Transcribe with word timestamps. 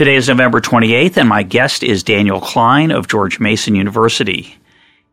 Today 0.00 0.14
is 0.16 0.28
November 0.28 0.62
28th, 0.62 1.18
and 1.18 1.28
my 1.28 1.42
guest 1.42 1.82
is 1.82 2.02
Daniel 2.02 2.40
Klein 2.40 2.90
of 2.90 3.06
George 3.06 3.38
Mason 3.38 3.74
University. 3.74 4.56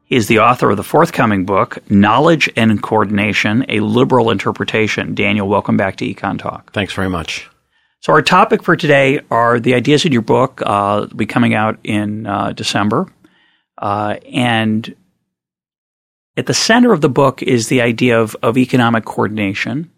He 0.05 0.15
is 0.15 0.29
the 0.29 0.39
author 0.39 0.71
of 0.71 0.77
the 0.77 0.81
forthcoming 0.83 1.43
book, 1.45 1.79
Knowledge 1.91 2.49
and 2.55 2.81
Coordination 2.81 3.65
A 3.67 3.81
Liberal 3.81 4.31
Interpretation. 4.31 5.13
Daniel, 5.13 5.45
welcome 5.45 5.75
back 5.75 5.97
to 5.97 6.05
Econ 6.07 6.39
Talk. 6.39 6.71
Thanks 6.71 6.93
very 6.93 7.09
much. 7.09 7.49
So, 7.99 8.13
our 8.13 8.21
topic 8.21 8.63
for 8.63 8.77
today 8.77 9.19
are 9.29 9.59
the 9.59 9.73
ideas 9.73 10.05
in 10.05 10.13
your 10.13 10.21
book, 10.21 10.61
uh, 10.65 11.07
will 11.09 11.17
be 11.17 11.25
coming 11.25 11.53
out 11.53 11.77
in 11.83 12.25
uh, 12.25 12.53
December. 12.53 13.11
Uh, 13.77 14.15
and 14.31 14.95
at 16.37 16.45
the 16.45 16.53
center 16.53 16.93
of 16.93 17.01
the 17.01 17.09
book 17.09 17.43
is 17.43 17.67
the 17.67 17.81
idea 17.81 18.21
of, 18.21 18.37
of 18.41 18.57
economic 18.57 19.03
coordination 19.03 19.91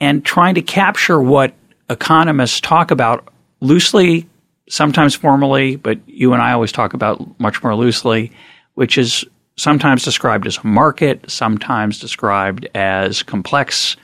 and 0.00 0.22
trying 0.22 0.54
to 0.56 0.60
capture 0.60 1.18
what 1.18 1.54
economists 1.88 2.60
talk 2.60 2.90
about 2.90 3.26
loosely, 3.60 4.28
sometimes 4.68 5.14
formally, 5.14 5.76
but 5.76 5.98
you 6.08 6.32
and 6.32 6.42
I 6.42 6.52
always 6.52 6.72
talk 6.72 6.94
about 6.94 7.38
much 7.38 7.62
more 7.62 7.74
loosely, 7.74 8.32
which 8.74 8.98
is 8.98 9.24
sometimes 9.56 10.04
described 10.04 10.46
as 10.46 10.58
a 10.58 10.66
market, 10.66 11.30
sometimes 11.30 11.98
described 11.98 12.68
as 12.74 13.22
complex 13.22 13.96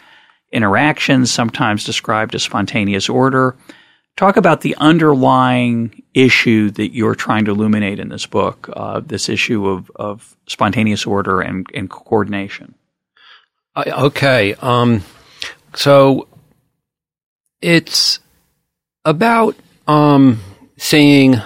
interactions, 0.51 1.31
sometimes 1.31 1.85
described 1.85 2.35
as 2.35 2.43
spontaneous 2.43 3.09
order. 3.09 3.57
Talk 4.17 4.37
about 4.37 4.61
the 4.61 4.75
underlying 4.77 6.03
issue 6.15 6.71
that 6.73 6.95
you're 6.95 7.15
trying 7.15 7.47
to 7.47 7.51
illuminate 7.51 7.99
in 7.99 8.09
this 8.11 8.27
book, 8.27 8.69
uh, 8.75 9.01
this 9.01 9.29
issue 9.29 9.67
of, 9.67 9.91
of 9.97 10.37
spontaneous 10.47 11.07
order 11.07 11.41
and, 11.41 11.67
and 11.75 11.89
coordination. 11.89 12.75
Uh, 13.75 13.85
okay. 14.07 14.53
Um, 14.61 15.03
so 15.75 16.29
it's 17.63 18.21
about 19.05 19.57
um, 19.87 20.41
seeing 20.77 21.37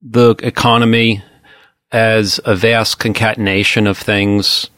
the 0.00 0.30
economy 0.42 1.22
as 1.90 2.40
a 2.44 2.56
vast 2.56 2.98
concatenation 2.98 3.86
of 3.86 3.98
things 3.98 4.70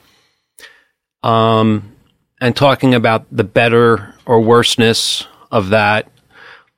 um, 1.23 1.93
and 2.41 2.57
talking 2.57 2.95
about 2.95 3.25
the 3.31 3.45
better 3.45 4.15
or 4.27 4.41
worseness 4.41 5.27
of 5.51 5.71
that, 5.71 6.11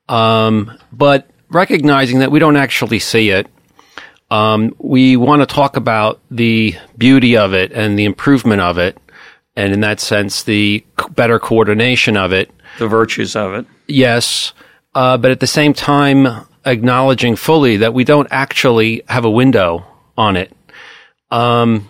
um, 0.08 0.78
but 0.92 1.28
recognizing 1.48 2.18
that 2.20 2.30
we 2.30 2.38
don't 2.38 2.56
actually 2.56 2.98
see 2.98 3.30
it. 3.30 3.46
Um, 4.30 4.74
we 4.78 5.16
want 5.16 5.42
to 5.42 5.46
talk 5.46 5.76
about 5.76 6.20
the 6.30 6.74
beauty 6.98 7.36
of 7.36 7.54
it 7.54 7.72
and 7.72 7.98
the 7.98 8.04
improvement 8.04 8.60
of 8.60 8.76
it, 8.76 8.98
and 9.56 9.72
in 9.72 9.80
that 9.80 10.00
sense, 10.00 10.42
the 10.42 10.84
c- 11.00 11.08
better 11.10 11.38
coordination 11.38 12.16
of 12.16 12.32
it, 12.32 12.50
the 12.78 12.88
virtues 12.88 13.36
of 13.36 13.54
it. 13.54 13.66
Yes 13.86 14.52
uh, 14.96 15.18
but 15.18 15.30
at 15.30 15.40
the 15.40 15.46
same 15.46 15.74
time, 15.74 16.26
acknowledging 16.64 17.36
fully 17.36 17.76
that 17.76 17.92
we 17.92 18.02
don't 18.02 18.28
actually 18.30 19.02
have 19.10 19.26
a 19.26 19.30
window 19.30 19.84
on 20.16 20.36
it. 20.38 20.50
Um, 21.30 21.86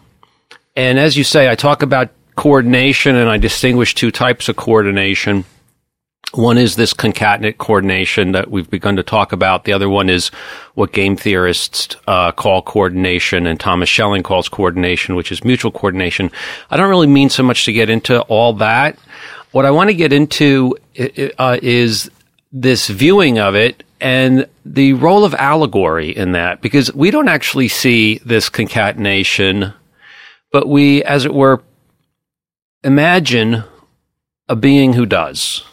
and 0.75 0.99
as 0.99 1.17
you 1.17 1.23
say, 1.23 1.49
I 1.49 1.55
talk 1.55 1.83
about 1.85 2.09
coordination 2.35 3.15
and 3.15 3.31
I 3.31 3.39
distinguish 3.39 3.95
two 3.95 4.11
types 4.11 4.49
of 4.49 4.57
coordination. 4.57 5.45
One 6.35 6.59
is 6.59 6.75
this 6.75 6.93
concatenate 6.93 7.59
coordination 7.59 8.33
that 8.33 8.51
we've 8.51 8.69
begun 8.69 8.97
to 8.97 9.05
talk 9.05 9.31
about. 9.31 9.65
The 9.65 9.73
other 9.73 9.89
one 9.89 10.11
is 10.11 10.29
what 10.75 10.93
game 10.93 11.15
theorists 11.17 11.95
uh, 12.09 12.33
call 12.33 12.61
coordination 12.61 13.47
and 13.47 13.61
Thomas 13.61 13.89
Schelling 13.89 14.25
calls 14.25 14.49
coordination, 14.49 15.15
which 15.15 15.31
is 15.31 15.45
mutual 15.45 15.71
coordination. 15.71 16.33
I 16.73 16.77
don't 16.77 16.91
really 16.91 17.07
mean 17.07 17.31
so 17.31 17.45
much 17.45 17.67
to 17.67 17.73
get 17.73 17.89
into 17.89 18.21
all 18.23 18.55
that. 18.55 18.99
What 19.53 19.65
I 19.65 19.71
want 19.71 19.91
to 19.91 19.95
get 19.95 20.13
into 20.13 20.77
uh, 21.39 21.57
is 21.63 22.11
this 22.53 22.89
viewing 22.89 23.39
of 23.39 23.55
it 23.55 23.83
and 24.01 24.47
the 24.65 24.93
role 24.95 25.25
of 25.25 25.35
allegory 25.35 26.11
in 26.15 26.33
that, 26.33 26.61
because 26.61 26.93
we 26.95 27.11
don't 27.11 27.29
actually 27.29 27.69
see 27.69 28.19
this 28.19 28.49
concatenation, 28.49 29.73
but 30.53 30.69
we, 30.69 31.03
as 31.03 31.25
it 31.25 31.35
were, 31.35 31.63
imagine 32.85 33.65
a 34.49 34.57
being 34.57 34.93
who 34.93 35.07
does. 35.07 35.65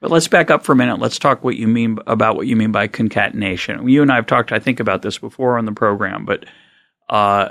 But 0.00 0.10
let's 0.10 0.28
back 0.28 0.50
up 0.50 0.64
for 0.64 0.72
a 0.72 0.76
minute. 0.76 0.98
Let's 1.00 1.18
talk 1.18 1.42
what 1.42 1.56
you 1.56 1.66
mean 1.66 1.98
about 2.06 2.36
what 2.36 2.46
you 2.46 2.56
mean 2.56 2.72
by 2.72 2.86
concatenation. 2.88 3.88
You 3.88 4.02
and 4.02 4.12
I 4.12 4.16
have 4.16 4.26
talked, 4.26 4.52
I 4.52 4.58
think, 4.58 4.80
about 4.80 5.02
this 5.02 5.18
before 5.18 5.58
on 5.58 5.64
the 5.64 5.72
program, 5.72 6.24
but 6.24 6.44
uh, 7.08 7.48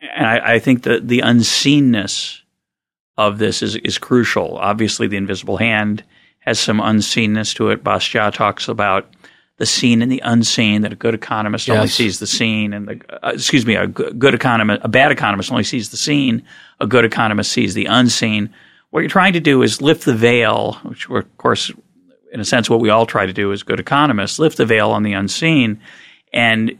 and 0.00 0.26
I, 0.26 0.54
I 0.54 0.58
think 0.58 0.82
that 0.82 1.06
the 1.06 1.20
unseenness 1.20 2.42
of 3.16 3.38
this 3.38 3.62
is 3.62 3.76
is 3.76 3.96
crucial. 3.96 4.58
Obviously, 4.58 5.06
the 5.06 5.16
invisible 5.16 5.56
hand 5.56 6.04
has 6.46 6.58
some 6.58 6.80
unseenness 6.80 7.54
to 7.54 7.70
it. 7.70 7.84
Bastiat 7.84 8.34
talks 8.34 8.68
about 8.68 9.08
the 9.58 9.66
seen 9.66 10.02
and 10.02 10.10
the 10.10 10.20
unseen 10.24 10.82
that 10.82 10.92
a 10.92 10.96
good 10.96 11.14
economist 11.14 11.68
yes. 11.68 11.76
only 11.76 11.88
sees 11.88 12.18
the 12.18 12.26
seen 12.26 12.72
and 12.72 12.88
the 12.88 13.24
uh, 13.26 13.30
excuse 13.32 13.64
me 13.64 13.76
a 13.76 13.86
good 13.86 14.34
economist 14.34 14.80
a 14.82 14.88
bad 14.88 15.12
economist 15.12 15.52
only 15.52 15.62
sees 15.62 15.90
the 15.90 15.96
seen 15.96 16.42
a 16.80 16.86
good 16.86 17.04
economist 17.04 17.52
sees 17.52 17.72
the 17.74 17.84
unseen 17.84 18.52
what 18.90 19.00
you're 19.00 19.08
trying 19.10 19.34
to 19.34 19.38
do 19.40 19.62
is 19.62 19.80
lift 19.80 20.04
the 20.04 20.14
veil 20.14 20.78
which 20.82 21.08
of 21.08 21.38
course 21.38 21.70
in 22.32 22.40
a 22.40 22.44
sense 22.44 22.68
what 22.68 22.80
we 22.80 22.90
all 22.90 23.06
try 23.06 23.24
to 23.24 23.32
do 23.32 23.52
as 23.52 23.62
good 23.62 23.78
economists 23.78 24.38
lift 24.40 24.56
the 24.56 24.66
veil 24.66 24.90
on 24.90 25.04
the 25.04 25.12
unseen 25.12 25.80
and 26.32 26.76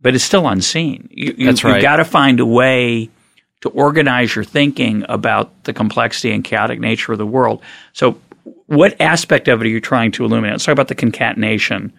but 0.00 0.14
it's 0.14 0.24
still 0.24 0.48
unseen 0.48 1.08
you, 1.10 1.34
you, 1.36 1.44
That's 1.46 1.62
right. 1.62 1.74
you've 1.74 1.82
got 1.82 1.96
to 1.96 2.06
find 2.06 2.40
a 2.40 2.46
way 2.46 3.10
to 3.60 3.68
organize 3.70 4.34
your 4.34 4.44
thinking 4.44 5.04
about 5.10 5.64
the 5.64 5.74
complexity 5.74 6.30
and 6.32 6.42
chaotic 6.42 6.78
nature 6.80 7.12
of 7.12 7.18
the 7.18 7.26
world 7.26 7.60
so 7.92 8.18
what 8.66 9.00
aspect 9.00 9.48
of 9.48 9.60
it 9.60 9.64
are 9.64 9.68
you 9.70 9.80
trying 9.80 10.10
to 10.12 10.24
illuminate? 10.24 10.54
Let's 10.54 10.64
talk 10.64 10.72
about 10.72 10.88
the 10.88 10.94
concatenation, 10.94 11.92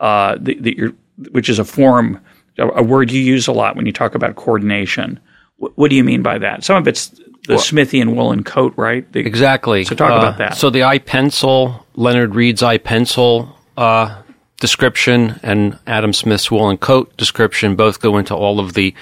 uh, 0.00 0.36
that, 0.40 0.94
which 1.30 1.48
is 1.48 1.58
a 1.58 1.64
form, 1.64 2.20
a 2.58 2.82
word 2.82 3.10
you 3.10 3.20
use 3.20 3.46
a 3.46 3.52
lot 3.52 3.76
when 3.76 3.86
you 3.86 3.92
talk 3.92 4.14
about 4.14 4.36
coordination. 4.36 5.18
W- 5.58 5.72
what 5.76 5.90
do 5.90 5.96
you 5.96 6.04
mean 6.04 6.22
by 6.22 6.38
that? 6.38 6.64
Some 6.64 6.76
of 6.76 6.86
it's 6.88 7.08
the 7.08 7.20
well, 7.56 7.58
Smithian 7.58 8.14
woolen 8.14 8.44
coat, 8.44 8.72
right? 8.76 9.10
The, 9.12 9.20
exactly. 9.20 9.84
So 9.84 9.94
talk 9.94 10.12
uh, 10.12 10.16
about 10.16 10.38
that. 10.38 10.56
So 10.56 10.70
the 10.70 10.84
I, 10.84 10.98
Pencil, 10.98 11.84
Leonard 11.94 12.34
Read's 12.34 12.62
I, 12.62 12.78
Pencil 12.78 13.54
uh, 13.76 14.20
description, 14.60 15.40
and 15.42 15.78
Adam 15.86 16.12
Smith's 16.12 16.50
woolen 16.50 16.76
coat 16.78 17.16
description 17.16 17.74
both 17.76 18.00
go 18.00 18.18
into 18.18 18.34
all 18.34 18.60
of 18.60 18.74
the 18.74 18.94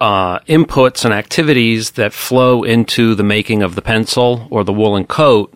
uh, 0.00 0.38
inputs 0.40 1.04
and 1.04 1.12
activities 1.12 1.92
that 1.92 2.12
flow 2.12 2.62
into 2.62 3.14
the 3.14 3.22
making 3.22 3.62
of 3.62 3.74
the 3.74 3.82
pencil 3.82 4.46
or 4.50 4.64
the 4.64 4.72
woolen 4.72 5.04
coat. 5.06 5.52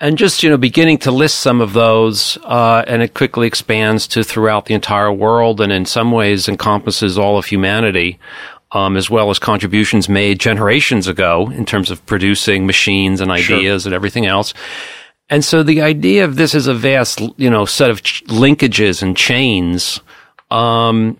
And 0.00 0.16
just, 0.18 0.42
you 0.42 0.50
know, 0.50 0.56
beginning 0.56 0.98
to 0.98 1.10
list 1.10 1.38
some 1.38 1.60
of 1.60 1.72
those, 1.72 2.38
uh, 2.44 2.84
and 2.86 3.02
it 3.02 3.14
quickly 3.14 3.46
expands 3.48 4.06
to 4.08 4.22
throughout 4.22 4.66
the 4.66 4.74
entire 4.74 5.12
world 5.12 5.60
and 5.60 5.72
in 5.72 5.86
some 5.86 6.12
ways 6.12 6.48
encompasses 6.48 7.18
all 7.18 7.38
of 7.38 7.46
humanity. 7.46 8.18
Um, 8.70 8.98
as 8.98 9.08
well 9.08 9.30
as 9.30 9.38
contributions 9.38 10.10
made 10.10 10.38
generations 10.40 11.08
ago 11.08 11.48
in 11.50 11.64
terms 11.64 11.90
of 11.90 12.04
producing 12.04 12.66
machines 12.66 13.22
and 13.22 13.30
ideas 13.30 13.82
sure. 13.84 13.88
and 13.88 13.94
everything 13.94 14.26
else. 14.26 14.52
And 15.30 15.42
so 15.42 15.62
the 15.62 15.80
idea 15.80 16.26
of 16.26 16.36
this 16.36 16.54
is 16.54 16.66
a 16.66 16.74
vast, 16.74 17.22
you 17.38 17.48
know, 17.48 17.64
set 17.64 17.88
of 17.88 18.02
ch- 18.02 18.22
linkages 18.26 19.02
and 19.02 19.16
chains, 19.16 20.00
um, 20.50 21.16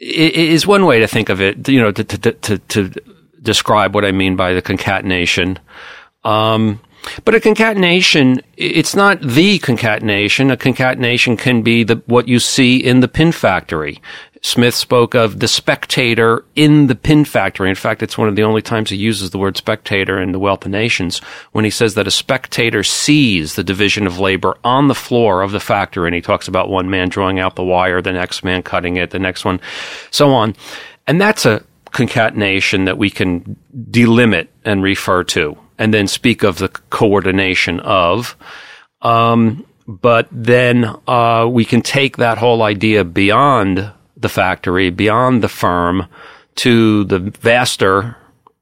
is 0.00 0.66
one 0.66 0.86
way 0.86 1.00
to 1.00 1.06
think 1.06 1.28
of 1.28 1.40
it, 1.40 1.68
you 1.68 1.80
know, 1.80 1.92
to, 1.92 2.04
to, 2.04 2.32
to, 2.32 2.58
to 2.58 2.88
describe 3.42 3.94
what 3.94 4.04
I 4.04 4.12
mean 4.12 4.36
by 4.36 4.52
the 4.54 4.62
concatenation. 4.62 5.58
Um, 6.24 6.80
but 7.24 7.34
a 7.34 7.40
concatenation, 7.40 8.40
it's 8.56 8.96
not 8.96 9.20
the 9.20 9.58
concatenation. 9.58 10.50
A 10.50 10.56
concatenation 10.56 11.36
can 11.36 11.62
be 11.62 11.84
the, 11.84 11.96
what 12.06 12.28
you 12.28 12.38
see 12.38 12.76
in 12.78 13.00
the 13.00 13.08
pin 13.08 13.30
factory. 13.30 14.00
Smith 14.44 14.74
spoke 14.74 15.14
of 15.14 15.40
the 15.40 15.48
spectator 15.48 16.44
in 16.54 16.86
the 16.86 16.94
pin 16.94 17.24
factory. 17.24 17.70
In 17.70 17.74
fact, 17.74 18.02
it's 18.02 18.18
one 18.18 18.28
of 18.28 18.36
the 18.36 18.42
only 18.42 18.60
times 18.60 18.90
he 18.90 18.96
uses 18.96 19.30
the 19.30 19.38
word 19.38 19.56
spectator 19.56 20.20
in 20.20 20.32
The 20.32 20.38
Wealth 20.38 20.66
of 20.66 20.70
Nations 20.70 21.20
when 21.52 21.64
he 21.64 21.70
says 21.70 21.94
that 21.94 22.06
a 22.06 22.10
spectator 22.10 22.82
sees 22.82 23.54
the 23.54 23.64
division 23.64 24.06
of 24.06 24.18
labor 24.18 24.54
on 24.62 24.88
the 24.88 24.94
floor 24.94 25.40
of 25.40 25.52
the 25.52 25.60
factory. 25.60 26.06
And 26.08 26.14
he 26.14 26.20
talks 26.20 26.46
about 26.46 26.68
one 26.68 26.90
man 26.90 27.08
drawing 27.08 27.40
out 27.40 27.56
the 27.56 27.64
wire, 27.64 28.02
the 28.02 28.12
next 28.12 28.44
man 28.44 28.62
cutting 28.62 28.98
it, 28.98 29.12
the 29.12 29.18
next 29.18 29.46
one, 29.46 29.60
so 30.10 30.30
on. 30.34 30.54
And 31.06 31.18
that's 31.18 31.46
a 31.46 31.62
concatenation 31.92 32.84
that 32.84 32.98
we 32.98 33.08
can 33.08 33.56
delimit 33.90 34.48
and 34.62 34.82
refer 34.82 35.24
to 35.24 35.56
and 35.78 35.94
then 35.94 36.06
speak 36.06 36.42
of 36.44 36.58
the 36.58 36.68
coordination 36.68 37.80
of. 37.80 38.36
Um, 39.00 39.64
but 39.88 40.28
then 40.30 40.94
uh, 41.08 41.48
we 41.50 41.64
can 41.64 41.80
take 41.80 42.18
that 42.18 42.36
whole 42.36 42.62
idea 42.62 43.04
beyond 43.04 43.90
the 44.24 44.28
factory, 44.30 44.88
beyond 44.90 45.42
the 45.42 45.48
firm, 45.50 46.08
to 46.56 47.04
the 47.04 47.18
vaster 47.18 48.16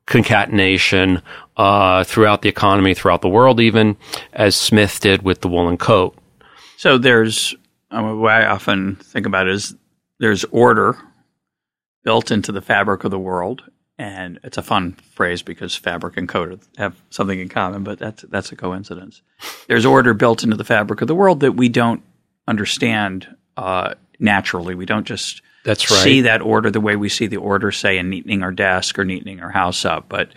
concatenation 0.07 1.23
uh, 1.57 2.03
throughout 2.03 2.43
the 2.43 2.49
economy, 2.49 2.95
throughout 2.95 3.23
the 3.23 3.29
world, 3.29 3.61
even 3.61 3.97
as 4.33 4.57
Smith 4.57 4.99
did 4.99 5.23
with 5.23 5.41
the 5.41 5.49
woolen 5.49 5.77
coat. 5.79 6.19
So 6.79 6.99
there's 6.99 7.55
I 7.93 7.99
um, 7.99 8.21
what 8.21 8.33
I 8.33 8.47
often 8.47 8.97
think 8.97 9.25
about 9.27 9.49
is 9.49 9.77
there's 10.19 10.43
order 10.45 10.99
built 12.03 12.33
into 12.33 12.51
the 12.51 12.61
fabric 12.61 13.05
of 13.05 13.13
the 13.13 13.19
world, 13.21 13.63
and 13.99 14.41
it's 14.43 14.59
a 14.59 14.63
fun 14.63 14.95
phrase 15.15 15.43
because 15.43 15.77
fabric 15.77 16.17
and 16.17 16.29
coat 16.29 16.59
have 16.77 17.01
something 17.11 17.39
in 17.39 17.49
common, 17.49 17.85
but 17.85 18.01
that's 18.01 18.23
that's 18.23 18.51
a 18.51 18.57
coincidence. 18.57 19.23
There's 19.69 19.87
order 19.87 20.13
built 20.13 20.43
into 20.43 20.57
the 20.57 20.65
fabric 20.65 21.03
of 21.03 21.07
the 21.09 21.15
world 21.15 21.39
that 21.41 21.53
we 21.53 21.69
don't 21.69 22.03
understand 22.49 23.29
uh, 23.57 23.95
naturally. 24.19 24.75
We 24.75 24.87
don't 24.87 25.07
just 25.07 25.41
that's 25.65 25.91
right. 25.91 25.99
See 25.99 26.21
that 26.23 26.43
order 26.43 26.71
the 26.71 26.81
way 26.81 26.97
we 26.97 27.09
see 27.09 27.27
the 27.27 27.37
order, 27.37 27.71
say, 27.71 27.99
in 27.99 28.11
neatening 28.11 28.43
our 28.43 28.53
desk 28.53 28.99
or 28.99 29.05
neatening 29.05 29.43
our 29.43 29.51
house 29.51 29.85
up. 29.85 30.09
But 30.09 30.31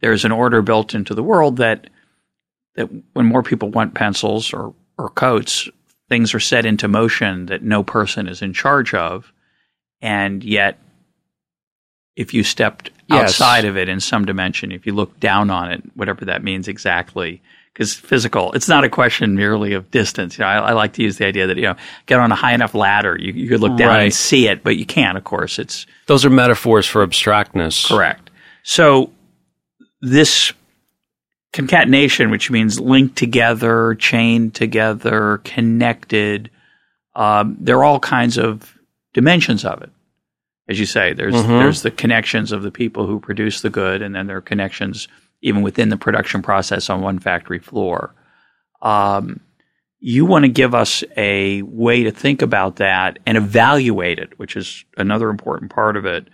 there's 0.00 0.24
an 0.24 0.32
order 0.32 0.62
built 0.62 0.94
into 0.94 1.14
the 1.14 1.22
world 1.22 1.56
that 1.58 1.88
that 2.76 2.90
when 3.12 3.26
more 3.26 3.42
people 3.42 3.70
want 3.70 3.94
pencils 3.94 4.52
or 4.52 4.74
or 4.98 5.10
coats, 5.10 5.68
things 6.08 6.34
are 6.34 6.40
set 6.40 6.66
into 6.66 6.88
motion 6.88 7.46
that 7.46 7.62
no 7.62 7.82
person 7.84 8.26
is 8.28 8.42
in 8.42 8.52
charge 8.52 8.94
of, 8.94 9.32
and 10.00 10.42
yet 10.42 10.78
if 12.16 12.32
you 12.32 12.44
stepped 12.44 12.90
yes. 13.08 13.28
outside 13.30 13.64
of 13.64 13.76
it 13.76 13.88
in 13.88 13.98
some 13.98 14.24
dimension, 14.24 14.70
if 14.70 14.86
you 14.86 14.92
look 14.94 15.18
down 15.18 15.50
on 15.50 15.72
it, 15.72 15.82
whatever 15.94 16.24
that 16.26 16.44
means 16.44 16.68
exactly, 16.68 17.42
because 17.74 17.92
physical, 17.92 18.52
it's 18.52 18.68
not 18.68 18.84
a 18.84 18.88
question 18.88 19.34
merely 19.34 19.72
of 19.72 19.90
distance. 19.90 20.38
You 20.38 20.42
know, 20.42 20.48
I, 20.48 20.58
I, 20.58 20.72
like 20.74 20.92
to 20.94 21.02
use 21.02 21.18
the 21.18 21.26
idea 21.26 21.48
that, 21.48 21.56
you 21.56 21.64
know, 21.64 21.74
get 22.06 22.20
on 22.20 22.30
a 22.30 22.36
high 22.36 22.54
enough 22.54 22.72
ladder, 22.74 23.16
you, 23.18 23.32
you 23.32 23.48
could 23.48 23.60
look 23.60 23.76
down 23.76 23.88
right. 23.88 24.02
and 24.04 24.14
see 24.14 24.46
it, 24.46 24.62
but 24.62 24.76
you 24.76 24.86
can't, 24.86 25.18
of 25.18 25.24
course. 25.24 25.58
It's 25.58 25.84
Those 26.06 26.24
are 26.24 26.30
metaphors 26.30 26.86
for 26.86 27.02
abstractness. 27.02 27.86
Correct. 27.86 28.30
So 28.62 29.12
this 30.00 30.52
concatenation, 31.52 32.30
which 32.30 32.48
means 32.48 32.78
linked 32.78 33.16
together, 33.16 33.96
chained 33.96 34.54
together, 34.54 35.40
connected, 35.42 36.50
um, 37.16 37.56
there 37.58 37.78
are 37.78 37.84
all 37.84 37.98
kinds 38.00 38.38
of 38.38 38.72
dimensions 39.14 39.64
of 39.64 39.82
it. 39.82 39.90
As 40.68 40.78
you 40.80 40.86
say, 40.86 41.12
there's 41.12 41.34
mm-hmm. 41.34 41.50
there's 41.58 41.82
the 41.82 41.90
connections 41.90 42.50
of 42.50 42.62
the 42.62 42.70
people 42.70 43.06
who 43.06 43.20
produce 43.20 43.60
the 43.60 43.68
good, 43.68 44.00
and 44.00 44.14
then 44.14 44.28
there 44.28 44.36
are 44.36 44.40
connections– 44.42 45.08
even 45.44 45.60
within 45.62 45.90
the 45.90 45.96
production 45.98 46.40
process 46.40 46.88
on 46.88 47.02
one 47.02 47.18
factory 47.18 47.58
floor. 47.58 48.14
Um, 48.80 49.40
you 50.00 50.24
want 50.24 50.44
to 50.46 50.50
give 50.50 50.74
us 50.74 51.04
a 51.18 51.60
way 51.62 52.04
to 52.04 52.10
think 52.10 52.40
about 52.42 52.76
that 52.76 53.18
and 53.26 53.36
evaluate 53.36 54.18
it, 54.18 54.38
which 54.38 54.56
is 54.56 54.84
another 54.96 55.28
important 55.28 55.70
part 55.70 55.96
of 55.98 56.06
it, 56.06 56.28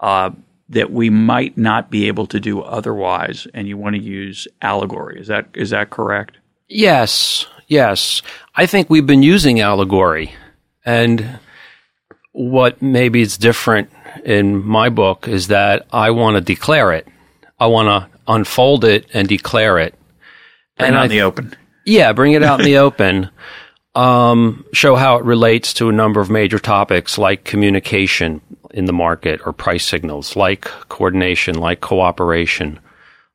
uh, 0.00 0.30
that 0.70 0.90
we 0.90 1.08
might 1.08 1.56
not 1.56 1.88
be 1.88 2.08
able 2.08 2.26
to 2.26 2.40
do 2.40 2.60
otherwise. 2.60 3.46
And 3.54 3.68
you 3.68 3.78
want 3.78 3.94
to 3.94 4.02
use 4.02 4.48
allegory. 4.60 5.20
Is 5.20 5.28
that 5.28 5.46
is 5.54 5.70
that 5.70 5.90
correct? 5.90 6.36
Yes, 6.68 7.46
yes. 7.68 8.22
I 8.56 8.66
think 8.66 8.90
we've 8.90 9.06
been 9.06 9.22
using 9.22 9.60
allegory, 9.60 10.32
and 10.84 11.38
what 12.32 12.82
maybe 12.82 13.20
is 13.22 13.38
different 13.38 13.90
in 14.24 14.64
my 14.64 14.88
book 14.90 15.26
is 15.28 15.46
that 15.46 15.86
I 15.92 16.10
want 16.10 16.36
to 16.36 16.40
declare 16.40 16.92
it. 16.92 17.06
I 17.58 17.66
want 17.66 17.86
to 17.88 18.17
unfold 18.28 18.84
it 18.84 19.06
and 19.12 19.26
declare 19.26 19.78
it. 19.78 19.94
Bring 20.76 20.94
and 20.94 20.96
it 20.96 20.98
out 20.98 21.04
in 21.06 21.10
the 21.10 21.22
open. 21.22 21.56
Yeah, 21.86 22.12
bring 22.12 22.32
it 22.32 22.42
out 22.42 22.60
in 22.60 22.66
the 22.66 22.78
open. 22.78 23.30
Um, 23.94 24.64
show 24.72 24.94
how 24.94 25.16
it 25.16 25.24
relates 25.24 25.72
to 25.74 25.88
a 25.88 25.92
number 25.92 26.20
of 26.20 26.30
major 26.30 26.58
topics 26.60 27.18
like 27.18 27.42
communication 27.42 28.40
in 28.70 28.84
the 28.84 28.92
market 28.92 29.40
or 29.44 29.52
price 29.52 29.84
signals, 29.84 30.36
like 30.36 30.60
coordination, 30.88 31.56
like 31.58 31.80
cooperation, 31.80 32.78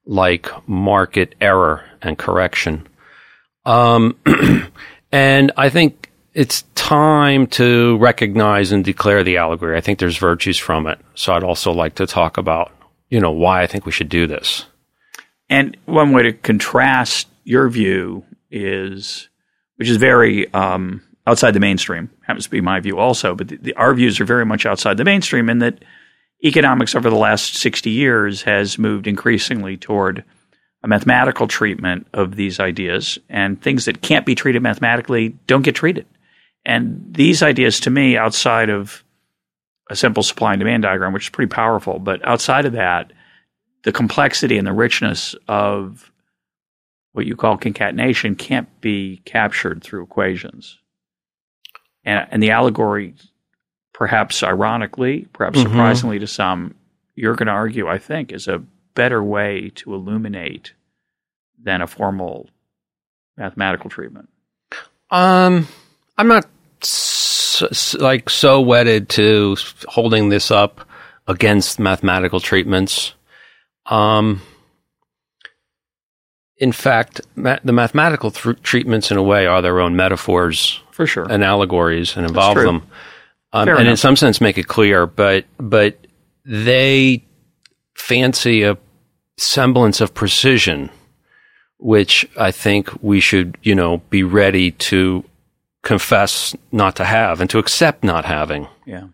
like 0.06 0.48
market 0.70 1.36
error 1.42 1.84
and 2.02 2.18
correction. 2.18 2.88
Um, 3.66 4.18
and 5.12 5.52
I 5.58 5.70
think 5.70 6.10
it's 6.34 6.62
time 6.76 7.46
to 7.48 7.98
recognize 7.98 8.72
and 8.72 8.86
declare 8.86 9.24
the 9.24 9.38
allegory. 9.38 9.76
I 9.76 9.82
think 9.82 10.00
there's 10.00 10.18
virtues 10.18 10.58
from 10.58 10.88
it. 10.88 11.00
So 11.16 11.34
I'd 11.34 11.44
also 11.44 11.72
like 11.72 11.96
to 11.96 12.08
talk 12.08 12.38
about, 12.38 12.72
you 13.10 13.20
know, 13.20 13.32
why 13.32 13.64
I 13.64 13.68
think 13.68 13.86
we 13.86 13.92
should 13.92 14.10
do 14.10 14.28
this. 14.28 14.66
And 15.54 15.78
one 15.86 16.14
way 16.14 16.24
to 16.24 16.34
contrast 16.34 17.28
your 17.44 17.70
view 17.70 18.26
is, 18.50 19.30
which 19.76 19.88
is 19.88 19.98
very 19.98 20.52
um, 20.52 21.04
outside 21.28 21.52
the 21.52 21.60
mainstream, 21.60 22.10
happens 22.26 22.46
to 22.46 22.50
be 22.50 22.60
my 22.60 22.80
view 22.80 22.98
also, 22.98 23.36
but 23.36 23.50
the, 23.50 23.58
the, 23.58 23.74
our 23.76 23.94
views 23.94 24.20
are 24.20 24.26
very 24.26 24.48
much 24.48 24.66
outside 24.66 24.98
the 24.98 25.04
mainstream 25.06 25.52
in 25.52 25.60
that 25.60 25.86
economics 26.44 26.96
over 26.96 27.08
the 27.08 27.16
last 27.16 27.54
60 27.56 27.92
years 27.92 28.42
has 28.42 28.80
moved 28.80 29.06
increasingly 29.06 29.78
toward 29.78 30.24
a 30.82 30.88
mathematical 30.88 31.48
treatment 31.48 32.08
of 32.14 32.36
these 32.36 32.60
ideas, 32.60 33.20
and 33.30 33.62
things 33.62 33.86
that 33.86 34.02
can't 34.02 34.26
be 34.26 34.34
treated 34.34 34.64
mathematically 34.64 35.36
don't 35.46 35.62
get 35.62 35.76
treated. 35.76 36.08
And 36.66 37.10
these 37.14 37.44
ideas, 37.44 37.80
to 37.82 37.92
me, 37.92 38.18
outside 38.18 38.72
of 38.72 39.04
a 39.88 39.96
simple 39.96 40.24
supply 40.24 40.54
and 40.54 40.60
demand 40.62 40.82
diagram, 40.82 41.14
which 41.14 41.28
is 41.28 41.30
pretty 41.30 41.52
powerful, 41.52 42.00
but 42.00 42.28
outside 42.28 42.66
of 42.66 42.74
that, 42.74 43.12
the 43.84 43.92
complexity 43.92 44.58
and 44.58 44.66
the 44.66 44.74
richness 44.74 45.36
of 45.48 46.12
what 47.12 47.26
you 47.26 47.36
call 47.36 47.58
concatenation 47.58 48.36
can't 48.36 48.68
be 48.82 49.22
captured 49.26 49.84
through 49.84 50.04
equations. 50.04 50.80
And, 52.04 52.26
and 52.32 52.44
the 52.44 52.52
allegory, 52.52 53.14
perhaps 53.94 54.42
ironically, 54.42 55.28
perhaps 55.34 55.60
mm-hmm. 55.60 55.68
surprisingly 55.70 56.20
to 56.20 56.28
some, 56.28 56.76
you're 57.16 57.36
going 57.36 57.48
to 57.48 57.52
argue, 57.54 57.88
I 57.88 57.98
think, 57.98 58.32
is 58.32 58.48
a 58.48 58.64
better 58.96 59.24
way 59.24 59.72
to 59.76 59.94
illuminate 59.94 60.74
than 61.62 61.82
a 61.82 61.88
formal 61.88 62.50
mathematical 63.38 63.90
treatment. 63.90 64.30
Um, 65.12 65.68
I'm 66.18 66.28
not 66.28 66.46
so, 66.82 67.68
like 68.00 68.30
so 68.30 68.60
wedded 68.62 69.10
to 69.10 69.58
holding 69.88 70.30
this 70.30 70.50
up 70.52 70.88
against 71.28 71.80
mathematical 71.80 72.40
treatments. 72.40 73.14
Um, 73.86 74.42
in 76.58 76.72
fact, 76.72 77.22
ma- 77.36 77.58
the 77.64 77.74
mathematical 77.74 78.32
th- 78.32 78.62
treatments, 78.62 79.12
in 79.12 79.18
a 79.18 79.24
way, 79.24 79.46
are 79.46 79.62
their 79.62 79.80
own 79.80 79.96
metaphors 79.96 80.80
for 80.92 81.06
sure 81.06 81.26
and 81.30 81.44
allegories, 81.44 82.16
and 82.16 82.26
involve 82.26 82.56
them, 82.56 82.84
um, 83.54 83.68
and 83.70 83.70
enough. 83.72 83.88
in 83.92 83.98
some 83.98 84.16
sense 84.16 84.40
make 84.40 84.58
it 84.58 84.68
clear. 84.68 85.06
But 85.06 85.46
but 85.58 85.98
they 86.46 87.24
fancy 87.96 88.64
a 88.64 88.78
semblance 89.38 90.00
of 90.00 90.14
precision, 90.14 90.90
which 91.80 92.28
I 92.40 92.52
think 92.52 92.90
we 93.04 93.20
should, 93.20 93.58
you 93.64 93.76
know, 93.76 93.98
be 94.10 94.24
ready 94.24 94.72
to 94.90 95.26
confess 95.84 96.56
not 96.72 96.96
to 96.96 97.04
have 97.04 97.42
and 97.42 97.50
to 97.50 97.60
accept 97.60 98.04
not 98.06 98.24
having. 98.24 98.68
Yeah. 98.86 99.08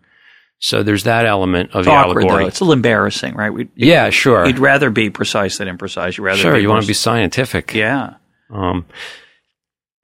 So 0.62 0.82
there's 0.82 1.04
that 1.04 1.24
element 1.24 1.70
of 1.72 1.80
it's 1.80 1.86
the 1.86 1.92
awkward, 1.92 2.22
allegory. 2.24 2.44
Though. 2.44 2.48
It's 2.48 2.60
a 2.60 2.64
little 2.64 2.74
embarrassing, 2.74 3.34
right? 3.34 3.48
We'd, 3.50 3.70
yeah, 3.74 4.10
sure. 4.10 4.46
You'd 4.46 4.58
rather 4.58 4.90
be 4.90 5.08
precise 5.08 5.56
than 5.56 5.68
imprecise. 5.68 6.18
You 6.18 6.24
rather 6.24 6.38
sure. 6.38 6.58
you 6.58 6.68
want 6.68 6.82
to 6.82 6.86
be 6.88 6.92
scientific. 6.94 7.72
Yeah. 7.72 8.14
Um, 8.50 8.84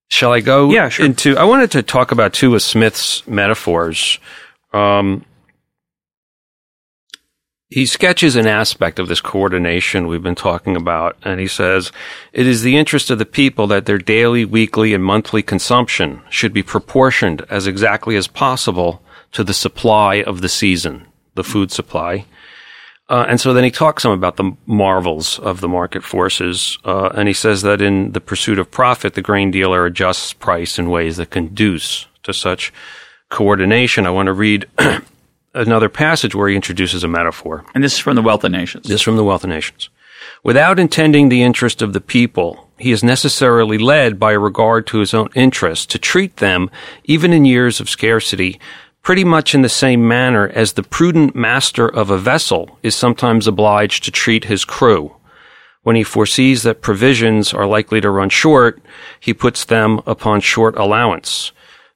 shall 0.08 0.32
I 0.32 0.40
go? 0.40 0.70
Yeah, 0.70 0.88
sure. 0.88 1.04
Into 1.04 1.36
I 1.36 1.44
wanted 1.44 1.72
to 1.72 1.82
talk 1.82 2.10
about 2.10 2.32
two 2.32 2.54
of 2.54 2.62
Smith's 2.62 3.26
metaphors. 3.28 4.18
Um, 4.72 5.26
he 7.68 7.84
sketches 7.84 8.34
an 8.34 8.46
aspect 8.46 8.98
of 8.98 9.08
this 9.08 9.20
coordination 9.20 10.06
we've 10.06 10.22
been 10.22 10.34
talking 10.36 10.74
about, 10.74 11.16
and 11.22 11.38
he 11.38 11.48
says, 11.48 11.92
It 12.32 12.46
is 12.46 12.62
the 12.62 12.78
interest 12.78 13.10
of 13.10 13.18
the 13.18 13.26
people 13.26 13.66
that 13.66 13.84
their 13.84 13.98
daily, 13.98 14.46
weekly, 14.46 14.94
and 14.94 15.04
monthly 15.04 15.42
consumption 15.42 16.22
should 16.30 16.54
be 16.54 16.62
proportioned 16.62 17.44
as 17.50 17.66
exactly 17.66 18.16
as 18.16 18.26
possible 18.26 19.02
to 19.36 19.44
the 19.44 19.52
supply 19.52 20.22
of 20.22 20.40
the 20.40 20.48
season, 20.48 21.04
the 21.34 21.44
food 21.44 21.70
supply. 21.70 22.24
Uh, 23.10 23.26
and 23.28 23.38
so 23.38 23.52
then 23.52 23.64
he 23.64 23.70
talks 23.70 24.02
some 24.02 24.10
about 24.12 24.36
the 24.36 24.56
marvels 24.64 25.38
of 25.40 25.60
the 25.60 25.68
market 25.68 26.02
forces, 26.02 26.78
uh, 26.86 27.10
and 27.14 27.28
he 27.28 27.34
says 27.34 27.60
that 27.60 27.82
in 27.82 28.12
the 28.12 28.20
pursuit 28.20 28.58
of 28.58 28.70
profit, 28.70 29.12
the 29.12 29.20
grain 29.20 29.50
dealer 29.50 29.84
adjusts 29.84 30.32
price 30.32 30.78
in 30.78 30.88
ways 30.88 31.18
that 31.18 31.28
conduce 31.28 32.06
to 32.22 32.32
such 32.32 32.72
coordination. 33.28 34.06
I 34.06 34.10
want 34.10 34.28
to 34.28 34.32
read 34.32 34.66
another 35.52 35.90
passage 35.90 36.34
where 36.34 36.48
he 36.48 36.56
introduces 36.56 37.04
a 37.04 37.08
metaphor. 37.08 37.66
And 37.74 37.84
this 37.84 37.92
is 37.92 37.98
from 37.98 38.16
the 38.16 38.22
Wealth 38.22 38.42
of 38.42 38.52
Nations. 38.52 38.88
This 38.88 39.02
from 39.02 39.16
the 39.16 39.24
Wealth 39.24 39.44
of 39.44 39.50
Nations. 39.50 39.90
Without 40.44 40.78
intending 40.78 41.28
the 41.28 41.42
interest 41.42 41.82
of 41.82 41.92
the 41.92 42.00
people, 42.00 42.70
he 42.78 42.90
is 42.90 43.04
necessarily 43.04 43.76
led 43.76 44.18
by 44.18 44.32
a 44.32 44.38
regard 44.38 44.86
to 44.88 45.00
his 45.00 45.12
own 45.12 45.28
interests 45.34 45.84
to 45.86 45.98
treat 45.98 46.36
them, 46.38 46.70
even 47.04 47.32
in 47.34 47.44
years 47.44 47.78
of 47.80 47.90
scarcity, 47.90 48.58
pretty 49.06 49.22
much 49.22 49.54
in 49.54 49.62
the 49.62 49.68
same 49.68 50.08
manner 50.08 50.48
as 50.48 50.72
the 50.72 50.82
prudent 50.82 51.32
master 51.32 51.86
of 51.86 52.10
a 52.10 52.18
vessel 52.18 52.76
is 52.82 52.92
sometimes 52.92 53.46
obliged 53.46 54.02
to 54.02 54.10
treat 54.10 54.46
his 54.46 54.64
crew. 54.64 55.14
When 55.82 55.94
he 55.94 56.02
foresees 56.02 56.64
that 56.64 56.82
provisions 56.82 57.54
are 57.54 57.66
likely 57.68 58.00
to 58.00 58.10
run 58.10 58.30
short, 58.30 58.82
he 59.20 59.32
puts 59.32 59.64
them 59.64 60.00
upon 60.06 60.40
short 60.40 60.76
allowance. 60.76 61.52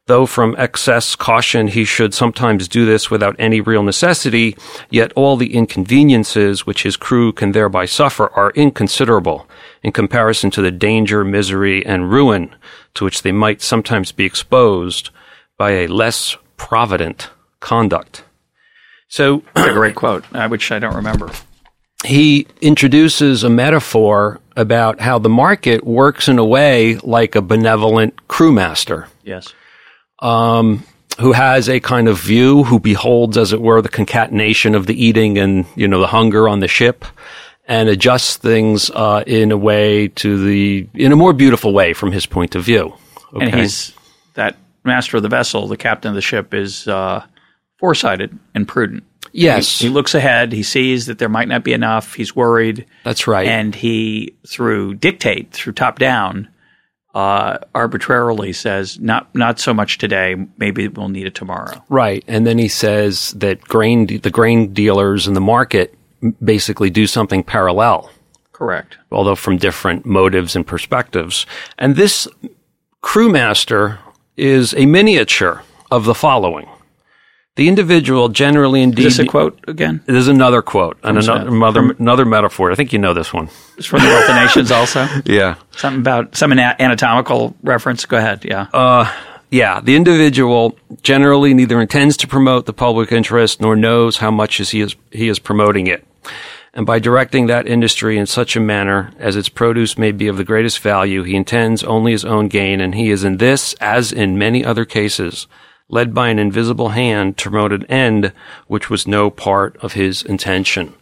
Though 0.06 0.24
from 0.24 0.54
excess 0.56 1.16
caution 1.16 1.66
he 1.66 1.84
should 1.84 2.14
sometimes 2.14 2.68
do 2.68 2.86
this 2.86 3.10
without 3.10 3.34
any 3.40 3.60
real 3.60 3.82
necessity, 3.82 4.56
yet 4.88 5.10
all 5.16 5.36
the 5.36 5.52
inconveniences 5.54 6.64
which 6.64 6.84
his 6.84 6.96
crew 6.96 7.32
can 7.32 7.50
thereby 7.50 7.86
suffer 7.86 8.28
are 8.34 8.52
inconsiderable 8.52 9.48
in 9.82 9.90
comparison 9.90 10.52
to 10.52 10.62
the 10.62 10.70
danger, 10.70 11.24
misery, 11.24 11.84
and 11.84 12.12
ruin 12.12 12.54
to 12.94 13.04
which 13.04 13.22
they 13.22 13.32
might 13.32 13.62
sometimes 13.62 14.12
be 14.12 14.24
exposed 14.24 15.10
by 15.58 15.72
a 15.72 15.88
less 15.88 16.36
provident 16.68 17.30
conduct. 17.60 18.22
So, 19.08 19.42
a 19.56 19.72
great 19.72 19.94
quote, 19.94 20.24
uh, 20.34 20.46
which 20.48 20.70
I 20.70 20.78
don't 20.78 20.94
remember. 20.94 21.30
He 22.04 22.46
introduces 22.60 23.42
a 23.42 23.48
metaphor 23.50 24.40
about 24.56 25.00
how 25.00 25.18
the 25.18 25.30
market 25.30 25.84
works 25.86 26.28
in 26.28 26.38
a 26.38 26.44
way 26.44 26.96
like 26.98 27.34
a 27.34 27.40
benevolent 27.42 28.14
crewmaster. 28.28 29.06
Yes. 29.24 29.52
Um, 30.20 30.84
who 31.18 31.32
has 31.32 31.68
a 31.70 31.80
kind 31.80 32.08
of 32.08 32.20
view, 32.20 32.64
who 32.64 32.78
beholds, 32.78 33.38
as 33.38 33.52
it 33.54 33.60
were, 33.62 33.80
the 33.80 33.88
concatenation 33.88 34.74
of 34.74 34.86
the 34.86 35.02
eating 35.02 35.38
and, 35.38 35.64
you 35.76 35.88
know, 35.88 35.98
the 36.00 36.06
hunger 36.08 36.46
on 36.46 36.60
the 36.60 36.68
ship 36.68 37.04
and 37.68 37.88
adjusts 37.88 38.36
things 38.36 38.90
uh, 38.90 39.24
in 39.26 39.50
a 39.50 39.56
way 39.56 40.08
to 40.08 40.44
the, 40.44 40.86
in 40.94 41.10
a 41.10 41.16
more 41.16 41.32
beautiful 41.32 41.72
way 41.72 41.94
from 41.94 42.12
his 42.12 42.26
point 42.26 42.54
of 42.54 42.62
view. 42.62 42.92
Okay. 43.34 43.46
And 43.46 43.54
he's 43.54 43.92
master 44.84 45.16
of 45.16 45.22
the 45.22 45.28
vessel, 45.28 45.66
the 45.68 45.76
captain 45.76 46.10
of 46.10 46.14
the 46.14 46.20
ship, 46.22 46.54
is 46.54 46.86
uh, 46.88 47.24
foresighted 47.80 48.36
and 48.54 48.66
prudent. 48.66 49.04
Yes. 49.32 49.78
He, 49.78 49.86
he, 49.86 49.92
looks 49.92 50.14
ahead. 50.14 50.52
He 50.52 50.62
sees 50.62 51.06
that 51.06 51.18
there 51.18 51.28
might 51.28 51.48
not 51.48 51.62
be 51.62 51.72
enough. 51.72 52.14
He's 52.14 52.34
worried. 52.34 52.86
That's 53.04 53.26
right. 53.26 53.46
And 53.46 53.74
he, 53.74 54.34
through 54.48 54.94
dictate, 54.94 55.52
through 55.52 55.74
top 55.74 55.98
down, 55.98 56.48
uh, 57.14 57.58
arbitrarily 57.74 58.52
says, 58.52 58.98
not, 58.98 59.32
not 59.34 59.60
so 59.60 59.72
much 59.74 59.98
today. 59.98 60.36
Maybe 60.58 60.88
we'll 60.88 61.08
need 61.08 61.26
it 61.26 61.34
tomorrow. 61.34 61.80
Right. 61.88 62.24
And 62.26 62.46
then 62.46 62.58
he 62.58 62.68
says 62.68 63.32
that 63.32 63.60
grain, 63.60 64.06
the 64.06 64.30
grain 64.30 64.72
dealers 64.72 65.28
in 65.28 65.34
the 65.34 65.40
market 65.40 65.94
basically 66.42 66.90
do 66.90 67.06
something 67.06 67.42
parallel. 67.44 68.10
Correct. 68.52 68.98
Although 69.12 69.36
from 69.36 69.56
different 69.58 70.04
motives 70.04 70.54
and 70.56 70.66
perspectives. 70.66 71.46
And 71.78 71.94
this 71.96 72.26
crewmaster 73.02 73.98
is 74.36 74.74
a 74.74 74.86
miniature 74.86 75.62
of 75.90 76.04
the 76.04 76.14
following. 76.14 76.68
The 77.56 77.68
individual 77.68 78.28
generally 78.28 78.82
indeed. 78.82 79.06
Is 79.06 79.16
this 79.16 79.26
a 79.26 79.28
quote 79.28 79.58
again? 79.68 80.02
There's 80.06 80.28
another 80.28 80.62
quote 80.62 80.98
and 81.02 81.18
another, 81.18 81.48
another, 81.48 81.80
another, 81.98 82.24
metaphor. 82.24 82.70
I 82.70 82.74
think 82.74 82.92
you 82.92 82.98
know 82.98 83.12
this 83.12 83.34
one. 83.34 83.50
It's 83.76 83.86
from 83.86 84.00
the 84.00 84.06
Wealth 84.06 84.30
of 84.30 84.36
Nations 84.36 84.70
also? 84.70 85.06
Yeah. 85.26 85.56
Something 85.76 86.00
about 86.00 86.36
some 86.36 86.52
anatomical 86.52 87.54
reference. 87.62 88.06
Go 88.06 88.16
ahead. 88.16 88.44
Yeah. 88.44 88.68
Uh, 88.72 89.12
yeah. 89.50 89.80
The 89.82 89.96
individual 89.96 90.78
generally 91.02 91.52
neither 91.52 91.80
intends 91.80 92.16
to 92.18 92.28
promote 92.28 92.66
the 92.66 92.72
public 92.72 93.12
interest 93.12 93.60
nor 93.60 93.76
knows 93.76 94.18
how 94.18 94.30
much 94.30 94.60
is 94.60 94.70
he, 94.70 94.80
is, 94.80 94.94
he 95.10 95.28
is 95.28 95.38
promoting 95.38 95.86
it 95.86 96.06
and 96.72 96.86
by 96.86 96.98
directing 96.98 97.46
that 97.46 97.66
industry 97.66 98.16
in 98.16 98.26
such 98.26 98.54
a 98.54 98.60
manner 98.60 99.12
as 99.18 99.34
its 99.36 99.48
produce 99.48 99.98
may 99.98 100.12
be 100.12 100.28
of 100.28 100.36
the 100.36 100.44
greatest 100.44 100.78
value, 100.80 101.22
he 101.22 101.34
intends 101.34 101.82
only 101.82 102.12
his 102.12 102.24
own 102.24 102.48
gain, 102.48 102.80
and 102.80 102.94
he 102.94 103.10
is 103.10 103.24
in 103.24 103.38
this, 103.38 103.74
as 103.74 104.12
in 104.12 104.38
many 104.38 104.64
other 104.64 104.84
cases, 104.84 105.48
led 105.88 106.14
by 106.14 106.28
an 106.28 106.38
invisible 106.38 106.90
hand 106.90 107.36
to 107.36 107.50
promote 107.50 107.72
an 107.72 107.84
end 107.86 108.32
which 108.68 108.88
was 108.88 109.06
no 109.08 109.30
part 109.30 109.76
of 109.82 109.94
his 109.94 110.22
intention. 110.22 110.94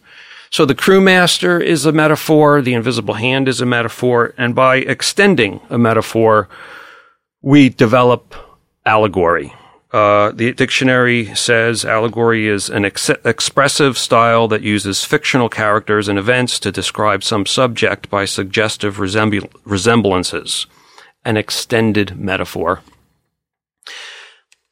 So 0.49 0.65
the 0.65 0.73
crewmaster 0.73 1.61
is 1.63 1.85
a 1.85 1.91
metaphor, 1.91 2.63
the 2.63 2.73
invisible 2.73 3.13
hand 3.15 3.47
is 3.47 3.61
a 3.61 3.65
metaphor, 3.67 4.33
and 4.35 4.55
by 4.55 4.77
extending 4.77 5.59
a 5.69 5.77
metaphor, 5.77 6.49
we 7.43 7.69
develop 7.69 8.33
allegory. 8.87 9.53
Uh, 9.91 10.31
the 10.33 10.53
dictionary 10.53 11.33
says 11.33 11.83
allegory 11.83 12.47
is 12.47 12.69
an 12.69 12.85
ex- 12.85 13.09
expressive 13.25 13.97
style 13.97 14.47
that 14.47 14.61
uses 14.61 15.03
fictional 15.03 15.49
characters 15.49 16.07
and 16.07 16.19
events 16.19 16.59
to 16.59 16.71
describe 16.71 17.23
some 17.23 17.45
subject 17.45 18.07
by 18.07 18.23
suggestive 18.23 18.99
resemblances, 18.99 20.67
an 21.25 21.37
extended 21.37 22.15
metaphor. 22.19 22.81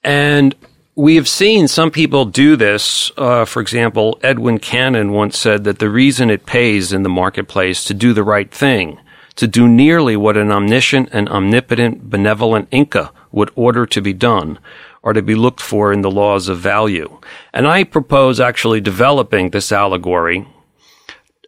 And 0.04 0.54
we 0.96 1.16
have 1.16 1.28
seen 1.28 1.68
some 1.68 1.90
people 1.90 2.26
do 2.26 2.56
this. 2.56 3.12
Uh, 3.18 3.46
for 3.46 3.60
example, 3.60 4.20
Edwin 4.22 4.60
Cannan 4.60 5.14
once 5.14 5.36
said 5.40 5.64
that 5.64 5.80
the 5.80 5.90
reason 5.90 6.30
it 6.30 6.46
pays 6.46 6.94
in 6.94 7.02
the 7.02 7.10
marketplace 7.10 7.84
to 7.86 7.96
do 7.96 8.14
the 8.14 8.24
right 8.24 8.52
thing, 8.52 9.00
to 9.36 9.48
do 9.48 9.68
nearly 9.68 10.16
what 10.16 10.38
an 10.38 10.52
omniscient 10.52 11.10
and 11.12 11.28
omnipotent 11.28 12.08
benevolent 12.08 12.68
Inca 12.70 13.12
would 13.32 13.52
order 13.56 13.86
to 13.88 14.02
be 14.02 14.14
done, 14.14 14.60
are 15.08 15.14
to 15.14 15.22
be 15.22 15.36
looked 15.36 15.62
for 15.62 15.94
in 15.94 16.02
the 16.02 16.12
laws 16.12 16.50
of 16.50 16.60
value. 16.60 17.20
And 17.54 17.66
I 17.66 17.86
propose 17.86 18.42
actually 18.42 18.82
developing 18.82 19.52
this 19.52 19.72
allegory 19.72 20.46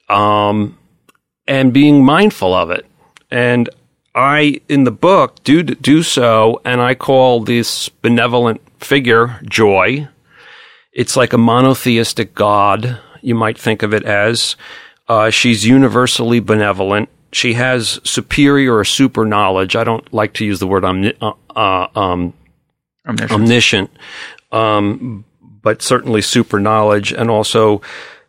um, 0.07 0.77
and 1.45 1.73
being 1.73 2.03
mindful 2.05 2.53
of 2.53 2.71
it. 2.71 2.85
And 3.29 3.67
I, 4.15 4.61
in 4.69 4.85
the 4.85 4.91
book, 4.91 5.43
do, 5.43 5.61
do 5.61 6.03
so, 6.03 6.61
and 6.63 6.79
I 6.81 6.95
call 6.95 7.41
this 7.41 7.89
benevolent 7.89 8.61
figure 8.79 9.39
joy. 9.43 10.07
It's 10.93 11.17
like 11.17 11.33
a 11.33 11.37
monotheistic 11.37 12.33
god, 12.33 12.97
you 13.21 13.35
might 13.35 13.57
think 13.57 13.83
of 13.83 13.93
it 13.93 14.03
as. 14.03 14.55
Uh, 15.09 15.29
she's 15.31 15.65
universally 15.65 16.39
benevolent. 16.39 17.09
She 17.33 17.53
has 17.55 17.99
superior 18.05 18.77
or 18.77 18.85
super 18.85 19.25
knowledge. 19.25 19.75
I 19.75 19.83
don't 19.83 20.11
like 20.13 20.33
to 20.35 20.45
use 20.45 20.59
the 20.61 20.67
word 20.67 20.85
omni- 20.85 21.13
uh, 21.19 21.33
uh, 21.53 21.87
um, 21.95 22.33
omniscient, 23.09 23.31
omniscient 23.37 23.89
um, 24.51 25.25
but 25.61 25.81
certainly 25.81 26.21
super 26.21 26.59
knowledge 26.59 27.11
and 27.11 27.29
also 27.29 27.81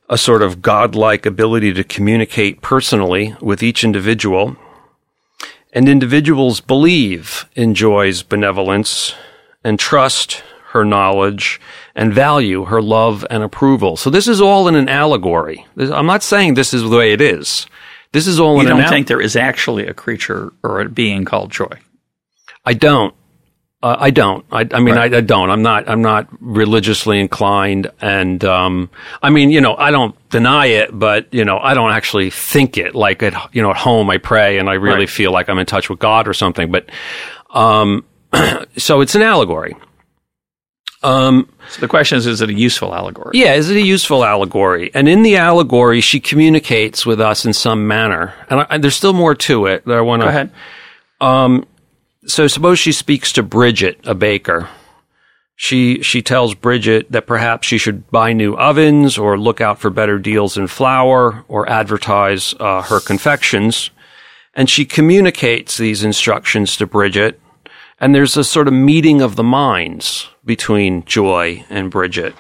a 0.09 0.19
sort 0.19 0.43
of 0.43 0.61
godlike 0.61 1.25
ability 1.25 1.73
to 1.73 1.85
communicate 1.85 2.61
personally 2.63 3.35
with 3.41 3.63
each 3.63 3.85
individual. 3.85 4.57
And 5.73 5.89
individuals 5.89 6.61
believe 6.61 7.49
in 7.55 7.75
Joy's 7.77 8.25
benevolence 8.25 9.15
and 9.63 9.79
trust 9.79 10.43
her 10.73 10.85
knowledge 10.85 11.61
and 11.95 12.13
value 12.13 12.65
her 12.65 12.83
love 12.83 13.25
and 13.31 13.43
approval. 13.45 13.97
So 13.97 14.11
this 14.11 14.27
is 14.27 14.41
all 14.41 14.67
in 14.67 14.75
an 14.75 14.89
allegory. 14.89 15.65
I'm 15.77 16.07
not 16.07 16.25
saying 16.25 16.55
this 16.55 16.75
is 16.75 16.83
the 16.83 16.89
way 16.97 17.13
it 17.13 17.21
is. 17.21 17.67
This 18.13 18.27
is 18.27 18.41
all. 18.41 18.61
You 18.61 18.67
don't 18.69 18.81
al- 18.81 18.89
think 18.89 19.07
there 19.07 19.21
is 19.21 19.37
actually 19.37 19.87
a 19.87 19.95
creature 19.95 20.53
or 20.65 20.81
a 20.81 20.89
being 20.89 21.25
called 21.25 21.53
Joy? 21.53 21.71
I 22.67 22.75
don't. 22.75 23.15
Uh, 23.83 23.97
I 23.99 24.11
don't. 24.11 24.45
I, 24.53 24.69
I 24.75 24.81
mean, 24.81 24.95
right. 24.97 25.13
I, 25.13 25.17
I, 25.19 25.21
don't. 25.23 25.49
I'm 25.51 25.63
not. 25.63 25.89
I'm 25.89 26.03
not 26.03 26.29
religiously 26.39 27.19
inclined, 27.19 27.91
and 28.03 28.45
um, 28.45 28.91
I 29.23 29.31
mean, 29.31 29.49
you 29.51 29.63
know, 29.63 29.75
I 29.75 29.91
don't 29.91 30.15
deny 30.29 30.67
it, 30.67 30.91
but 30.93 31.33
you 31.33 31.47
know, 31.47 31.57
I 31.59 31.73
don't 31.73 31.91
actually 31.91 32.29
think 32.29 32.77
it. 32.77 32.95
Like 32.95 33.23
at 33.23 33.35
you 33.55 33.63
know, 33.63 33.71
at 33.71 33.79
home, 33.79 34.11
I 34.11 34.19
pray, 34.19 34.59
and 34.59 34.69
I 34.69 34.75
really 34.75 35.01
right. 35.01 35.09
feel 35.11 35.33
like 35.33 35.49
I'm 35.49 35.59
in 35.59 35.65
touch 35.65 35.89
with 35.89 35.99
God 35.99 36.29
or 36.29 36.35
something. 36.35 36.71
But 36.71 36.91
um, 37.55 38.05
so 38.77 39.01
it's 39.01 39.15
an 39.15 39.23
allegory. 39.23 39.75
Um, 41.03 41.51
so 41.71 41.81
the 41.81 41.89
question 41.89 42.19
is, 42.19 42.27
is 42.27 42.43
it 42.43 42.51
a 42.51 42.55
useful 42.55 42.95
allegory? 42.95 43.31
Yeah, 43.33 43.55
is 43.55 43.71
it 43.71 43.79
a 43.79 43.83
useful 43.83 44.23
allegory? 44.23 44.91
And 44.93 45.09
in 45.09 45.23
the 45.23 45.39
allegory, 45.39 46.03
she 46.03 46.21
communicates 46.21 47.07
with 47.07 47.19
us 47.23 47.47
in 47.47 47.55
some 47.55 47.87
manner, 47.89 48.35
and 48.51 48.67
I, 48.69 48.77
there's 48.77 48.95
still 48.97 49.15
more 49.15 49.35
to 49.37 49.65
it 49.65 49.87
that 49.87 49.97
I 49.97 50.03
want 50.03 50.21
to. 50.21 50.27
Go 50.27 50.29
ahead. 50.29 50.51
Um, 51.19 51.67
so 52.27 52.47
suppose 52.49 52.79
she 52.79 52.93
speaks 52.93 53.33
to 53.33 53.43
Bridget, 53.43 53.99
a 54.05 54.15
baker. 54.15 54.69
She 55.57 56.03
she 56.03 56.21
tells 56.21 56.55
Bridget 56.55 57.11
that 57.13 57.27
perhaps 57.27 57.67
she 57.67 57.79
should 57.79 58.11
buy 58.11 58.35
new 58.35 58.55
ovens 58.57 59.17
or 59.17 59.39
look 59.39 59.63
out 59.63 59.79
for 59.79 59.89
better 59.89 60.19
deals 60.19 60.59
in 60.59 60.67
flour 60.67 61.45
or 61.49 61.69
advertise 61.69 62.55
uh, 62.61 62.83
her 62.83 63.01
confections, 63.01 63.91
and 64.55 64.69
she 64.69 64.85
communicates 64.85 65.77
these 65.79 66.05
instructions 66.05 66.77
to 66.77 66.87
Bridget. 66.87 67.41
And 67.99 68.15
there's 68.15 68.37
a 68.37 68.45
sort 68.45 68.69
of 68.69 68.75
meeting 68.75 69.23
of 69.23 69.37
the 69.37 69.43
minds 69.45 70.29
between 70.45 71.05
Joy 71.05 71.65
and 71.71 71.91
Bridget. 71.91 72.35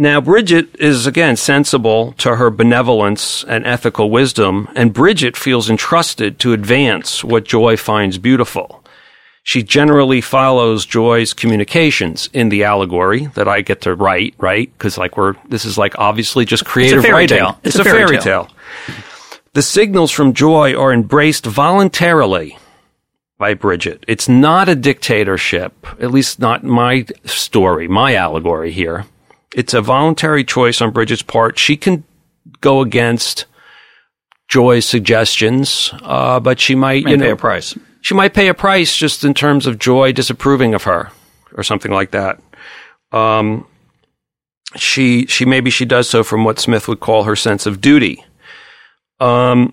Now, 0.00 0.20
Bridget 0.20 0.68
is 0.78 1.08
again 1.08 1.34
sensible 1.34 2.12
to 2.18 2.36
her 2.36 2.50
benevolence 2.50 3.42
and 3.42 3.66
ethical 3.66 4.10
wisdom, 4.10 4.68
and 4.76 4.92
Bridget 4.92 5.36
feels 5.36 5.68
entrusted 5.68 6.38
to 6.38 6.52
advance 6.52 7.24
what 7.24 7.42
Joy 7.44 7.76
finds 7.76 8.16
beautiful. 8.16 8.84
She 9.42 9.64
generally 9.64 10.20
follows 10.20 10.86
Joy's 10.86 11.34
communications 11.34 12.30
in 12.32 12.48
the 12.48 12.62
allegory 12.62 13.26
that 13.34 13.48
I 13.48 13.60
get 13.62 13.80
to 13.82 13.94
write, 13.96 14.34
right? 14.38 14.70
Because 14.72 14.98
like 14.98 15.16
we're 15.16 15.34
this 15.48 15.64
is 15.64 15.76
like 15.76 15.98
obviously 15.98 16.44
just 16.44 16.64
creative 16.64 17.04
it's 17.04 17.12
writing. 17.12 17.38
Tale. 17.38 17.58
It's, 17.64 17.74
it's, 17.74 17.80
a, 17.84 17.84
fairy, 17.84 18.06
fairy 18.06 18.18
tale. 18.18 18.44
tale. 18.86 18.98
The 19.54 19.62
signals 19.62 20.12
from 20.12 20.32
Joy 20.32 20.76
are 20.80 20.92
embraced 20.92 21.44
voluntarily 21.44 22.56
by 23.36 23.54
Bridget. 23.54 24.04
It's 24.06 24.28
not 24.28 24.68
a 24.68 24.76
dictatorship, 24.76 25.72
at 26.00 26.12
least 26.12 26.38
not 26.38 26.62
my 26.62 27.04
story, 27.26 27.88
my 27.88 28.14
allegory 28.14 28.70
here. 28.70 29.04
It's 29.54 29.74
a 29.74 29.80
voluntary 29.80 30.44
choice 30.44 30.80
on 30.80 30.90
Bridget's 30.90 31.22
part. 31.22 31.58
She 31.58 31.76
can 31.76 32.04
go 32.60 32.80
against 32.82 33.46
Joy's 34.48 34.84
suggestions, 34.84 35.90
uh, 36.02 36.40
but 36.40 36.60
she 36.60 36.74
might, 36.74 37.04
you 37.06 37.16
know, 37.16 37.24
pay 37.24 37.30
a 37.30 37.36
price. 37.36 37.76
She 38.00 38.14
might 38.14 38.34
pay 38.34 38.48
a 38.48 38.54
price 38.54 38.96
just 38.96 39.24
in 39.24 39.34
terms 39.34 39.66
of 39.66 39.78
Joy 39.78 40.12
disapproving 40.12 40.74
of 40.74 40.82
her 40.84 41.10
or 41.54 41.62
something 41.62 41.90
like 41.92 42.10
that. 42.12 42.40
Um, 43.10 43.66
she 44.76 45.24
she 45.26 45.46
maybe 45.46 45.70
she 45.70 45.86
does 45.86 46.10
so 46.10 46.22
from 46.22 46.44
what 46.44 46.58
Smith 46.58 46.88
would 46.88 47.00
call 47.00 47.24
her 47.24 47.34
sense 47.36 47.64
of 47.64 47.80
duty. 47.80 48.22
Um, 49.18 49.72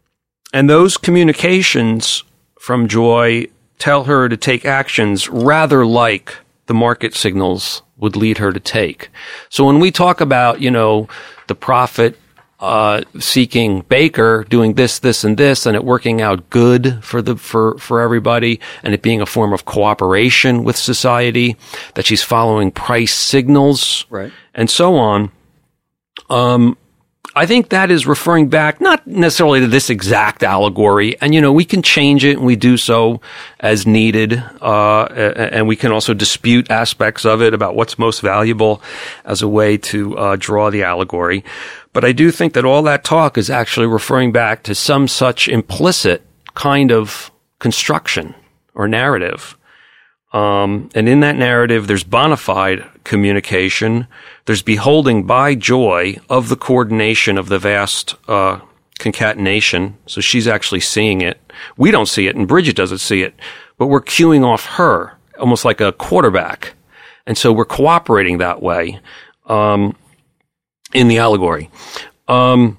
and 0.54 0.70
those 0.70 0.96
communications 0.96 2.24
from 2.58 2.88
Joy 2.88 3.46
tell 3.78 4.04
her 4.04 4.26
to 4.30 4.36
take 4.38 4.64
actions 4.64 5.28
rather 5.28 5.84
like 5.84 6.34
the 6.64 6.74
market 6.74 7.14
signals 7.14 7.82
would 7.98 8.16
lead 8.16 8.38
her 8.38 8.52
to 8.52 8.60
take. 8.60 9.08
So 9.48 9.64
when 9.64 9.78
we 9.80 9.90
talk 9.90 10.20
about, 10.20 10.60
you 10.60 10.70
know, 10.70 11.08
the 11.46 11.54
profit 11.54 12.18
uh, 12.60 13.02
seeking 13.18 13.80
baker 13.82 14.44
doing 14.48 14.74
this, 14.74 14.98
this, 15.00 15.24
and 15.24 15.36
this, 15.36 15.66
and 15.66 15.76
it 15.76 15.84
working 15.84 16.22
out 16.22 16.48
good 16.48 17.02
for 17.04 17.20
the 17.20 17.36
for 17.36 17.76
for 17.78 18.00
everybody, 18.00 18.60
and 18.82 18.94
it 18.94 19.02
being 19.02 19.20
a 19.20 19.26
form 19.26 19.52
of 19.52 19.64
cooperation 19.66 20.64
with 20.64 20.74
society, 20.76 21.56
that 21.94 22.06
she's 22.06 22.22
following 22.22 22.70
price 22.70 23.12
signals, 23.12 24.06
right, 24.08 24.32
and 24.54 24.70
so 24.70 24.96
on. 24.96 25.30
Um, 26.30 26.78
I 27.38 27.44
think 27.44 27.68
that 27.68 27.90
is 27.90 28.06
referring 28.06 28.48
back, 28.48 28.80
not 28.80 29.06
necessarily 29.06 29.60
to 29.60 29.66
this 29.66 29.90
exact 29.90 30.42
allegory. 30.42 31.20
And, 31.20 31.34
you 31.34 31.42
know, 31.42 31.52
we 31.52 31.66
can 31.66 31.82
change 31.82 32.24
it 32.24 32.38
and 32.38 32.46
we 32.46 32.56
do 32.56 32.78
so 32.78 33.20
as 33.60 33.86
needed. 33.86 34.42
Uh, 34.62 35.02
and 35.04 35.68
we 35.68 35.76
can 35.76 35.92
also 35.92 36.14
dispute 36.14 36.70
aspects 36.70 37.26
of 37.26 37.42
it 37.42 37.52
about 37.52 37.76
what's 37.76 37.98
most 37.98 38.20
valuable 38.22 38.80
as 39.26 39.42
a 39.42 39.48
way 39.48 39.76
to 39.76 40.16
uh, 40.16 40.36
draw 40.40 40.70
the 40.70 40.82
allegory. 40.82 41.44
But 41.92 42.06
I 42.06 42.12
do 42.12 42.30
think 42.30 42.54
that 42.54 42.64
all 42.64 42.80
that 42.84 43.04
talk 43.04 43.36
is 43.36 43.50
actually 43.50 43.86
referring 43.86 44.32
back 44.32 44.62
to 44.62 44.74
some 44.74 45.06
such 45.06 45.46
implicit 45.46 46.22
kind 46.54 46.90
of 46.90 47.30
construction 47.58 48.34
or 48.74 48.88
narrative 48.88 49.58
um, 50.36 50.90
and 50.94 51.08
in 51.08 51.20
that 51.20 51.36
narrative, 51.36 51.86
there's 51.86 52.04
bona 52.04 52.36
fide 52.36 52.84
communication. 53.04 54.06
There's 54.44 54.60
beholding 54.60 55.24
by 55.24 55.54
joy 55.54 56.18
of 56.28 56.50
the 56.50 56.56
coordination 56.56 57.38
of 57.38 57.48
the 57.48 57.58
vast 57.58 58.14
uh, 58.28 58.60
concatenation. 58.98 59.96
So 60.04 60.20
she's 60.20 60.46
actually 60.46 60.80
seeing 60.80 61.22
it. 61.22 61.40
We 61.78 61.90
don't 61.90 62.04
see 62.08 62.26
it, 62.26 62.36
and 62.36 62.46
Bridget 62.46 62.76
doesn't 62.76 62.98
see 62.98 63.22
it, 63.22 63.32
but 63.78 63.86
we're 63.86 64.02
cueing 64.02 64.44
off 64.44 64.66
her, 64.76 65.16
almost 65.40 65.64
like 65.64 65.80
a 65.80 65.92
quarterback. 65.92 66.74
And 67.26 67.38
so 67.38 67.50
we're 67.50 67.64
cooperating 67.64 68.36
that 68.36 68.60
way 68.62 69.00
um, 69.46 69.96
in 70.92 71.08
the 71.08 71.16
allegory. 71.16 71.70
Um, 72.28 72.78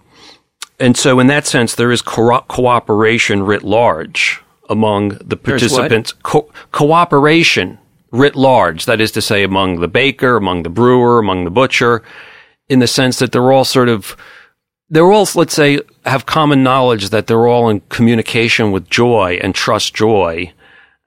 and 0.79 0.95
so, 0.95 1.19
in 1.19 1.25
that 1.27 1.47
sense, 1.47 1.73
there 1.73 1.91
is 1.91 2.03
co- 2.03 2.41
cooperation 2.41 3.41
writ 3.41 3.63
large 3.63 4.43
among 4.69 5.09
the 5.23 5.37
participants, 5.37 6.13
co- 6.23 6.49
cooperation 6.71 7.77
writ 8.11 8.35
large, 8.35 8.85
that 8.85 9.01
is 9.01 9.11
to 9.11 9.21
say, 9.21 9.43
among 9.43 9.79
the 9.79 9.87
baker, 9.87 10.37
among 10.37 10.63
the 10.63 10.69
brewer, 10.69 11.19
among 11.19 11.43
the 11.43 11.51
butcher, 11.51 12.03
in 12.69 12.79
the 12.79 12.87
sense 12.87 13.19
that 13.19 13.31
they're 13.31 13.51
all 13.51 13.65
sort 13.65 13.89
of, 13.89 14.15
they're 14.89 15.11
all, 15.11 15.27
let's 15.35 15.53
say, 15.53 15.79
have 16.05 16.25
common 16.25 16.63
knowledge 16.63 17.09
that 17.09 17.27
they're 17.27 17.47
all 17.47 17.69
in 17.69 17.81
communication 17.89 18.71
with 18.71 18.89
joy 18.89 19.39
and 19.41 19.55
trust 19.55 19.93
joy. 19.93 20.51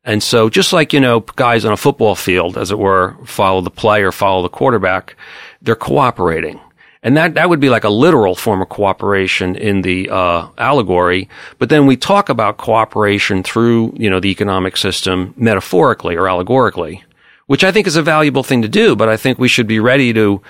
And 0.05 0.23
so, 0.23 0.49
just 0.51 0.73
like, 0.73 0.93
you 0.93 1.01
know, 1.01 1.21
guys 1.21 1.65
on 1.65 1.73
a 1.73 1.77
football 1.79 2.15
field, 2.15 2.57
as 2.57 2.71
it 2.71 2.79
were, 2.79 3.17
follow 3.27 3.61
the 3.61 3.71
player, 3.71 4.11
follow 4.13 4.43
the 4.43 4.49
quarterback, 4.49 5.17
they're 5.63 5.75
cooperating. 5.77 6.61
And 7.03 7.17
that, 7.17 7.35
that 7.35 7.49
would 7.49 7.61
be 7.61 7.71
like 7.71 7.85
a 7.85 7.89
literal 7.91 8.35
form 8.35 8.61
of 8.61 8.69
cooperation 8.69 9.57
in 9.57 9.83
the 9.83 10.11
uh, 10.11 10.49
allegory. 10.59 11.29
But 11.59 11.71
then 11.71 11.87
we 11.87 11.97
talk 11.97 12.29
about 12.29 12.59
cooperation 12.59 13.43
through, 13.43 13.95
you 13.97 14.11
know, 14.11 14.21
the 14.21 14.29
economic 14.31 14.77
system 14.77 15.33
metaphorically 15.37 16.17
or 16.17 16.29
allegorically, 16.29 17.03
which 17.47 17.65
I 17.65 17.73
think 17.73 17.87
is 17.87 17.97
a 17.97 18.03
valuable 18.03 18.43
thing 18.43 18.61
to 18.63 18.69
do. 18.69 18.95
But 18.97 19.09
I 19.09 19.17
think 19.17 19.39
we 19.39 19.49
should 19.49 19.67
be 19.67 19.81
ready 19.81 20.13
to 20.13 20.43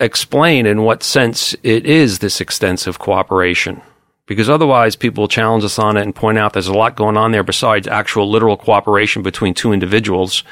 explain 0.00 0.66
in 0.66 0.82
what 0.82 1.02
sense 1.02 1.56
it 1.62 1.86
is 1.86 2.18
this 2.18 2.40
extensive 2.42 2.98
cooperation. 2.98 3.80
Because 4.26 4.50
otherwise, 4.50 4.96
people 4.96 5.26
challenge 5.28 5.64
us 5.64 5.78
on 5.78 5.96
it 5.96 6.02
and 6.02 6.14
point 6.14 6.36
out 6.36 6.52
there's 6.52 6.68
a 6.68 6.74
lot 6.74 6.94
going 6.94 7.16
on 7.16 7.32
there 7.32 7.42
besides 7.42 7.88
actual 7.88 8.30
literal 8.30 8.58
cooperation 8.58 9.22
between 9.22 9.54
two 9.54 9.72
individuals. 9.72 10.44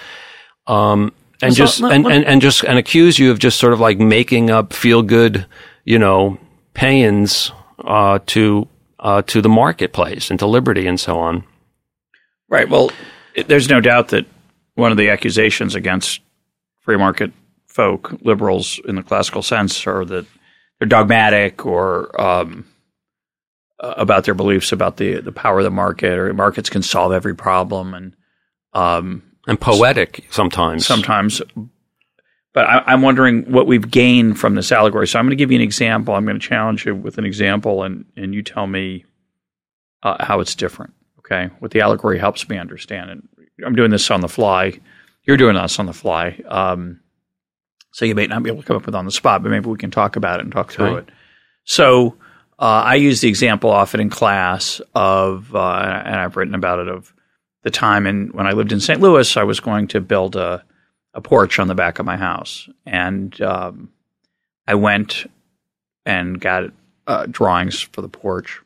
Um, 0.67 1.13
and 1.43 1.55
just 1.55 1.81
and, 1.81 2.07
and, 2.07 2.25
and 2.25 2.41
just 2.41 2.63
and 2.65 2.79
accuse 2.79 3.19
you 3.19 3.31
of 3.31 3.39
just 3.39 3.59
sort 3.59 3.73
of 3.73 3.81
like 3.81 3.99
making 3.99 4.51
up 4.51 4.73
feel 4.73 5.03
good, 5.03 5.47
you 5.85 5.99
know, 5.99 6.39
payings 6.75 7.51
uh, 7.85 8.19
to 8.27 8.67
uh, 9.01 9.23
to 9.23 9.43
the 9.43 9.49
marketplace 9.49 10.31
and 10.31 10.39
to 10.41 10.47
liberty 10.47 10.87
and 10.87 10.99
so 10.99 11.19
on. 11.19 11.45
Right. 12.49 12.69
Well, 12.69 12.91
it, 13.35 13.49
there's 13.49 13.69
no 13.69 13.81
doubt 13.81 14.09
that 14.09 14.27
one 14.75 14.91
of 14.93 14.99
the 14.99 15.11
accusations 15.11 15.75
against 15.75 16.21
free 16.81 16.97
market 16.97 17.33
folk, 17.67 18.13
liberals 18.23 18.81
in 18.89 18.95
the 18.95 19.03
classical 19.03 19.43
sense, 19.43 19.87
are 19.87 20.05
that 20.05 20.25
they're 20.79 20.89
dogmatic 20.89 21.67
or 21.67 22.19
um, 22.21 22.67
about 23.79 24.25
their 24.25 24.35
beliefs 24.35 24.73
about 24.73 24.97
the 24.97 25.21
the 25.21 25.33
power 25.33 25.59
of 25.59 25.65
the 25.65 25.71
market 25.71 26.13
or 26.19 26.33
markets 26.33 26.71
can 26.71 26.83
solve 26.83 27.13
every 27.13 27.35
problem 27.35 27.93
and 27.93 28.17
um, 28.73 29.23
and 29.47 29.61
poetic 29.61 30.25
sometimes. 30.31 30.87
Sometimes. 30.87 31.41
But 32.53 32.63
I, 32.65 32.93
am 32.95 33.03
wondering 33.03 33.51
what 33.53 33.67
we've 33.67 33.91
gained 33.91 34.41
from 34.41 34.55
this 34.55 34.73
allegory. 34.73 35.07
So 35.07 35.19
I'm 35.19 35.27
going 35.27 35.31
to 35.37 35.37
give 35.37 35.51
you 35.53 35.57
an 35.59 35.63
example. 35.63 36.15
I'm 36.15 36.25
going 36.25 36.41
to 36.41 36.47
challenge 36.47 36.87
you 36.87 36.95
with 36.95 37.19
an 37.19 37.25
example, 37.27 37.83
and, 37.83 38.07
and 38.17 38.35
you 38.35 38.43
tell 38.43 38.67
me 38.67 39.05
uh, 40.03 40.25
how 40.25 40.41
it's 40.41 40.55
different. 40.55 40.95
Okay, 41.21 41.51
what 41.59 41.71
the 41.73 41.81
allegory 41.81 42.19
helps 42.19 42.49
me 42.49 42.57
understand. 42.57 43.11
And 43.11 43.29
I'm 43.65 43.75
doing 43.75 43.91
this 43.91 44.11
on 44.13 44.21
the 44.21 44.29
fly. 44.29 44.79
You're 45.25 45.37
doing 45.37 45.55
this 45.57 45.79
on 45.81 45.87
the 45.87 45.93
fly. 45.93 46.41
Um, 46.49 47.01
so 47.93 48.05
you 48.05 48.15
may 48.15 48.27
not 48.29 48.43
be 48.45 48.51
able 48.51 48.63
to 48.63 48.67
come 48.67 48.77
up 48.77 48.87
with 48.87 48.95
on 48.95 49.05
the 49.07 49.11
spot, 49.11 49.43
but 49.43 49.49
maybe 49.51 49.69
we 49.69 49.77
can 49.77 49.91
talk 49.91 50.15
about 50.17 50.39
it 50.39 50.45
and 50.45 50.53
talk 50.53 50.73
through 50.73 50.87
right. 50.95 50.99
it. 51.09 51.09
So 51.65 52.17
uh, 52.59 52.63
I 52.63 52.95
use 52.95 53.21
the 53.23 53.29
example 53.29 53.71
often 53.71 53.99
in 54.01 54.09
class 54.09 54.81
of, 54.95 55.55
uh, 55.55 56.01
and 56.05 56.15
I've 56.15 56.37
written 56.37 56.55
about 56.55 56.79
it, 56.79 56.89
of 56.89 57.13
the 57.67 57.71
time 57.73 58.07
and 58.07 58.33
when 58.33 58.47
I 58.47 58.53
lived 58.53 58.71
in 58.71 58.79
St. 58.79 59.01
Louis, 59.01 59.37
I 59.37 59.43
was 59.43 59.59
going 59.59 59.89
to 59.89 60.01
build 60.01 60.37
a, 60.37 60.65
a 61.15 61.21
porch 61.21 61.59
on 61.59 61.67
the 61.67 61.75
back 61.75 61.99
of 61.99 62.07
my 62.07 62.17
house, 62.17 62.69
and 62.87 63.39
um, 63.41 63.91
I 64.69 64.77
went 64.77 65.29
and 66.05 66.41
got 66.41 66.67
uh, 67.09 67.27
drawings 67.29 67.81
for 67.81 68.03
the 68.03 68.09
porch, 68.09 68.61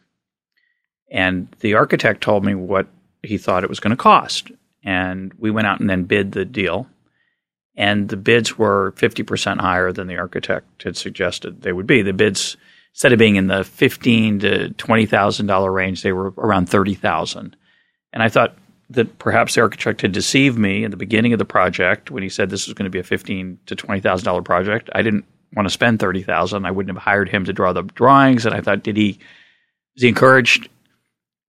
and 1.11 1.49
the 1.61 1.73
architect 1.77 2.21
told 2.21 2.45
me 2.45 2.55
what 2.55 2.89
he 3.23 3.39
thought 3.39 3.63
it 3.65 3.71
was 3.71 3.81
going 3.81 3.93
to 3.97 3.97
cost, 3.97 4.51
and 4.85 5.33
we 5.39 5.51
went 5.51 5.67
out 5.67 5.81
and 5.81 5.89
then 5.89 6.05
bid 6.05 6.33
the 6.33 6.45
deal. 6.45 6.87
And 7.77 8.07
the 8.11 8.19
bids 8.19 8.59
were 8.59 8.93
50% 8.99 9.61
higher 9.63 9.93
than 9.93 10.09
the 10.09 10.19
architect 10.19 10.83
had 10.83 10.99
suggested 10.99 11.63
they 11.63 11.73
would 11.73 11.87
be. 11.87 12.03
The 12.03 12.13
bids 12.13 12.55
instead 12.93 13.15
of 13.15 13.19
being 13.19 13.37
in 13.37 13.47
the 13.47 13.65
fifteen 13.65 14.41
to 14.41 14.69
twenty 14.75 15.07
thousand 15.07 15.47
dollar 15.47 15.73
range, 15.73 16.03
they 16.03 16.13
were 16.13 16.35
around 16.37 16.69
thirty 16.69 16.93
thousand. 16.95 17.57
And 18.13 18.23
I 18.25 18.29
thought, 18.29 18.57
that 18.91 19.19
perhaps 19.19 19.55
the 19.55 19.61
architect 19.61 20.03
had 20.03 20.13
deceived 20.13 20.59
me 20.59 20.85
in 20.85 20.91
the 20.91 20.97
beginning 20.97 21.33
of 21.33 21.39
the 21.39 21.45
project 21.45 22.11
when 22.11 22.23
he 22.23 22.29
said 22.29 22.51
this 22.51 22.67
was 22.67 22.75
going 22.75 22.85
to 22.85 22.91
be 22.91 22.99
a 22.99 23.03
fifteen 23.05 23.59
to 23.67 23.75
twenty 23.77 24.01
thousand 24.01 24.25
dollar 24.25 24.43
project. 24.43 24.91
I 24.95 25.03
didn't 25.03 25.25
want 25.55 25.67
to 25.67 25.71
spend 25.71 26.01
thirty 26.01 26.23
thousand. 26.23 26.67
I 26.67 26.71
wouldn't 26.73 26.95
have 26.95 27.03
hired 27.03 27.29
him 27.29 27.45
to 27.45 27.53
draw 27.53 27.73
the 27.73 27.83
drawings. 27.83 28.45
And 28.47 28.55
I 28.55 28.61
thought, 28.61 28.83
did 28.83 28.97
he 28.97 29.19
was 29.95 30.03
he 30.03 30.09
encouraged? 30.09 30.69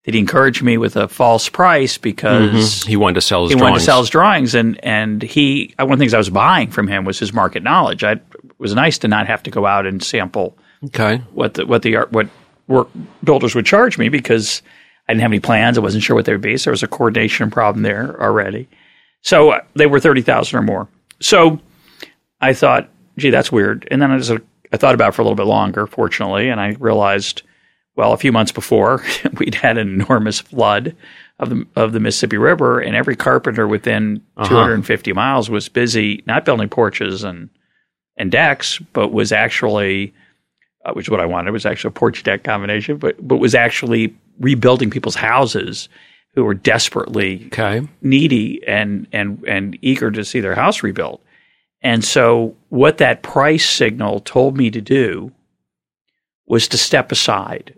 Did 0.04 0.16
he 0.16 0.20
encourage 0.20 0.64
me 0.64 0.78
with 0.80 0.96
a 0.98 1.08
false 1.08 1.48
price 1.50 1.98
because 2.00 2.50
mm-hmm. 2.54 2.90
he 2.90 2.98
wanted 2.98 3.16
to 3.16 3.22
sell 3.22 3.44
his 3.44 3.52
he 3.52 3.56
drawings. 3.58 3.72
wanted 3.74 3.80
to 3.82 3.86
sell 3.86 4.00
his 4.02 4.10
drawings 4.10 4.56
and 4.56 4.84
and 4.84 5.22
he 5.22 5.74
one 5.78 5.92
of 5.94 5.98
the 6.00 6.04
things 6.04 6.14
I 6.14 6.18
was 6.20 6.30
buying 6.30 6.70
from 6.72 6.88
him 6.88 7.06
was 7.06 7.20
his 7.20 7.34
market 7.34 7.62
knowledge. 7.64 8.04
I, 8.04 8.14
it 8.14 8.22
was 8.60 8.74
nice 8.76 8.98
to 9.00 9.08
not 9.08 9.28
have 9.28 9.44
to 9.44 9.52
go 9.52 9.66
out 9.68 9.86
and 9.88 10.02
sample 10.02 10.58
okay. 10.86 11.18
what 11.34 11.54
the 11.56 11.66
what 11.66 11.82
the 11.84 11.98
art 11.98 12.12
what 12.12 12.30
work 12.68 12.90
builders 13.24 13.54
would 13.54 13.66
charge 13.66 13.98
me 13.98 14.10
because 14.10 14.62
I 15.08 15.14
didn't 15.14 15.22
have 15.22 15.32
any 15.32 15.40
plans. 15.40 15.78
I 15.78 15.82
wasn't 15.82 16.04
sure 16.04 16.16
what 16.16 16.26
they 16.26 16.32
would 16.32 16.42
be. 16.42 16.58
So 16.58 16.66
there 16.66 16.72
was 16.74 16.84
a 16.84 16.88
coordination 16.88 17.52
problem 17.52 17.84
there 17.84 18.22
already. 18.22 18.68
So 19.22 19.52
uh, 19.52 19.62
they 19.76 19.86
were 19.86 20.00
30,000 20.00 20.58
or 20.58 20.62
more. 20.62 20.88
So 21.20 21.60
I 22.40 22.54
thought, 22.54 22.90
gee, 23.18 23.30
that's 23.30 23.52
weird. 23.52 23.88
And 23.92 24.02
then 24.02 24.12
I 24.12 24.18
just 24.18 24.32
I 24.72 24.78
thought 24.78 24.96
about 24.96 25.10
it 25.10 25.12
for 25.14 25.22
a 25.22 25.26
little 25.26 25.36
bit 25.36 25.48
longer, 25.48 25.86
fortunately, 25.86 26.50
and 26.50 26.60
I 26.62 26.78
realized, 26.80 27.42
well, 27.96 28.14
a 28.14 28.18
few 28.18 28.32
months 28.32 28.52
before, 28.52 29.04
we'd 29.38 29.56
had 29.56 29.78
an 29.78 29.90
enormous 30.02 30.40
flood 30.40 30.96
of 31.40 31.50
the 31.50 31.66
of 31.76 31.92
the 31.92 32.00
Mississippi 32.00 32.38
River, 32.38 32.80
and 32.80 32.96
every 32.96 33.16
carpenter 33.16 33.68
within 33.68 34.22
uh-huh. 34.38 34.48
250 34.50 35.12
miles 35.14 35.50
was 35.50 35.68
busy 35.70 36.24
not 36.26 36.46
building 36.46 36.70
porches 36.70 37.24
and 37.24 37.50
and 38.16 38.32
decks, 38.32 38.80
but 38.94 39.12
was 39.12 39.32
actually, 39.32 40.14
uh, 40.86 40.94
which 40.94 41.08
is 41.08 41.10
what 41.10 41.20
I 41.20 41.26
wanted, 41.26 41.52
was 41.52 41.66
actually 41.66 41.90
a 41.90 41.92
porch 41.92 42.24
deck 42.24 42.44
combination, 42.44 42.98
but 42.98 43.16
but 43.28 43.38
was 43.38 43.56
actually 43.56 44.16
rebuilding 44.42 44.90
people's 44.90 45.16
houses 45.16 45.88
who 46.34 46.44
were 46.44 46.54
desperately 46.54 47.46
okay. 47.48 47.88
needy 48.02 48.62
and 48.68 49.08
and 49.14 49.44
and 49.48 49.78
eager 49.82 50.12
to 50.12 50.26
see 50.26 50.42
their 50.42 50.56
house 50.56 50.84
rebuilt. 50.84 51.22
And 51.82 52.04
so 52.04 52.56
what 52.70 52.98
that 53.00 53.24
price 53.24 53.68
signal 53.68 54.20
told 54.20 54.58
me 54.58 54.70
to 54.72 54.82
do 54.82 55.32
was 56.46 56.68
to 56.70 56.78
step 56.78 57.12
aside. 57.12 57.74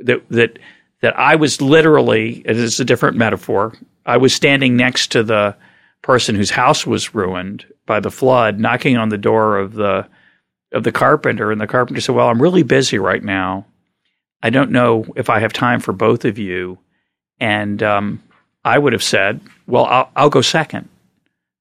That 0.00 0.28
that 0.30 0.58
that 1.02 1.18
I 1.18 1.36
was 1.36 1.60
literally 1.60 2.42
it 2.44 2.56
is 2.56 2.80
a 2.80 2.84
different 2.84 3.16
metaphor. 3.16 3.74
I 4.06 4.16
was 4.16 4.34
standing 4.34 4.76
next 4.76 5.12
to 5.12 5.22
the 5.22 5.54
person 6.02 6.34
whose 6.34 6.50
house 6.50 6.86
was 6.86 7.14
ruined 7.14 7.66
by 7.84 8.00
the 8.00 8.10
flood, 8.10 8.58
knocking 8.60 8.96
on 8.96 9.08
the 9.08 9.18
door 9.18 9.58
of 9.58 9.74
the 9.74 10.06
of 10.72 10.84
the 10.84 10.92
carpenter, 10.92 11.50
and 11.50 11.60
the 11.60 11.66
carpenter 11.66 12.00
said, 12.00 12.14
"Well, 12.14 12.28
I'm 12.28 12.42
really 12.42 12.62
busy 12.62 12.98
right 12.98 13.22
now, 13.22 13.66
I 14.42 14.50
don't 14.50 14.70
know 14.70 15.04
if 15.16 15.30
I 15.30 15.40
have 15.40 15.52
time 15.52 15.80
for 15.80 15.92
both 15.92 16.24
of 16.24 16.38
you. 16.38 16.78
And 17.40 17.82
um, 17.82 18.22
I 18.64 18.78
would 18.78 18.92
have 18.92 19.02
said, 19.02 19.40
well, 19.66 19.84
I'll, 19.86 20.10
I'll, 20.16 20.30
go 20.30 20.40
second 20.40 20.88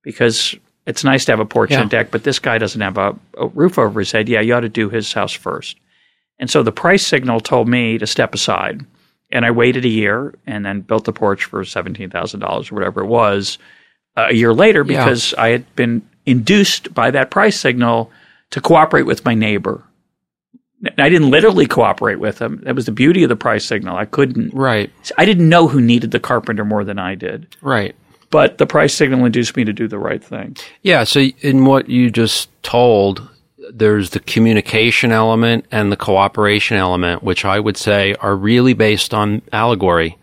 because 0.04 0.56
it's 0.88 1.04
nice 1.04 1.26
to 1.26 1.32
have 1.32 1.40
a 1.40 1.46
porch 1.46 1.72
yeah. 1.72 1.82
and 1.82 1.90
deck, 1.90 2.10
but 2.12 2.24
this 2.24 2.40
guy 2.40 2.58
doesn't 2.58 2.82
have 2.82 2.98
a, 2.98 3.16
a 3.38 3.48
roof 3.48 3.78
over 3.78 4.00
his 4.00 4.12
head. 4.12 4.28
Yeah, 4.30 4.42
you 4.42 4.54
ought 4.56 4.62
to 4.62 4.70
do 4.70 4.90
his 4.90 5.12
house 5.14 5.34
first. 5.34 5.78
And 6.40 6.50
so 6.50 6.64
the 6.64 6.72
price 6.72 7.06
signal 7.06 7.40
told 7.40 7.68
me 7.68 7.98
to 8.00 8.08
step 8.08 8.34
aside. 8.34 8.86
And 9.32 9.46
I 9.46 9.52
waited 9.52 9.84
a 9.84 9.90
year 9.90 10.34
and 10.48 10.66
then 10.66 10.82
built 10.82 11.04
the 11.06 11.12
porch 11.14 11.44
for 11.46 11.64
$17,000 11.64 12.72
or 12.72 12.76
whatever 12.76 13.02
it 13.02 13.08
was 13.08 13.58
uh, 14.16 14.28
a 14.30 14.34
year 14.34 14.54
later 14.54 14.84
because 14.86 15.34
yeah. 15.34 15.44
I 15.44 15.50
had 15.50 15.76
been 15.76 16.08
induced 16.26 16.94
by 16.94 17.12
that 17.12 17.30
price 17.30 17.60
signal 17.60 18.10
to 18.52 18.62
cooperate 18.62 19.04
with 19.04 19.26
my 19.26 19.34
neighbor 19.34 19.84
I 20.98 21.10
didn't 21.10 21.32
literally 21.32 21.66
cooperate 21.66 22.20
with 22.20 22.40
him. 22.40 22.62
That 22.64 22.76
was 22.76 22.86
the 22.86 22.92
beauty 22.92 23.24
of 23.24 23.30
the 23.30 23.36
price 23.36 23.66
signal. 23.66 23.98
I 23.98 24.06
couldn't. 24.06 24.54
Right. 24.54 24.92
I 25.18 25.26
didn't 25.26 25.50
know 25.50 25.68
who 25.68 25.82
needed 25.82 26.12
the 26.12 26.20
carpenter 26.20 26.64
more 26.64 26.84
than 26.84 27.00
I 27.00 27.16
did. 27.16 27.48
Right. 27.62 27.96
But 28.30 28.58
the 28.58 28.68
price 28.68 28.94
signal 28.94 29.26
induced 29.26 29.56
me 29.58 29.64
to 29.64 29.74
do 29.74 29.88
the 29.88 29.98
right 29.98 30.24
thing. 30.24 30.56
Yeah. 30.84 31.04
So, 31.04 31.22
in 31.42 31.66
what 31.66 31.90
you 31.90 32.12
just 32.12 32.50
told, 32.62 33.28
there's 33.74 34.12
the 34.12 34.20
communication 34.20 35.12
element 35.12 35.66
and 35.72 35.92
the 35.92 35.98
cooperation 35.98 36.78
element, 36.78 37.24
which 37.24 37.44
I 37.44 37.60
would 37.60 37.78
say 37.78 38.14
are 38.20 38.36
really 38.36 38.74
based 38.74 39.14
on 39.14 39.42
allegory 39.52 40.18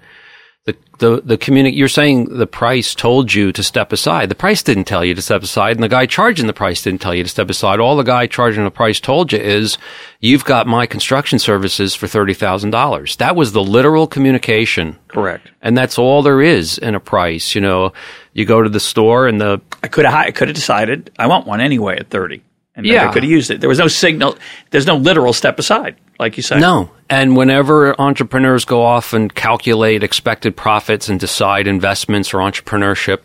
the 0.99 1.21
the 1.23 1.37
community 1.39 1.77
you're 1.77 1.89
saying 1.89 2.25
the 2.37 2.47
price 2.47 2.95
told 2.95 3.33
you 3.35 3.53
to 3.53 3.63
step 3.63 3.93
aside. 3.93 4.29
The 4.29 4.35
price 4.35 4.63
didn't 4.63 4.85
tell 4.85 5.05
you 5.05 5.15
to 5.15 5.23
step 5.23 5.43
aside, 5.43 5.77
and 5.77 5.83
the 5.83 5.89
guy 5.89 6.07
charging 6.07 6.47
the 6.47 6.53
price 6.53 6.83
didn't 6.83 7.01
tell 7.01 7.15
you 7.15 7.23
to 7.23 7.29
step 7.29 7.51
aside. 7.51 7.81
All 7.81 7.97
the 7.97 8.03
guy 8.03 8.27
charging 8.27 8.65
the 8.65 8.71
price 8.71 9.01
told 9.01 9.33
you 9.33 9.39
is, 9.39 9.79
"You've 10.21 10.45
got 10.45 10.67
my 10.67 10.87
construction 10.87 11.39
services 11.39 11.95
for 11.95 12.07
thirty 12.07 12.35
thousand 12.35 12.71
dollars." 12.71 13.17
That 13.17 13.37
was 13.37 13.53
the 13.53 13.63
literal 13.63 14.07
communication. 14.07 14.97
Correct. 15.09 15.51
And 15.63 15.77
that's 15.77 15.99
all 15.99 16.23
there 16.23 16.43
is 16.43 16.79
in 16.79 16.95
a 16.95 17.01
price. 17.01 17.55
You 17.55 17.61
know, 17.61 17.93
you 18.33 18.45
go 18.45 18.63
to 18.63 18.69
the 18.69 18.81
store 18.81 19.27
and 19.27 19.41
the 19.41 19.61
I 19.83 19.89
could 19.89 20.05
have 20.05 20.15
I 20.15 20.31
could 20.31 20.49
have 20.49 20.55
decided 20.57 21.11
I 21.19 21.27
want 21.27 21.47
one 21.47 21.61
anyway 21.61 21.99
at 21.99 22.11
thirty 22.11 22.43
and 22.77 22.87
yeah. 22.87 23.13
could 23.13 23.23
have 23.23 23.31
used 23.31 23.51
it. 23.51 23.61
There 23.61 23.69
was 23.69 23.79
no 23.79 23.89
signal. 23.89 24.37
There's 24.71 24.87
no 24.87 24.97
literal 24.97 25.33
step 25.33 25.59
aside, 25.59 25.97
like 26.19 26.37
you 26.37 26.43
said. 26.43 26.61
No. 26.61 26.91
And 27.09 27.37
whenever 27.37 27.99
entrepreneurs 28.01 28.65
go 28.65 28.83
off 28.83 29.13
and 29.13 29.33
calculate 29.33 30.03
expected 30.03 30.57
profits 30.57 31.09
and 31.09 31.21
decide 31.21 31.67
investments 31.69 32.35
or 32.35 32.39
entrepreneurship, 32.39 33.21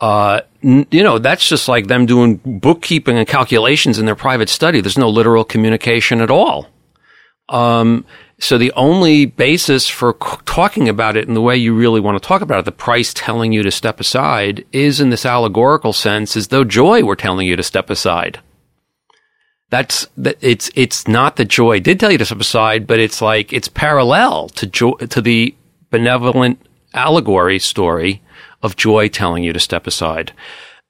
uh, 0.00 0.40
n- 0.62 0.86
you 0.90 1.02
know, 1.02 1.18
that's 1.18 1.48
just 1.48 1.68
like 1.68 1.86
them 1.86 2.06
doing 2.06 2.36
bookkeeping 2.44 3.16
and 3.16 3.28
calculations 3.28 3.98
in 3.98 4.06
their 4.06 4.16
private 4.16 4.48
study. 4.48 4.80
There's 4.80 4.98
no 4.98 5.08
literal 5.08 5.44
communication 5.44 6.20
at 6.20 6.30
all. 6.30 6.66
Um, 7.48 8.04
so 8.40 8.58
the 8.58 8.72
only 8.72 9.26
basis 9.26 9.88
for 9.88 10.16
c- 10.20 10.38
talking 10.46 10.88
about 10.88 11.16
it 11.16 11.28
in 11.28 11.34
the 11.34 11.40
way 11.42 11.56
you 11.56 11.74
really 11.74 12.00
want 12.00 12.20
to 12.20 12.26
talk 12.26 12.40
about 12.40 12.58
it, 12.60 12.64
the 12.64 12.72
price 12.72 13.12
telling 13.14 13.52
you 13.52 13.62
to 13.62 13.70
step 13.70 14.00
aside, 14.00 14.64
is 14.72 15.00
in 15.00 15.10
this 15.10 15.24
allegorical 15.24 15.92
sense, 15.92 16.36
as 16.36 16.48
though 16.48 16.64
joy 16.64 17.04
were 17.04 17.14
telling 17.14 17.46
you 17.46 17.54
to 17.54 17.62
step 17.62 17.88
aside. 17.90 18.40
That's 19.74 20.06
it's 20.16 20.70
it's 20.76 21.08
not 21.08 21.34
that 21.34 21.46
joy 21.46 21.80
did 21.80 21.98
tell 21.98 22.12
you 22.12 22.18
to 22.18 22.24
step 22.24 22.38
aside, 22.38 22.86
but 22.86 23.00
it's 23.00 23.20
like 23.20 23.52
it's 23.52 23.66
parallel 23.66 24.48
to 24.50 24.68
joy 24.68 24.92
to 24.92 25.20
the 25.20 25.52
benevolent 25.90 26.64
allegory 26.92 27.58
story 27.58 28.22
of 28.62 28.76
joy 28.76 29.08
telling 29.08 29.42
you 29.42 29.52
to 29.52 29.58
step 29.58 29.88
aside. 29.88 30.30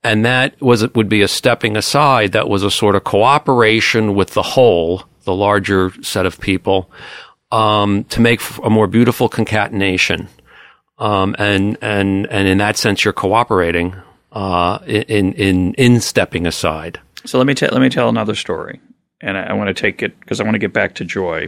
And 0.02 0.22
that 0.26 0.60
was 0.60 0.86
would 0.92 1.08
be 1.08 1.22
a 1.22 1.28
stepping 1.28 1.78
aside 1.78 2.32
that 2.32 2.46
was 2.46 2.62
a 2.62 2.70
sort 2.70 2.94
of 2.94 3.04
cooperation 3.04 4.14
with 4.14 4.32
the 4.34 4.42
whole, 4.42 5.04
the 5.22 5.34
larger 5.34 5.90
set 6.02 6.26
of 6.26 6.38
people, 6.38 6.90
um, 7.50 8.04
to 8.10 8.20
make 8.20 8.42
a 8.62 8.68
more 8.68 8.86
beautiful 8.86 9.30
concatenation. 9.30 10.28
Um, 10.98 11.34
and 11.38 11.78
and 11.80 12.26
and 12.26 12.46
in 12.48 12.58
that 12.58 12.76
sense, 12.76 13.02
you're 13.02 13.14
cooperating 13.14 13.96
uh, 14.30 14.80
in 14.86 15.32
in 15.32 15.72
in 15.76 16.00
stepping 16.02 16.46
aside. 16.46 17.00
So 17.26 17.38
let 17.38 17.46
me 17.46 17.54
tell 17.54 17.70
let 17.72 17.80
me 17.80 17.88
tell 17.88 18.10
another 18.10 18.34
story, 18.34 18.80
and 19.20 19.38
I, 19.38 19.44
I 19.44 19.52
want 19.54 19.68
to 19.68 19.74
take 19.80 20.02
it 20.02 20.18
because 20.20 20.40
I 20.40 20.44
want 20.44 20.54
to 20.54 20.58
get 20.58 20.74
back 20.74 20.96
to 20.96 21.04
joy. 21.04 21.46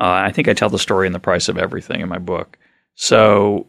Uh, 0.00 0.24
I 0.24 0.32
think 0.32 0.48
I 0.48 0.54
tell 0.54 0.70
the 0.70 0.78
story 0.78 1.06
in 1.06 1.12
the 1.12 1.18
price 1.20 1.48
of 1.48 1.58
everything 1.58 2.00
in 2.00 2.08
my 2.08 2.18
book. 2.18 2.56
So 2.94 3.66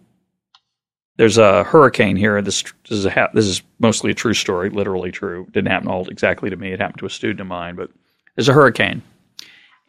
there's 1.17 1.37
a 1.37 1.63
hurricane 1.65 2.15
here. 2.15 2.41
This, 2.41 2.61
this 2.87 2.99
is 2.99 3.05
ha- 3.05 3.29
this 3.33 3.45
is 3.45 3.61
mostly 3.79 4.11
a 4.11 4.15
true 4.15 4.33
story, 4.33 4.69
literally 4.69 5.11
true. 5.11 5.47
Didn't 5.51 5.69
happen 5.71 5.89
all 5.89 6.07
exactly 6.07 6.49
to 6.49 6.55
me. 6.55 6.71
It 6.71 6.79
happened 6.79 6.99
to 6.99 7.05
a 7.05 7.09
student 7.09 7.41
of 7.41 7.47
mine, 7.47 7.75
but 7.75 7.89
there's 8.37 8.47
a 8.49 8.53
hurricane, 8.53 9.01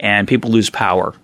and 0.01 0.27
people 0.27 0.51
lose 0.51 0.71
power, 0.71 1.15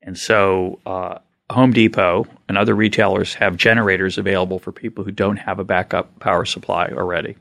and 0.00 0.16
so 0.16 0.80
uh, 0.86 1.18
Home 1.50 1.72
Depot 1.74 2.26
and 2.48 2.56
other 2.56 2.74
retailers 2.74 3.34
have 3.34 3.58
generators 3.58 4.16
available 4.16 4.58
for 4.58 4.72
people 4.72 5.04
who 5.04 5.10
don't 5.12 5.36
have 5.36 5.58
a 5.58 5.64
backup 5.64 6.18
power 6.18 6.46
supply 6.46 6.86
already 6.94 7.36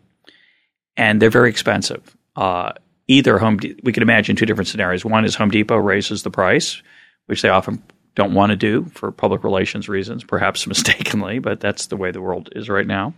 and 0.97 1.21
they're 1.21 1.29
very 1.29 1.49
expensive. 1.49 2.15
Uh, 2.35 2.73
either 3.07 3.37
Home, 3.37 3.57
De- 3.57 3.75
we 3.83 3.93
can 3.93 4.03
imagine 4.03 4.35
two 4.35 4.45
different 4.45 4.67
scenarios. 4.67 5.05
One 5.05 5.25
is 5.25 5.35
Home 5.35 5.49
Depot 5.49 5.77
raises 5.77 6.23
the 6.23 6.31
price, 6.31 6.81
which 7.25 7.41
they 7.41 7.49
often 7.49 7.81
don't 8.15 8.33
want 8.33 8.51
to 8.51 8.55
do 8.55 8.85
for 8.93 9.11
public 9.11 9.43
relations 9.43 9.89
reasons, 9.89 10.23
perhaps 10.23 10.67
mistakenly, 10.67 11.39
but 11.39 11.59
that's 11.59 11.87
the 11.87 11.97
way 11.97 12.11
the 12.11 12.21
world 12.21 12.49
is 12.55 12.69
right 12.69 12.87
now. 12.87 13.13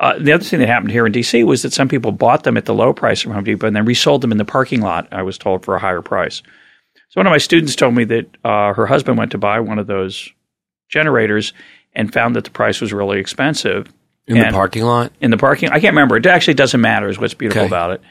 Uh, 0.00 0.14
the 0.20 0.32
other 0.32 0.44
thing 0.44 0.60
that 0.60 0.68
happened 0.68 0.92
here 0.92 1.06
in 1.06 1.12
DC 1.12 1.44
was 1.44 1.62
that 1.62 1.72
some 1.72 1.88
people 1.88 2.12
bought 2.12 2.44
them 2.44 2.56
at 2.56 2.66
the 2.66 2.74
low 2.74 2.92
price 2.92 3.20
from 3.20 3.32
Home 3.32 3.42
Depot 3.42 3.66
and 3.66 3.74
then 3.74 3.84
resold 3.84 4.20
them 4.20 4.30
in 4.30 4.38
the 4.38 4.44
parking 4.44 4.80
lot, 4.80 5.08
I 5.12 5.22
was 5.22 5.38
told, 5.38 5.64
for 5.64 5.74
a 5.74 5.80
higher 5.80 6.02
price. 6.02 6.40
So 7.08 7.18
one 7.20 7.26
of 7.26 7.32
my 7.32 7.38
students 7.38 7.74
told 7.74 7.94
me 7.94 8.04
that 8.04 8.26
uh, 8.44 8.74
her 8.74 8.86
husband 8.86 9.18
went 9.18 9.32
to 9.32 9.38
buy 9.38 9.58
one 9.58 9.78
of 9.80 9.88
those 9.88 10.28
generators 10.88 11.52
and 11.94 12.12
found 12.12 12.36
that 12.36 12.44
the 12.44 12.50
price 12.50 12.80
was 12.80 12.92
really 12.92 13.18
expensive 13.18 13.88
in 14.28 14.36
and 14.36 14.50
the 14.54 14.56
parking 14.56 14.84
lot. 14.84 15.12
In 15.20 15.30
the 15.30 15.36
parking, 15.36 15.70
I 15.70 15.80
can't 15.80 15.94
remember. 15.94 16.16
It 16.16 16.26
actually 16.26 16.54
doesn't 16.54 16.80
matter. 16.80 17.08
Is 17.08 17.18
what's 17.18 17.34
beautiful 17.34 17.62
okay. 17.62 17.66
about 17.68 17.90
it. 17.92 18.02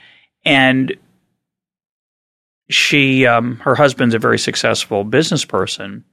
And 0.43 0.95
she, 2.69 3.25
um, 3.25 3.58
her 3.58 3.75
husband's 3.75 4.15
a 4.15 4.19
very 4.19 4.39
successful 4.39 5.03
business 5.03 5.45
person. 5.45 6.03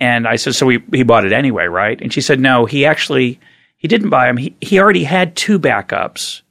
And 0.00 0.26
I 0.28 0.36
said, 0.36 0.54
so 0.54 0.68
he, 0.68 0.78
he 0.92 1.02
bought 1.02 1.24
it 1.26 1.32
anyway, 1.32 1.64
right? 1.66 2.00
And 2.00 2.12
she 2.12 2.20
said, 2.20 2.38
no, 2.40 2.66
he 2.66 2.86
actually, 2.86 3.38
he 3.76 3.88
didn't 3.88 4.10
buy 4.10 4.26
them. 4.26 4.36
He, 4.36 4.54
he 4.60 4.78
already 4.78 5.02
had 5.04 5.34
two 5.36 5.58
backups. 5.58 6.42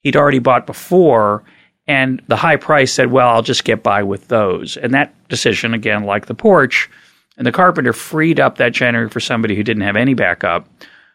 He'd 0.00 0.16
already 0.16 0.40
bought 0.40 0.66
before. 0.66 1.44
And 1.86 2.20
the 2.28 2.36
high 2.36 2.56
price 2.56 2.92
said, 2.92 3.10
well, 3.12 3.28
I'll 3.28 3.42
just 3.42 3.62
get 3.64 3.82
by 3.84 4.02
with 4.02 4.26
those. 4.28 4.76
And 4.76 4.92
that 4.94 5.14
decision, 5.28 5.72
again, 5.74 6.02
like 6.04 6.26
the 6.26 6.34
porch 6.34 6.88
and 7.36 7.46
the 7.46 7.52
carpenter 7.52 7.92
freed 7.92 8.38
up 8.40 8.58
that 8.58 8.72
January 8.72 9.08
for 9.08 9.20
somebody 9.20 9.54
who 9.56 9.62
didn't 9.62 9.82
have 9.84 9.96
any 9.96 10.14
backup, 10.14 10.68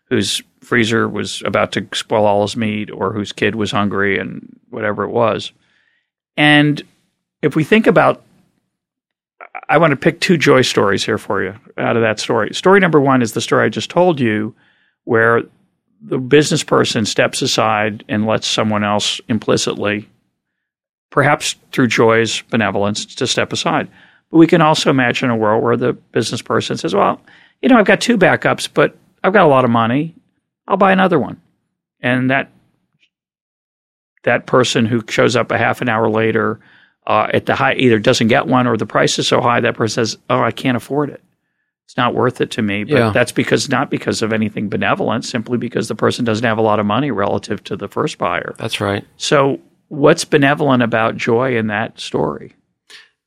who's 0.09 0.41
freezer 0.65 1.08
was 1.08 1.41
about 1.45 1.71
to 1.73 1.86
spoil 1.93 2.25
all 2.25 2.41
his 2.41 2.58
meat 2.58 2.89
or 2.91 3.13
whose 3.13 3.32
kid 3.32 3.56
was 3.56 3.71
hungry 3.71 4.17
and 4.19 4.60
whatever 4.71 5.04
it 5.04 5.10
was. 5.12 5.51
And 6.36 6.82
if 7.41 7.56
we 7.56 7.63
think 7.63 7.88
about 7.88 8.21
I 9.67 9.78
want 9.80 9.91
to 9.91 9.97
pick 9.97 10.19
two 10.19 10.38
joy 10.38 10.62
stories 10.62 11.06
here 11.06 11.17
for 11.17 11.41
you 11.41 11.56
out 11.78 11.95
of 11.95 12.04
that 12.04 12.19
story. 12.19 12.54
Story 12.54 12.80
number 12.80 12.99
1 13.01 13.21
is 13.21 13.32
the 13.32 13.41
story 13.41 13.65
I 13.65 13.69
just 13.69 13.89
told 13.89 14.19
you 14.19 14.54
where 15.06 15.41
the 16.01 16.19
business 16.19 16.63
person 16.63 17.06
steps 17.06 17.41
aside 17.41 18.04
and 18.08 18.28
lets 18.28 18.47
someone 18.47 18.84
else 18.84 19.19
implicitly 19.28 20.08
perhaps 21.10 21.56
through 21.71 21.88
joy's 21.88 22.41
benevolence 22.43 23.06
to 23.06 23.25
step 23.25 23.51
aside. 23.54 23.88
But 24.30 24.38
we 24.38 24.45
can 24.47 24.62
also 24.62 24.89
imagine 24.89 25.30
a 25.30 25.36
world 25.36 25.63
where 25.63 25.78
the 25.78 25.93
business 25.93 26.41
person 26.41 26.78
says, 26.78 26.93
"Well, 26.93 27.19
you 27.62 27.69
know, 27.69 27.78
I've 27.78 27.86
got 27.86 28.01
two 28.01 28.17
backups, 28.17 28.69
but 28.71 28.95
I've 29.23 29.34
got 29.34 29.45
a 29.45 29.49
lot 29.49 29.65
of 29.65 29.71
money 29.71 30.13
I'll 30.67 30.78
buy 30.78 30.91
another 30.91 31.19
one. 31.19 31.41
And 32.01 32.30
that 32.32 32.51
that 34.23 34.47
person 34.47 34.86
who 34.86 35.04
shows 35.08 35.36
up 35.36 35.51
a 35.51 35.58
half 35.58 35.82
an 35.82 35.89
hour 35.89 36.10
later 36.10 36.60
uh, 37.06 37.28
at 37.32 37.45
the 37.45 37.56
high 37.56 37.73
either 37.75 37.99
doesn't 37.99 38.28
get 38.28 38.47
one 38.47 38.65
or 38.65 38.75
the 38.75 38.86
price 38.86 39.19
is 39.19 39.28
so 39.28 39.39
high 39.41 39.62
that 39.62 39.75
person 39.75 40.04
says, 40.06 40.17
"Oh, 40.30 40.41
I 40.41 40.51
can't 40.51 40.75
afford 40.78 41.10
it. 41.10 41.21
It's 41.86 41.97
not 41.97 42.13
worth 42.15 42.41
it 42.41 42.51
to 42.51 42.62
me." 42.62 42.84
But 42.84 42.93
yeah. 42.95 43.10
that's 43.12 43.32
because 43.32 43.69
not 43.69 43.89
because 43.89 44.21
of 44.21 44.34
anything 44.34 44.69
benevolent, 44.69 45.25
simply 45.25 45.58
because 45.58 45.88
the 45.88 45.95
person 45.95 46.25
doesn't 46.25 46.45
have 46.45 46.58
a 46.58 46.62
lot 46.63 46.80
of 46.80 46.86
money 46.86 47.12
relative 47.12 47.63
to 47.65 47.75
the 47.78 47.88
first 47.88 48.17
buyer. 48.17 48.56
That's 48.58 48.82
right. 48.82 49.06
So, 49.17 49.60
what's 49.88 50.25
benevolent 50.25 50.84
about 50.84 51.15
joy 51.17 51.58
in 51.58 51.67
that 51.67 51.99
story? 51.99 52.54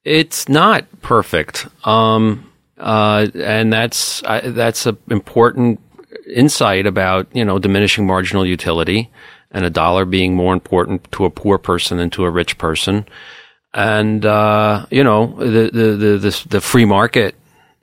It's 0.05 0.49
not 0.49 0.85
perfect, 1.03 1.69
um, 1.87 2.51
uh, 2.77 3.29
and 3.35 3.73
that's 3.73 4.23
I, 4.25 4.41
that's 4.41 4.87
an 4.87 4.99
important 5.11 5.81
insight 6.27 6.87
about, 6.87 7.27
you 7.33 7.45
know, 7.45 7.59
diminishing 7.59 8.07
marginal 8.07 8.47
utility 8.47 9.11
and 9.51 9.65
a 9.65 9.71
dollar 9.71 10.05
being 10.05 10.35
more 10.35 10.53
important 10.53 11.11
to 11.13 11.25
a 11.25 11.31
poor 11.31 11.59
person 11.59 11.99
than 11.99 12.11
to 12.11 12.25
a 12.25 12.31
rich 12.31 12.59
person. 12.59 13.07
And, 13.75 14.25
uh, 14.25 14.87
you 14.91 15.05
know, 15.05 15.35
the, 15.39 15.71
the, 15.73 15.97
the, 15.97 16.19
the, 16.19 16.45
the 16.51 16.61
free 16.61 16.85
market 16.85 17.35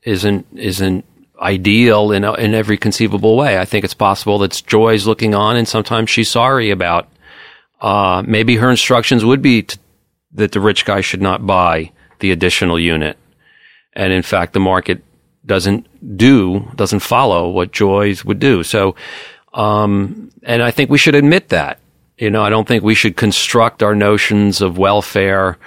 isn't, 0.04 0.46
isn't 0.54 1.06
ideal 1.42 2.12
in, 2.12 2.24
in 2.24 2.54
every 2.54 2.78
conceivable 2.78 3.36
way. 3.38 3.60
I 3.60 3.66
think 3.66 3.84
it's 3.86 3.94
possible 3.94 4.40
that 4.40 4.62
Joy's 4.66 5.08
looking 5.08 5.36
on 5.36 5.58
and 5.58 5.68
sometimes 5.68 6.10
she's 6.10 6.30
sorry 6.30 6.72
about, 6.72 7.08
uh, 7.82 8.24
maybe 8.26 8.56
her 8.58 8.70
instructions 8.70 9.24
would 9.26 9.42
be 9.42 9.64
to, 9.64 9.78
that 10.34 10.52
the 10.54 10.60
rich 10.60 10.86
guy 10.86 11.02
should 11.02 11.22
not 11.22 11.46
buy 11.46 11.92
the 12.20 12.32
additional 12.32 12.80
unit. 12.80 13.18
And 13.94 14.12
in 14.12 14.22
fact, 14.24 14.54
the 14.54 14.60
market 14.60 15.04
doesn't 15.46 15.86
do 16.15 16.68
doesn't 16.76 17.00
follow 17.00 17.50
what 17.50 17.72
joys 17.72 18.24
would 18.26 18.39
do. 18.39 18.63
So, 18.63 18.96
um, 19.54 20.30
and 20.44 20.62
I 20.62 20.72
think 20.72 20.89
we 20.89 20.98
should 20.98 21.15
admit 21.15 21.50
that. 21.50 21.80
You 22.18 22.30
know, 22.30 22.44
I 22.44 22.50
don't 22.50 22.68
think 22.68 22.84
we 22.84 22.96
should 22.96 23.18
construct 23.18 23.84
our 23.84 23.96
notions 23.96 24.62
of 24.62 24.78
welfare, 24.78 25.58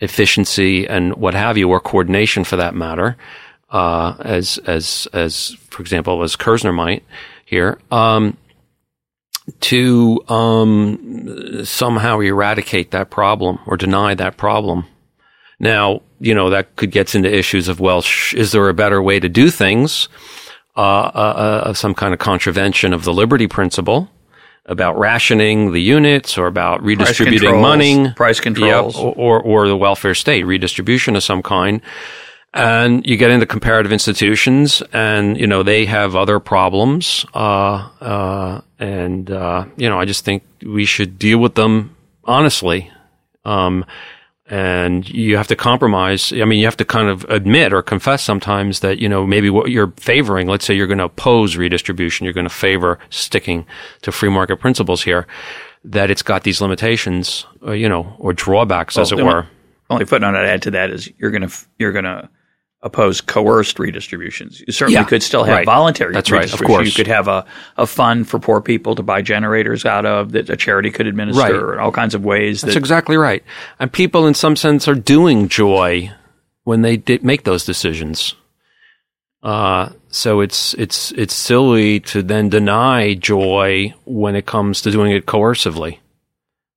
efficiency, 0.00 0.86
and 0.86 1.16
what 1.16 1.34
have 1.34 1.56
you, 1.58 1.68
or 1.68 1.80
coordination 1.80 2.44
for 2.44 2.56
that 2.56 2.74
matter, 2.74 3.16
uh, 3.70 4.16
as 4.20 4.58
as 4.58 5.08
as 5.12 5.52
for 5.70 5.80
example, 5.82 6.22
as 6.22 6.36
Kirzner 6.36 6.74
might 6.74 7.04
here. 7.44 7.78
Um, 7.90 8.36
to 9.60 10.22
um, 10.28 11.64
somehow 11.64 12.20
eradicate 12.20 12.90
that 12.90 13.08
problem 13.08 13.58
or 13.64 13.78
deny 13.78 14.14
that 14.14 14.36
problem. 14.36 14.84
Now, 15.60 16.02
you 16.20 16.34
know, 16.34 16.50
that 16.50 16.76
could 16.76 16.90
gets 16.90 17.14
into 17.14 17.34
issues 17.34 17.66
of, 17.68 17.80
well, 17.80 18.00
sh- 18.02 18.34
is 18.34 18.52
there 18.52 18.68
a 18.68 18.74
better 18.74 19.02
way 19.02 19.18
to 19.18 19.28
do 19.28 19.50
things? 19.50 20.08
Uh, 20.76 20.80
uh, 21.14 21.62
uh, 21.66 21.74
some 21.74 21.94
kind 21.94 22.12
of 22.12 22.20
contravention 22.20 22.92
of 22.92 23.02
the 23.02 23.12
liberty 23.12 23.48
principle 23.48 24.08
about 24.66 24.96
rationing 24.96 25.72
the 25.72 25.80
units 25.80 26.38
or 26.38 26.46
about 26.46 26.80
redistributing 26.84 27.48
price 27.50 27.60
money, 27.60 28.12
price 28.14 28.38
controls, 28.38 28.96
yep, 28.96 29.14
or, 29.16 29.40
or 29.42 29.66
the 29.66 29.76
welfare 29.76 30.14
state 30.14 30.44
redistribution 30.46 31.16
of 31.16 31.22
some 31.24 31.42
kind. 31.42 31.80
And 32.54 33.04
you 33.04 33.16
get 33.16 33.30
into 33.30 33.44
comparative 33.44 33.92
institutions, 33.92 34.82
and 34.92 35.38
you 35.38 35.46
know 35.46 35.62
they 35.62 35.84
have 35.84 36.14
other 36.16 36.38
problems. 36.40 37.26
Uh, 37.34 37.88
uh, 38.00 38.60
and 38.78 39.30
uh, 39.30 39.64
you 39.76 39.88
know, 39.88 39.98
I 39.98 40.04
just 40.06 40.24
think 40.24 40.44
we 40.64 40.84
should 40.84 41.18
deal 41.18 41.38
with 41.38 41.56
them 41.56 41.94
honestly. 42.24 42.90
Um, 43.44 43.84
and 44.50 45.08
you 45.08 45.36
have 45.36 45.46
to 45.48 45.56
compromise. 45.56 46.32
I 46.32 46.44
mean, 46.44 46.58
you 46.58 46.64
have 46.66 46.76
to 46.78 46.84
kind 46.84 47.08
of 47.08 47.24
admit 47.24 47.72
or 47.72 47.82
confess 47.82 48.22
sometimes 48.22 48.80
that, 48.80 48.98
you 48.98 49.08
know, 49.08 49.26
maybe 49.26 49.50
what 49.50 49.70
you're 49.70 49.92
favoring, 49.98 50.46
let's 50.48 50.64
say 50.64 50.74
you're 50.74 50.86
going 50.86 50.98
to 50.98 51.04
oppose 51.04 51.56
redistribution, 51.56 52.24
you're 52.24 52.32
going 52.32 52.48
to 52.48 52.54
favor 52.54 52.98
sticking 53.10 53.66
to 54.02 54.12
free 54.12 54.30
market 54.30 54.56
principles 54.58 55.02
here, 55.02 55.26
that 55.84 56.10
it's 56.10 56.22
got 56.22 56.44
these 56.44 56.60
limitations, 56.60 57.46
uh, 57.66 57.72
you 57.72 57.88
know, 57.88 58.14
or 58.18 58.32
drawbacks, 58.32 58.96
well, 58.96 59.02
as 59.02 59.12
it 59.12 59.16
were. 59.16 59.38
Only, 59.40 59.46
only 59.90 60.04
footnote 60.06 60.34
I'd 60.34 60.46
add 60.46 60.62
to 60.62 60.70
that 60.72 60.90
is 60.90 61.10
you're 61.18 61.30
going 61.30 61.46
to, 61.46 61.54
you're 61.78 61.92
going 61.92 62.04
to 62.06 62.28
oppose 62.82 63.20
coerced 63.20 63.78
redistributions. 63.78 64.60
You 64.64 64.72
certainly 64.72 64.94
yeah, 64.94 65.04
could 65.04 65.22
still 65.22 65.42
have 65.44 65.56
right. 65.58 65.66
voluntary 65.66 66.12
That's 66.12 66.30
right, 66.30 66.52
of 66.52 66.62
course. 66.62 66.86
You 66.86 66.92
could 66.92 67.08
have 67.08 67.26
a, 67.26 67.44
a 67.76 67.86
fund 67.86 68.28
for 68.28 68.38
poor 68.38 68.60
people 68.60 68.94
to 68.94 69.02
buy 69.02 69.20
generators 69.20 69.84
out 69.84 70.06
of 70.06 70.30
that 70.32 70.48
a 70.48 70.56
charity 70.56 70.90
could 70.90 71.06
administer 71.08 71.66
right. 71.66 71.74
in 71.74 71.80
all 71.80 71.90
kinds 71.90 72.14
of 72.14 72.24
ways. 72.24 72.60
That's 72.62 72.74
that, 72.74 72.78
exactly 72.78 73.16
right. 73.16 73.42
And 73.80 73.92
people, 73.92 74.26
in 74.28 74.34
some 74.34 74.54
sense, 74.54 74.86
are 74.86 74.94
doing 74.94 75.48
joy 75.48 76.12
when 76.64 76.82
they 76.82 77.02
make 77.22 77.42
those 77.44 77.64
decisions. 77.64 78.34
Uh, 79.42 79.88
so 80.10 80.40
it's 80.40 80.74
it's 80.74 81.12
it's 81.12 81.34
silly 81.34 82.00
to 82.00 82.22
then 82.22 82.48
deny 82.48 83.14
joy 83.14 83.94
when 84.04 84.34
it 84.34 84.46
comes 84.46 84.82
to 84.82 84.90
doing 84.90 85.12
it 85.12 85.26
coercively. 85.26 85.98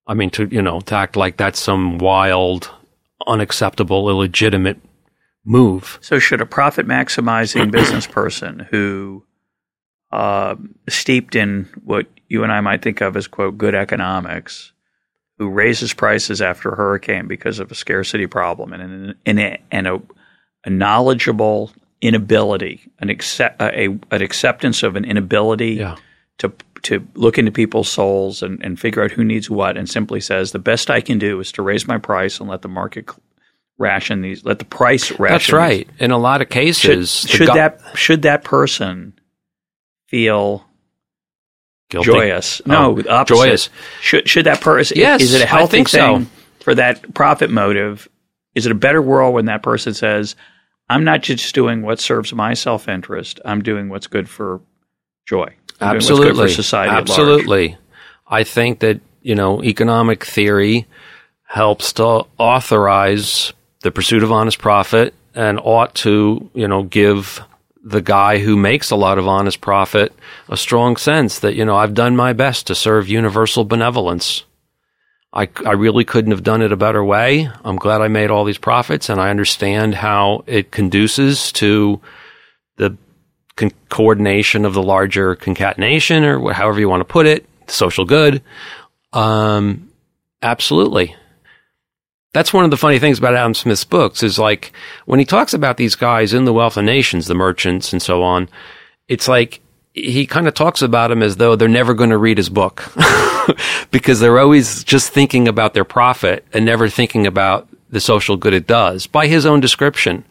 I 0.07 0.13
mean, 0.13 0.29
to 0.31 0.45
you 0.45 0.61
know, 0.61 0.79
to 0.81 0.95
act 0.95 1.15
like 1.15 1.37
that's 1.37 1.59
some 1.59 1.97
wild, 1.97 2.69
unacceptable, 3.25 4.09
illegitimate 4.09 4.77
move. 5.45 5.97
So, 6.01 6.19
should 6.19 6.41
a 6.41 6.45
profit 6.45 6.87
maximizing 6.87 7.71
business 7.71 8.07
person 8.07 8.59
who 8.59 9.25
uh, 10.11 10.55
steeped 10.89 11.35
in 11.35 11.67
what 11.83 12.07
you 12.27 12.43
and 12.43 12.51
I 12.51 12.61
might 12.61 12.81
think 12.81 13.01
of 13.01 13.15
as 13.17 13.27
quote 13.27 13.57
good 13.57 13.75
economics, 13.75 14.71
who 15.37 15.49
raises 15.49 15.93
prices 15.93 16.41
after 16.41 16.69
a 16.69 16.75
hurricane 16.75 17.27
because 17.27 17.59
of 17.59 17.71
a 17.71 17.75
scarcity 17.75 18.27
problem 18.27 18.73
and 18.73 18.81
an, 18.83 19.15
and 19.25 19.39
a, 19.39 19.59
and 19.71 19.87
a, 19.87 20.01
a 20.65 20.69
knowledgeable 20.69 21.71
inability, 22.01 22.81
an 22.99 23.09
accept, 23.09 23.59
a, 23.61 23.85
an 23.87 24.21
acceptance 24.21 24.83
of 24.83 24.95
an 24.95 25.05
inability 25.05 25.73
yeah. 25.75 25.95
to 26.39 26.51
to 26.83 27.05
look 27.13 27.37
into 27.37 27.51
people's 27.51 27.87
souls 27.89 28.41
and, 28.41 28.59
and 28.63 28.79
figure 28.79 29.03
out 29.03 29.11
who 29.11 29.23
needs 29.23 29.51
what, 29.51 29.77
and 29.77 29.87
simply 29.87 30.19
says 30.19 30.51
the 30.51 30.57
best 30.59 30.89
I 30.89 30.99
can 30.99 31.19
do 31.19 31.39
is 31.39 31.51
to 31.53 31.61
raise 31.61 31.87
my 31.87 31.99
price 31.99 32.39
and 32.39 32.49
let 32.49 32.63
the 32.63 32.67
market 32.69 33.05
ration 33.81 34.21
these. 34.21 34.45
Let 34.45 34.59
the 34.59 34.65
price 34.65 35.11
ration. 35.19 35.33
That's 35.33 35.51
right. 35.51 35.89
In 35.99 36.11
a 36.11 36.17
lot 36.17 36.41
of 36.41 36.47
cases, 36.47 37.11
should, 37.11 37.29
should 37.29 37.47
go- 37.47 37.55
that 37.55 37.81
should 37.95 38.21
that 38.21 38.43
person 38.45 39.13
feel 40.07 40.63
Guilty? 41.89 42.05
joyous? 42.11 42.61
Oh, 42.65 42.69
no, 42.71 43.01
oh, 43.05 43.11
opposite. 43.13 43.35
joyous. 43.35 43.69
Should 43.99 44.29
should 44.29 44.45
that 44.45 44.61
person? 44.61 44.97
Yes, 44.97 45.21
is 45.21 45.33
it 45.33 45.41
a 45.41 45.45
healthy 45.45 45.77
thing 45.83 45.87
so. 45.87 46.23
for 46.61 46.75
that 46.75 47.13
profit 47.13 47.49
motive? 47.49 48.07
Is 48.55 48.65
it 48.65 48.71
a 48.71 48.75
better 48.75 49.01
world 49.01 49.33
when 49.33 49.45
that 49.45 49.63
person 49.63 49.93
says, 49.93 50.35
"I'm 50.89 51.03
not 51.03 51.23
just 51.23 51.53
doing 51.55 51.81
what 51.81 51.99
serves 51.99 52.31
my 52.33 52.53
self 52.53 52.87
interest. 52.87 53.39
I'm 53.43 53.61
doing 53.63 53.89
what's 53.89 54.07
good 54.07 54.29
for 54.29 54.61
joy. 55.27 55.53
I'm 55.81 55.97
Absolutely, 55.97 56.45
for 56.47 56.53
society. 56.53 56.93
Absolutely. 56.95 57.77
I 58.27 58.43
think 58.43 58.79
that 58.79 59.01
you 59.21 59.33
know 59.35 59.63
economic 59.63 60.23
theory 60.25 60.85
helps 61.43 61.91
to 61.93 62.23
authorize 62.37 63.51
the 63.81 63.91
pursuit 63.91 64.23
of 64.23 64.31
honest 64.31 64.59
profit 64.59 65.13
and 65.35 65.59
ought 65.61 65.95
to, 65.95 66.49
you 66.53 66.67
know, 66.67 66.83
give 66.83 67.41
the 67.83 68.01
guy 68.01 68.37
who 68.37 68.55
makes 68.55 68.91
a 68.91 68.95
lot 68.95 69.17
of 69.17 69.27
honest 69.27 69.59
profit 69.59 70.13
a 70.49 70.55
strong 70.57 70.95
sense 70.97 71.39
that, 71.39 71.55
you 71.55 71.65
know, 71.65 71.75
I've 71.75 71.93
done 71.95 72.15
my 72.15 72.33
best 72.33 72.67
to 72.67 72.75
serve 72.75 73.07
universal 73.09 73.65
benevolence. 73.65 74.43
I, 75.33 75.49
I 75.65 75.71
really 75.71 76.03
couldn't 76.03 76.31
have 76.31 76.43
done 76.43 76.61
it 76.61 76.71
a 76.71 76.75
better 76.77 77.03
way. 77.03 77.49
I'm 77.63 77.77
glad 77.77 78.01
I 78.01 78.07
made 78.07 78.29
all 78.29 78.45
these 78.45 78.57
profits 78.57 79.09
and 79.09 79.19
I 79.19 79.29
understand 79.29 79.95
how 79.95 80.43
it 80.45 80.69
conduces 80.71 81.51
to 81.53 82.01
the 82.75 82.95
con- 83.55 83.71
coordination 83.89 84.65
of 84.65 84.73
the 84.73 84.83
larger 84.83 85.35
concatenation 85.35 86.23
or 86.23 86.51
however 86.53 86.79
you 86.81 86.89
want 86.89 87.01
to 87.01 87.05
put 87.05 87.25
it, 87.25 87.47
social 87.67 88.05
good. 88.05 88.43
Um, 89.13 89.89
absolutely 90.43 91.15
that's 92.33 92.53
one 92.53 92.63
of 92.63 92.71
the 92.71 92.77
funny 92.77 92.99
things 92.99 93.19
about 93.19 93.35
Adam 93.35 93.53
Smith's 93.53 93.83
books 93.83 94.23
is 94.23 94.39
like 94.39 94.71
when 95.05 95.19
he 95.19 95.25
talks 95.25 95.53
about 95.53 95.77
these 95.77 95.95
guys 95.95 96.33
in 96.33 96.45
the 96.45 96.53
Wealth 96.53 96.77
of 96.77 96.85
Nations, 96.85 97.27
the 97.27 97.35
merchants 97.35 97.91
and 97.91 98.01
so 98.01 98.23
on, 98.23 98.47
it's 99.07 99.27
like 99.27 99.59
he 99.93 100.25
kind 100.25 100.47
of 100.47 100.53
talks 100.53 100.81
about 100.81 101.09
them 101.09 101.21
as 101.21 101.35
though 101.37 101.55
they're 101.57 101.67
never 101.67 101.93
going 101.93 102.11
to 102.11 102.17
read 102.17 102.37
his 102.37 102.47
book 102.49 102.89
because 103.91 104.21
they're 104.21 104.39
always 104.39 104.85
just 104.85 105.11
thinking 105.11 105.49
about 105.49 105.73
their 105.73 105.83
profit 105.83 106.45
and 106.53 106.63
never 106.65 106.87
thinking 106.87 107.27
about 107.27 107.67
the 107.89 107.99
social 107.99 108.37
good 108.37 108.53
it 108.53 108.67
does 108.67 109.07
by 109.07 109.27
his 109.27 109.45
own 109.45 109.59
description. 109.59 110.23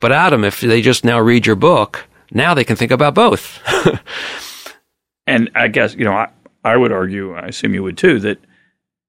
But 0.00 0.12
Adam, 0.12 0.44
if 0.44 0.62
they 0.62 0.80
just 0.80 1.04
now 1.04 1.18
read 1.20 1.44
your 1.46 1.56
book, 1.56 2.06
now 2.32 2.54
they 2.54 2.64
can 2.64 2.76
think 2.76 2.90
about 2.90 3.14
both. 3.14 3.58
and 5.26 5.50
I 5.54 5.68
guess, 5.68 5.94
you 5.94 6.04
know, 6.04 6.14
I, 6.14 6.30
I 6.64 6.78
would 6.78 6.90
argue, 6.90 7.34
I 7.34 7.46
assume 7.48 7.74
you 7.74 7.82
would 7.82 7.98
too, 7.98 8.18
that– 8.20 8.38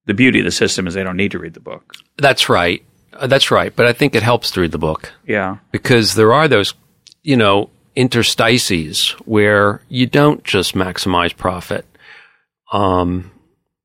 the 0.05 0.13
beauty 0.13 0.39
of 0.39 0.45
the 0.45 0.51
system 0.51 0.87
is 0.87 0.93
they 0.93 1.03
don't 1.03 1.17
need 1.17 1.31
to 1.31 1.39
read 1.39 1.53
the 1.53 1.59
book. 1.59 1.93
That's 2.17 2.49
right. 2.49 2.83
Uh, 3.13 3.27
that's 3.27 3.51
right. 3.51 3.75
But 3.75 3.85
I 3.87 3.93
think 3.93 4.15
it 4.15 4.23
helps 4.23 4.51
to 4.51 4.61
read 4.61 4.71
the 4.71 4.77
book. 4.77 5.11
Yeah. 5.25 5.57
Because 5.71 6.15
there 6.15 6.33
are 6.33 6.47
those, 6.47 6.73
you 7.23 7.35
know, 7.37 7.69
interstices 7.95 9.11
where 9.25 9.81
you 9.89 10.05
don't 10.05 10.43
just 10.43 10.75
maximize 10.75 11.35
profit. 11.35 11.85
Um, 12.71 13.31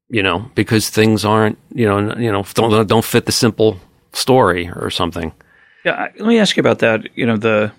you 0.09 0.23
know, 0.23 0.51
because 0.57 0.91
things 0.91 1.25
aren't, 1.25 1.57
you 1.73 1.87
know, 1.87 2.17
you 2.17 2.33
know, 2.33 2.45
don't 2.55 2.89
don't 2.89 3.05
fit 3.05 3.27
the 3.27 3.33
simple 3.33 3.79
story 4.13 4.69
or 4.69 4.91
something. 4.91 5.33
Yeah, 5.85 6.09
let 6.19 6.27
me 6.27 6.41
ask 6.41 6.57
you 6.57 6.61
about 6.63 6.81
that. 6.81 7.17
You 7.17 7.27
know, 7.27 7.37
the 7.37 7.73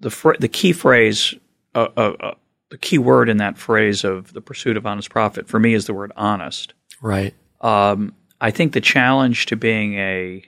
the 0.00 0.10
fr- 0.10 0.34
the 0.40 0.48
key 0.48 0.72
phrase, 0.72 1.32
uh, 1.76 1.86
uh, 1.96 2.12
uh, 2.18 2.34
the 2.72 2.78
key 2.78 2.98
word 2.98 3.28
in 3.28 3.36
that 3.36 3.56
phrase 3.56 4.02
of 4.02 4.32
the 4.32 4.40
pursuit 4.40 4.76
of 4.76 4.84
honest 4.84 5.08
profit 5.08 5.46
for 5.46 5.60
me 5.60 5.74
is 5.74 5.86
the 5.86 5.94
word 5.94 6.10
honest. 6.16 6.74
Right. 7.06 7.34
Um, 7.60 8.14
I 8.40 8.50
think 8.50 8.72
the 8.72 8.80
challenge 8.80 9.46
to 9.46 9.56
being 9.56 9.94
a 9.96 10.42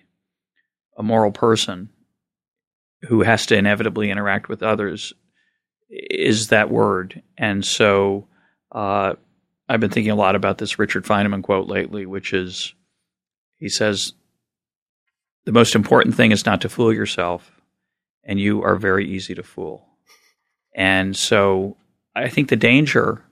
a 0.98 1.02
moral 1.04 1.30
person 1.30 1.88
who 3.02 3.22
has 3.22 3.46
to 3.46 3.56
inevitably 3.56 4.10
interact 4.10 4.48
with 4.48 4.60
others 4.64 5.12
is 5.88 6.48
that 6.48 6.68
word. 6.68 7.22
And 7.36 7.64
so 7.64 8.26
uh, 8.72 9.14
I've 9.68 9.78
been 9.78 9.92
thinking 9.92 10.10
a 10.10 10.16
lot 10.16 10.34
about 10.34 10.58
this 10.58 10.80
Richard 10.80 11.04
Feynman 11.04 11.44
quote 11.44 11.68
lately, 11.68 12.06
which 12.06 12.32
is 12.32 12.74
he 13.58 13.68
says, 13.68 14.12
The 15.44 15.52
most 15.52 15.76
important 15.76 16.16
thing 16.16 16.32
is 16.32 16.44
not 16.44 16.60
to 16.62 16.68
fool 16.68 16.92
yourself, 16.92 17.52
and 18.24 18.40
you 18.40 18.64
are 18.64 18.74
very 18.74 19.08
easy 19.08 19.36
to 19.36 19.44
fool. 19.44 19.86
And 20.74 21.16
so 21.16 21.76
I 22.16 22.28
think 22.28 22.48
the 22.48 22.56
danger 22.56 23.22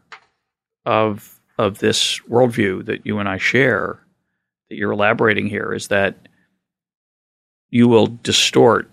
of 0.85 1.33
of 1.59 1.79
this 1.79 2.21
worldview 2.29 2.85
that 2.87 3.07
you 3.07 3.19
and 3.19 3.29
I 3.29 3.39
share 3.39 3.99
that 4.69 4.77
you're 4.77 4.93
elaborating 4.93 5.47
here 5.49 5.73
is 5.73 5.89
that 5.89 6.29
you 7.71 7.89
will 7.89 8.07
distort 8.07 8.91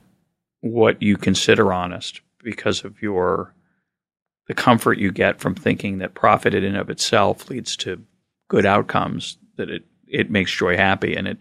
what 0.61 1.01
you 1.01 1.17
consider 1.17 1.73
honest 1.73 2.21
because 2.43 2.83
of 2.85 3.01
your 3.01 3.53
the 4.47 4.53
comfort 4.53 4.97
you 4.97 5.11
get 5.11 5.39
from 5.39 5.55
thinking 5.55 5.97
that 5.99 6.13
profit 6.13 6.53
in 6.53 6.63
and 6.65 6.77
of 6.77 6.89
itself 6.89 7.49
leads 7.49 7.75
to 7.77 8.01
good 8.49 8.65
outcomes 8.65 9.37
that 9.57 9.69
it 9.69 9.83
it 10.07 10.29
makes 10.31 10.51
joy 10.53 10.77
happy 10.77 11.15
and 11.15 11.27
it 11.27 11.37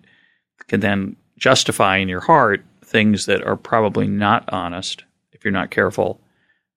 can 0.66 0.80
then 0.80 1.16
justify 1.38 1.96
in 1.98 2.08
your 2.08 2.20
heart 2.20 2.64
things 2.85 3.26
that 3.26 3.42
are 3.44 3.56
probably 3.56 4.06
not 4.08 4.48
honest 4.52 5.04
if 5.32 5.44
you're 5.44 5.52
not 5.52 5.70
careful 5.70 6.20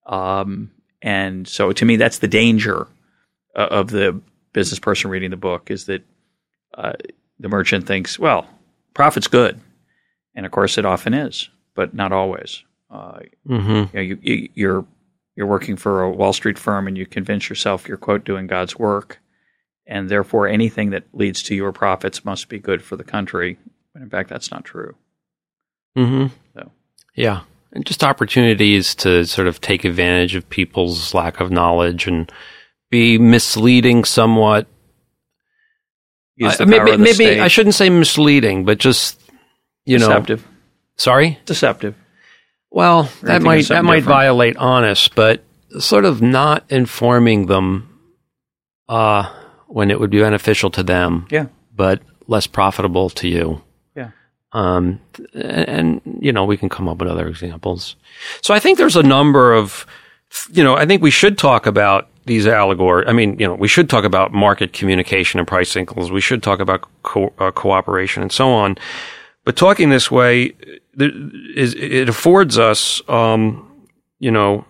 um, 0.06 0.70
and 1.02 1.48
so 1.48 1.72
to 1.72 1.84
me 1.84 1.96
that's 1.96 2.18
the 2.20 2.28
danger 2.28 2.86
uh, 3.56 3.68
of 3.70 3.90
the 3.90 4.20
business 4.56 4.78
person 4.78 5.10
reading 5.10 5.30
the 5.30 5.36
book 5.36 5.70
is 5.70 5.84
that 5.84 6.02
uh, 6.78 6.94
the 7.38 7.48
merchant 7.48 7.86
thinks, 7.86 8.18
well, 8.18 8.46
profit's 8.94 9.26
good, 9.26 9.60
and 10.34 10.46
of 10.46 10.50
course 10.50 10.78
it 10.78 10.86
often 10.86 11.12
is, 11.12 11.50
but 11.74 11.92
not 11.92 12.10
always. 12.10 12.64
Uh, 12.90 13.18
mm-hmm. 13.46 13.94
you, 13.94 13.94
know, 14.14 14.18
you, 14.22 14.48
you're 14.54 14.84
you're 15.36 15.46
working 15.46 15.76
for 15.76 16.02
a 16.02 16.10
Wall 16.10 16.32
Street 16.32 16.58
firm, 16.58 16.88
and 16.88 16.96
you 16.96 17.04
convince 17.04 17.50
yourself 17.50 17.86
you're 17.86 17.98
quote 17.98 18.24
doing 18.24 18.46
God's 18.46 18.78
work, 18.78 19.20
and 19.86 20.08
therefore 20.08 20.48
anything 20.48 20.88
that 20.90 21.04
leads 21.12 21.42
to 21.44 21.54
your 21.54 21.70
profits 21.72 22.24
must 22.24 22.48
be 22.48 22.58
good 22.58 22.82
for 22.82 22.96
the 22.96 23.04
country. 23.04 23.58
When 23.92 24.02
in 24.02 24.08
fact, 24.08 24.30
that's 24.30 24.50
not 24.50 24.64
true. 24.64 24.94
Mm-hmm. 25.98 26.32
So, 26.54 26.70
yeah, 27.14 27.42
and 27.74 27.84
just 27.84 28.02
opportunities 28.02 28.94
to 28.96 29.26
sort 29.26 29.46
of 29.48 29.60
take 29.60 29.84
advantage 29.84 30.34
of 30.34 30.48
people's 30.48 31.12
lack 31.12 31.40
of 31.40 31.50
knowledge 31.50 32.06
and 32.06 32.32
be 32.90 33.18
misleading 33.18 34.04
somewhat. 34.04 34.66
Uh, 36.42 36.52
maybe, 36.66 36.96
maybe 36.98 37.40
I 37.40 37.48
shouldn't 37.48 37.74
say 37.74 37.88
misleading, 37.88 38.64
but 38.64 38.78
just 38.78 39.20
you 39.84 39.98
deceptive. 39.98 40.44
know, 40.44 40.52
Sorry, 40.98 41.38
deceptive. 41.46 41.94
Well, 42.70 43.08
that 43.22 43.42
might 43.42 43.66
that 43.68 43.84
might 43.84 44.02
violate 44.02 44.56
honest, 44.56 45.14
but 45.14 45.42
sort 45.78 46.04
of 46.04 46.20
not 46.20 46.64
informing 46.68 47.46
them 47.46 47.98
uh, 48.88 49.32
when 49.66 49.90
it 49.90 49.98
would 49.98 50.10
be 50.10 50.20
beneficial 50.20 50.70
to 50.72 50.82
them. 50.82 51.26
Yeah, 51.30 51.46
but 51.74 52.02
less 52.28 52.46
profitable 52.46 53.08
to 53.10 53.28
you. 53.28 53.62
Yeah. 53.94 54.10
Um, 54.52 55.00
and, 55.34 56.02
and 56.12 56.18
you 56.20 56.32
know 56.32 56.44
we 56.44 56.58
can 56.58 56.68
come 56.68 56.86
up 56.88 56.98
with 56.98 57.08
other 57.08 57.28
examples. 57.28 57.96
So 58.42 58.52
I 58.52 58.58
think 58.58 58.76
there's 58.78 58.96
a 58.96 59.02
number 59.02 59.54
of, 59.54 59.86
you 60.50 60.62
know, 60.62 60.76
I 60.76 60.84
think 60.86 61.00
we 61.02 61.10
should 61.10 61.38
talk 61.38 61.64
about 61.66 62.08
these 62.26 62.46
allegory. 62.46 63.06
I 63.06 63.12
mean, 63.12 63.38
you 63.38 63.46
know, 63.46 63.54
we 63.54 63.68
should 63.68 63.88
talk 63.88 64.04
about 64.04 64.32
market 64.32 64.72
communication 64.72 65.38
and 65.38 65.46
price 65.48 65.70
signals. 65.70 66.10
We 66.10 66.20
should 66.20 66.42
talk 66.42 66.60
about 66.60 66.84
co- 67.02 67.32
uh, 67.38 67.52
cooperation 67.52 68.22
and 68.22 68.32
so 68.32 68.50
on. 68.50 68.76
But 69.44 69.56
talking 69.56 69.90
this 69.90 70.10
way, 70.10 70.52
there, 70.94 71.10
is, 71.54 71.74
it 71.74 72.08
affords 72.08 72.58
us, 72.58 73.00
um, 73.08 73.86
you 74.18 74.30
know, 74.32 74.64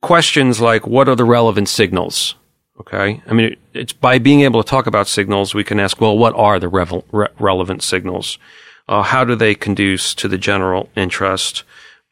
questions 0.00 0.60
like 0.60 0.86
what 0.86 1.08
are 1.08 1.16
the 1.16 1.24
relevant 1.24 1.68
signals? 1.68 2.36
Okay. 2.80 3.20
I 3.26 3.32
mean, 3.32 3.56
it's 3.74 3.92
by 3.92 4.18
being 4.20 4.42
able 4.42 4.62
to 4.62 4.68
talk 4.70 4.86
about 4.86 5.08
signals, 5.08 5.52
we 5.54 5.64
can 5.64 5.80
ask, 5.80 6.00
well, 6.00 6.16
what 6.16 6.34
are 6.36 6.60
the 6.60 6.68
revel- 6.68 7.04
re- 7.10 7.26
relevant 7.40 7.82
signals? 7.82 8.38
Uh, 8.86 9.02
how 9.02 9.24
do 9.24 9.34
they 9.34 9.56
conduce 9.56 10.14
to 10.14 10.28
the 10.28 10.38
general 10.38 10.88
interest? 10.94 11.64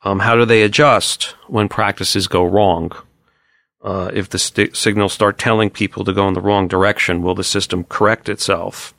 Um, 0.02 0.18
how 0.18 0.34
do 0.34 0.44
they 0.44 0.62
adjust 0.64 1.34
when 1.46 1.68
practices 1.68 2.26
go 2.26 2.44
wrong? 2.44 2.90
Uh, 3.86 4.10
if 4.12 4.28
the 4.28 4.38
st- 4.38 4.76
signals 4.76 5.12
start 5.12 5.38
telling 5.38 5.70
people 5.70 6.02
to 6.04 6.12
go 6.12 6.26
in 6.26 6.34
the 6.34 6.40
wrong 6.40 6.66
direction, 6.66 7.22
will 7.22 7.36
the 7.36 7.44
system 7.44 7.84
correct 7.84 8.28
itself? 8.28 8.92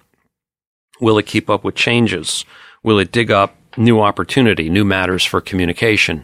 Will 1.01 1.17
it 1.17 1.25
keep 1.25 1.49
up 1.49 1.65
with 1.65 1.75
changes? 1.75 2.45
Will 2.83 2.97
it 2.97 3.11
dig 3.11 3.29
up 3.29 3.53
new 3.75 3.99
opportunity, 3.99 4.69
new 4.69 4.85
matters 4.85 5.25
for 5.25 5.41
communication? 5.41 6.23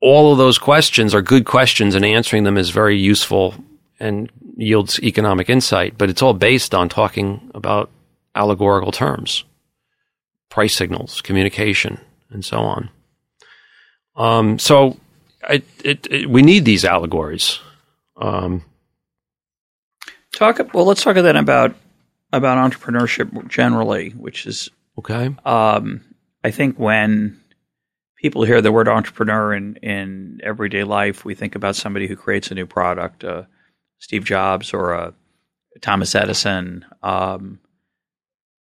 All 0.00 0.30
of 0.30 0.38
those 0.38 0.58
questions 0.58 1.12
are 1.12 1.22
good 1.22 1.44
questions, 1.44 1.96
and 1.96 2.04
answering 2.04 2.44
them 2.44 2.56
is 2.56 2.70
very 2.70 2.96
useful 2.96 3.54
and 3.98 4.30
yields 4.56 5.00
economic 5.02 5.50
insight, 5.50 5.98
but 5.98 6.08
it's 6.08 6.22
all 6.22 6.32
based 6.34 6.72
on 6.72 6.88
talking 6.88 7.50
about 7.52 7.90
allegorical 8.36 8.92
terms, 8.92 9.42
price 10.50 10.76
signals, 10.76 11.20
communication, 11.20 11.98
and 12.30 12.44
so 12.44 12.60
on. 12.60 12.90
Um, 14.14 14.58
so 14.60 14.98
it, 15.48 15.64
it, 15.84 16.06
it, 16.10 16.30
we 16.30 16.42
need 16.42 16.64
these 16.64 16.84
allegories. 16.84 17.58
Um, 18.20 18.64
talk 20.34 20.58
well. 20.74 20.84
Let's 20.84 21.02
talk 21.02 21.16
then 21.16 21.36
about 21.36 21.74
about 22.32 22.70
entrepreneurship 22.72 23.48
generally, 23.48 24.10
which 24.10 24.46
is 24.46 24.68
okay. 24.98 25.34
Um, 25.44 26.02
I 26.44 26.50
think 26.50 26.78
when 26.78 27.40
people 28.20 28.44
hear 28.44 28.60
the 28.60 28.72
word 28.72 28.88
entrepreneur 28.88 29.54
in 29.54 29.76
in 29.76 30.40
everyday 30.42 30.84
life, 30.84 31.24
we 31.24 31.34
think 31.34 31.54
about 31.54 31.76
somebody 31.76 32.06
who 32.06 32.16
creates 32.16 32.50
a 32.50 32.54
new 32.54 32.66
product, 32.66 33.24
uh, 33.24 33.44
Steve 33.98 34.24
Jobs 34.24 34.74
or 34.74 34.92
a 34.92 35.00
uh, 35.00 35.10
Thomas 35.80 36.14
Edison. 36.14 36.84
Um, 37.02 37.60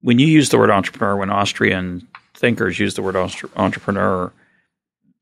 when 0.02 0.20
you 0.20 0.28
use 0.28 0.50
the 0.50 0.58
word 0.58 0.70
entrepreneur, 0.70 1.16
when 1.16 1.30
Austrian 1.30 2.08
thinkers 2.36 2.78
use 2.80 2.94
the 2.96 3.02
word 3.02 3.16
entre- 3.16 3.50
entrepreneur, 3.56 4.32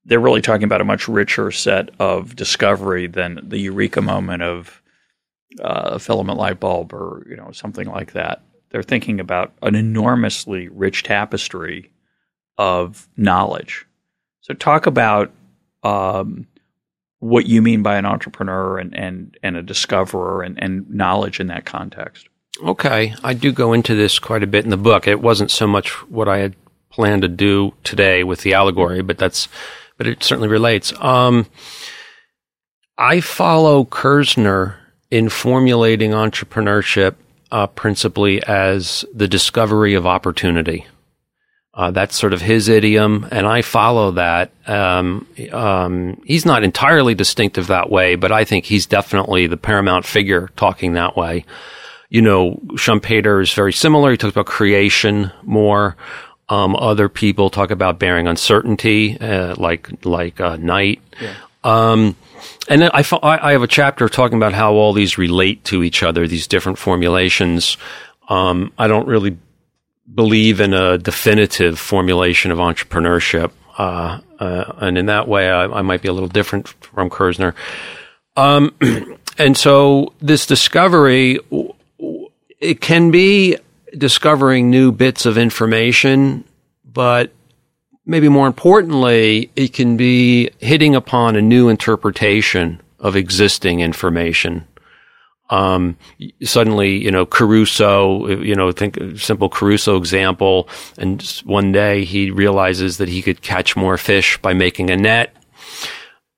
they're 0.05 0.19
really 0.19 0.41
talking 0.41 0.63
about 0.63 0.81
a 0.81 0.85
much 0.85 1.07
richer 1.07 1.51
set 1.51 1.89
of 1.99 2.35
discovery 2.35 3.07
than 3.07 3.39
the 3.43 3.57
eureka 3.57 4.01
moment 4.01 4.43
of 4.43 4.81
uh, 5.63 5.91
a 5.93 5.99
filament 5.99 6.37
light 6.37 6.59
bulb 6.59 6.93
or 6.93 7.25
you 7.29 7.35
know 7.35 7.51
something 7.51 7.87
like 7.87 8.13
that. 8.13 8.41
They're 8.69 8.83
thinking 8.83 9.19
about 9.19 9.53
an 9.61 9.75
enormously 9.75 10.67
rich 10.69 11.03
tapestry 11.03 11.91
of 12.57 13.07
knowledge. 13.17 13.85
So 14.41 14.53
talk 14.53 14.85
about 14.85 15.31
um, 15.83 16.47
what 17.19 17.47
you 17.47 17.61
mean 17.61 17.81
by 17.81 17.95
an 17.97 18.05
entrepreneur 18.05 18.77
and 18.77 18.95
and, 18.95 19.37
and 19.41 19.57
a 19.57 19.63
discoverer 19.63 20.43
and, 20.43 20.61
and 20.61 20.89
knowledge 20.89 21.39
in 21.39 21.47
that 21.47 21.65
context. 21.65 22.27
Okay, 22.63 23.13
I 23.23 23.33
do 23.33 23.51
go 23.51 23.73
into 23.73 23.95
this 23.95 24.19
quite 24.19 24.43
a 24.43 24.47
bit 24.47 24.63
in 24.63 24.69
the 24.69 24.77
book. 24.77 25.07
It 25.07 25.19
wasn't 25.21 25.51
so 25.51 25.67
much 25.67 25.89
what 26.09 26.29
I 26.29 26.37
had 26.37 26.55
planned 26.89 27.23
to 27.23 27.27
do 27.27 27.73
today 27.83 28.23
with 28.23 28.43
the 28.43 28.53
allegory, 28.53 29.01
but 29.01 29.17
that's 29.17 29.49
but 29.97 30.07
it 30.07 30.23
certainly 30.23 30.49
relates. 30.49 30.93
Um, 31.01 31.47
I 32.97 33.21
follow 33.21 33.85
Kirzner 33.85 34.75
in 35.11 35.29
formulating 35.29 36.11
entrepreneurship 36.11 37.15
uh, 37.51 37.67
principally 37.67 38.43
as 38.45 39.05
the 39.13 39.27
discovery 39.27 39.93
of 39.93 40.05
opportunity. 40.05 40.85
Uh, 41.73 41.91
that's 41.91 42.15
sort 42.17 42.33
of 42.33 42.41
his 42.41 42.69
idiom, 42.69 43.27
and 43.31 43.45
I 43.45 43.61
follow 43.61 44.11
that. 44.11 44.51
Um, 44.65 45.27
um, 45.51 46.21
he's 46.25 46.45
not 46.45 46.63
entirely 46.63 47.15
distinctive 47.15 47.67
that 47.67 47.89
way, 47.89 48.15
but 48.15 48.31
I 48.31 48.45
think 48.45 48.63
he's 48.63 48.85
definitely 48.85 49.47
the 49.47 49.57
paramount 49.57 50.05
figure 50.05 50.49
talking 50.55 50.93
that 50.93 51.17
way. 51.17 51.43
You 52.09 52.21
know, 52.21 52.61
Schumpeter 52.75 53.41
is 53.43 53.51
very 53.51 53.73
similar. 53.73 54.11
He 54.11 54.17
talks 54.17 54.31
about 54.31 54.45
creation 54.45 55.31
more. 55.43 55.97
Um, 56.47 56.75
other 56.75 57.09
people 57.09 57.49
talk 57.49 57.71
about 57.71 57.97
bearing 57.97 58.27
uncertainty, 58.27 59.19
uh, 59.19 59.55
like 59.57 60.05
like 60.05 60.39
uh, 60.39 60.57
night. 60.57 61.01
Yeah. 61.19 61.33
Um, 61.63 62.15
and 62.67 62.81
then 62.83 62.91
I, 62.93 63.03
I 63.23 63.51
have 63.53 63.63
a 63.63 63.67
chapter 63.67 64.07
talking 64.07 64.37
about 64.37 64.53
how 64.53 64.73
all 64.73 64.93
these 64.93 65.17
relate 65.17 65.63
to 65.65 65.81
each 65.83 66.03
other, 66.03 66.27
these 66.27 66.45
different 66.45 66.77
formulations. 66.77 67.77
Um, 68.29 68.71
I 68.77 68.87
don't 68.87 69.07
really 69.07 69.37
believe 70.13 70.59
in 70.61 70.75
a 70.75 70.99
definitive 70.99 71.79
formulation 71.79 72.51
of 72.51 72.59
entrepreneurship. 72.59 73.51
Uh, 73.75 74.19
uh, 74.39 74.73
and 74.77 74.97
in 74.99 75.07
that 75.07 75.27
way, 75.27 75.49
I, 75.49 75.63
I, 75.65 75.81
might 75.81 76.01
be 76.03 76.07
a 76.09 76.13
little 76.13 76.29
different 76.29 76.67
from 76.67 77.09
Kersner. 77.09 77.55
Um, 78.37 78.71
and 79.39 79.57
so 79.57 80.13
this 80.21 80.45
discovery, 80.45 81.39
it 82.61 82.79
can 82.81 83.09
be 83.09 83.57
discovering 83.97 84.69
new 84.69 84.91
bits 84.91 85.25
of 85.25 85.37
information, 85.37 86.43
but 86.83 87.31
maybe 88.05 88.29
more 88.29 88.47
importantly, 88.47 89.51
it 89.55 89.73
can 89.73 89.97
be 89.97 90.51
hitting 90.59 90.95
upon 90.95 91.35
a 91.35 91.41
new 91.41 91.69
interpretation 91.69 92.79
of 92.99 93.15
existing 93.15 93.79
information. 93.79 94.67
Um, 95.49 95.97
suddenly, 96.43 96.97
you 96.97 97.11
know, 97.11 97.25
Crusoe, 97.25 98.41
you 98.41 98.55
know, 98.55 98.71
think 98.71 98.97
simple 99.17 99.47
Crusoe 99.47 99.95
example. 99.97 100.67
And 100.97 101.21
one 101.45 101.71
day 101.71 102.03
he 102.03 102.31
realizes 102.31 102.97
that 102.97 103.09
he 103.09 103.21
could 103.21 103.41
catch 103.43 103.75
more 103.75 103.97
fish 103.97 104.39
by 104.41 104.53
making 104.53 104.89
a 104.89 104.97
net. 104.97 105.33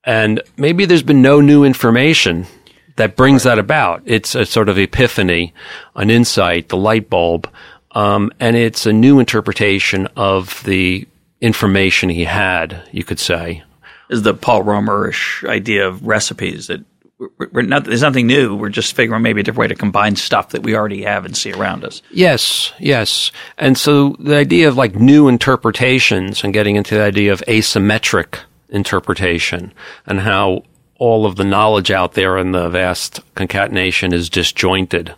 And 0.03 0.41
maybe 0.57 0.85
there's 0.85 1.03
been 1.03 1.21
no 1.21 1.39
new 1.41 1.63
information 1.63 2.47
that 2.97 3.15
brings 3.15 3.43
that 3.43 3.57
about. 3.57 4.01
It's 4.05 4.35
a 4.35 4.45
sort 4.45 4.69
of 4.69 4.77
epiphany, 4.77 5.53
an 5.95 6.09
insight, 6.09 6.69
the 6.69 6.77
light 6.77 7.09
bulb, 7.09 7.49
um, 7.91 8.31
and 8.39 8.55
it's 8.55 8.85
a 8.85 8.93
new 8.93 9.19
interpretation 9.19 10.07
of 10.15 10.61
the 10.65 11.07
information 11.39 12.09
he 12.09 12.25
had. 12.25 12.87
You 12.91 13.03
could 13.03 13.19
say 13.19 13.63
is 14.09 14.21
the 14.21 14.33
Paul 14.33 14.63
Romerish 14.63 15.47
idea 15.49 15.85
of 15.87 16.05
recipes 16.05 16.67
that 16.67 16.83
we're 17.39 17.63
not, 17.63 17.83
there's 17.85 18.01
nothing 18.01 18.27
new. 18.27 18.55
We're 18.55 18.69
just 18.69 18.95
figuring 18.95 19.23
maybe 19.23 19.41
a 19.41 19.43
different 19.43 19.59
way 19.59 19.67
to 19.67 19.75
combine 19.75 20.15
stuff 20.15 20.49
that 20.49 20.61
we 20.63 20.75
already 20.75 21.01
have 21.03 21.25
and 21.25 21.35
see 21.35 21.51
around 21.51 21.83
us. 21.83 22.03
Yes, 22.11 22.71
yes. 22.79 23.31
And 23.57 23.75
so 23.77 24.15
the 24.19 24.37
idea 24.37 24.67
of 24.69 24.77
like 24.77 24.95
new 24.95 25.27
interpretations 25.27 26.43
and 26.43 26.53
getting 26.53 26.75
into 26.75 26.93
the 26.95 27.01
idea 27.03 27.33
of 27.33 27.41
asymmetric 27.47 28.39
interpretation 28.69 29.73
and 30.05 30.19
how 30.21 30.61
all 30.99 31.25
of 31.25 31.35
the 31.35 31.43
knowledge 31.43 31.91
out 31.91 32.13
there 32.13 32.37
in 32.37 32.51
the 32.51 32.69
vast 32.69 33.19
concatenation 33.35 34.13
is 34.13 34.29
disjointed. 34.29 35.13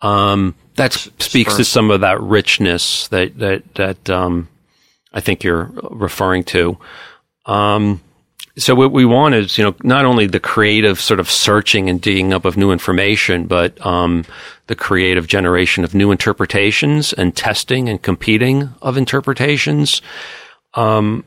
Um, 0.00 0.54
that 0.76 0.92
speaks 0.94 1.52
sure. 1.52 1.58
to 1.58 1.64
some 1.64 1.90
of 1.90 2.00
that 2.02 2.20
richness 2.20 3.08
that 3.08 3.38
that 3.38 3.74
that 3.74 4.10
um, 4.10 4.48
I 5.12 5.20
think 5.20 5.42
you're 5.44 5.70
referring 5.90 6.44
to. 6.44 6.78
Um, 7.44 8.00
so 8.56 8.74
what 8.74 8.92
we 8.92 9.04
want 9.04 9.34
is, 9.34 9.56
you 9.58 9.64
know, 9.64 9.74
not 9.82 10.04
only 10.04 10.26
the 10.26 10.40
creative 10.40 11.00
sort 11.00 11.20
of 11.20 11.30
searching 11.30 11.88
and 11.88 12.00
digging 12.00 12.32
up 12.32 12.44
of 12.44 12.56
new 12.56 12.72
information, 12.72 13.46
but 13.46 13.84
um, 13.84 14.24
the 14.66 14.74
creative 14.74 15.26
generation 15.26 15.84
of 15.84 15.94
new 15.94 16.10
interpretations 16.10 17.12
and 17.12 17.34
testing 17.36 17.88
and 17.88 18.02
competing 18.02 18.70
of 18.82 18.96
interpretations. 18.96 20.02
Um, 20.74 21.24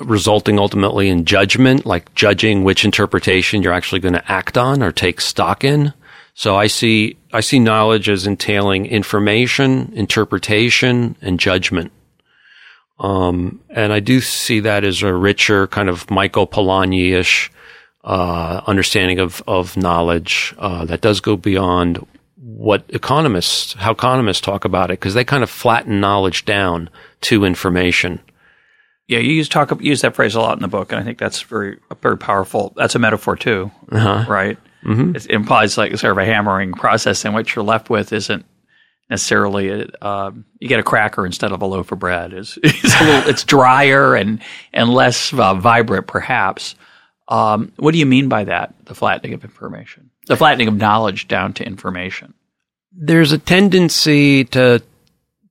resulting 0.00 0.58
ultimately 0.58 1.08
in 1.08 1.24
judgment, 1.24 1.86
like 1.86 2.14
judging 2.14 2.64
which 2.64 2.84
interpretation 2.84 3.62
you're 3.62 3.72
actually 3.72 4.00
going 4.00 4.14
to 4.14 4.32
act 4.32 4.58
on 4.58 4.82
or 4.82 4.92
take 4.92 5.20
stock 5.20 5.64
in. 5.64 5.92
So 6.34 6.56
I 6.56 6.66
see, 6.66 7.16
I 7.32 7.40
see 7.40 7.58
knowledge 7.58 8.08
as 8.08 8.26
entailing 8.26 8.86
information, 8.86 9.92
interpretation, 9.94 11.16
and 11.22 11.40
judgment. 11.40 11.92
Um, 12.98 13.60
and 13.70 13.92
I 13.92 14.00
do 14.00 14.20
see 14.20 14.60
that 14.60 14.84
as 14.84 15.02
a 15.02 15.12
richer 15.14 15.66
kind 15.66 15.88
of 15.88 16.10
Michael 16.10 16.46
Polanyi-ish, 16.46 17.50
uh, 18.04 18.62
understanding 18.66 19.18
of, 19.18 19.42
of 19.46 19.76
knowledge, 19.76 20.54
uh, 20.58 20.84
that 20.86 21.00
does 21.02 21.20
go 21.20 21.36
beyond 21.36 22.06
what 22.36 22.84
economists, 22.90 23.74
how 23.74 23.92
economists 23.92 24.40
talk 24.40 24.64
about 24.64 24.90
it, 24.90 24.98
because 25.00 25.12
they 25.14 25.24
kind 25.24 25.42
of 25.42 25.50
flatten 25.50 26.00
knowledge 26.00 26.44
down 26.46 26.88
to 27.22 27.44
information. 27.44 28.20
Yeah, 29.08 29.20
you 29.20 29.32
use 29.34 29.48
talk 29.48 29.72
use 29.82 30.00
that 30.02 30.16
phrase 30.16 30.34
a 30.34 30.40
lot 30.40 30.56
in 30.58 30.62
the 30.62 30.68
book, 30.68 30.90
and 30.90 31.00
I 31.00 31.04
think 31.04 31.18
that's 31.18 31.42
very 31.42 31.78
very 32.02 32.18
powerful. 32.18 32.72
That's 32.76 32.96
a 32.96 32.98
metaphor 32.98 33.36
too, 33.36 33.70
uh-huh. 33.90 34.24
right? 34.30 34.58
Mm-hmm. 34.84 35.14
It 35.16 35.26
implies 35.30 35.78
like 35.78 35.96
sort 35.96 36.10
of 36.10 36.18
a 36.18 36.24
hammering 36.24 36.72
process, 36.72 37.24
and 37.24 37.32
what 37.32 37.54
you're 37.54 37.64
left 37.64 37.88
with 37.88 38.12
isn't 38.12 38.44
necessarily 39.08 39.70
a, 39.84 39.88
um, 40.06 40.44
you 40.58 40.66
get 40.66 40.80
a 40.80 40.82
cracker 40.82 41.24
instead 41.24 41.52
of 41.52 41.62
a 41.62 41.66
loaf 41.66 41.92
of 41.92 42.00
bread. 42.00 42.32
It's 42.32 42.58
it's, 42.64 43.00
little, 43.00 43.30
it's 43.30 43.44
drier 43.44 44.16
and 44.16 44.40
and 44.72 44.90
less 44.90 45.32
uh, 45.32 45.54
vibrant, 45.54 46.08
perhaps. 46.08 46.74
Um, 47.28 47.72
what 47.76 47.92
do 47.92 47.98
you 47.98 48.06
mean 48.06 48.28
by 48.28 48.44
that? 48.44 48.74
The 48.86 48.94
flattening 48.96 49.34
of 49.34 49.44
information, 49.44 50.10
the 50.26 50.36
flattening 50.36 50.66
of 50.66 50.74
knowledge 50.76 51.28
down 51.28 51.52
to 51.54 51.64
information. 51.64 52.34
There's 52.98 53.30
a 53.32 53.38
tendency 53.38 54.44
to, 54.46 54.82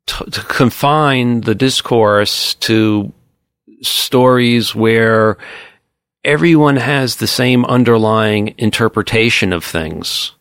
to, 0.07 0.23
to 0.31 0.41
confine 0.45 1.41
the 1.41 1.53
discourse 1.53 2.55
to 2.55 3.13
stories 3.81 4.73
where 4.75 5.37
everyone 6.23 6.77
has 6.77 7.17
the 7.17 7.27
same 7.27 7.65
underlying 7.65 8.55
interpretation 8.57 9.53
of 9.53 9.63
things. 9.63 10.31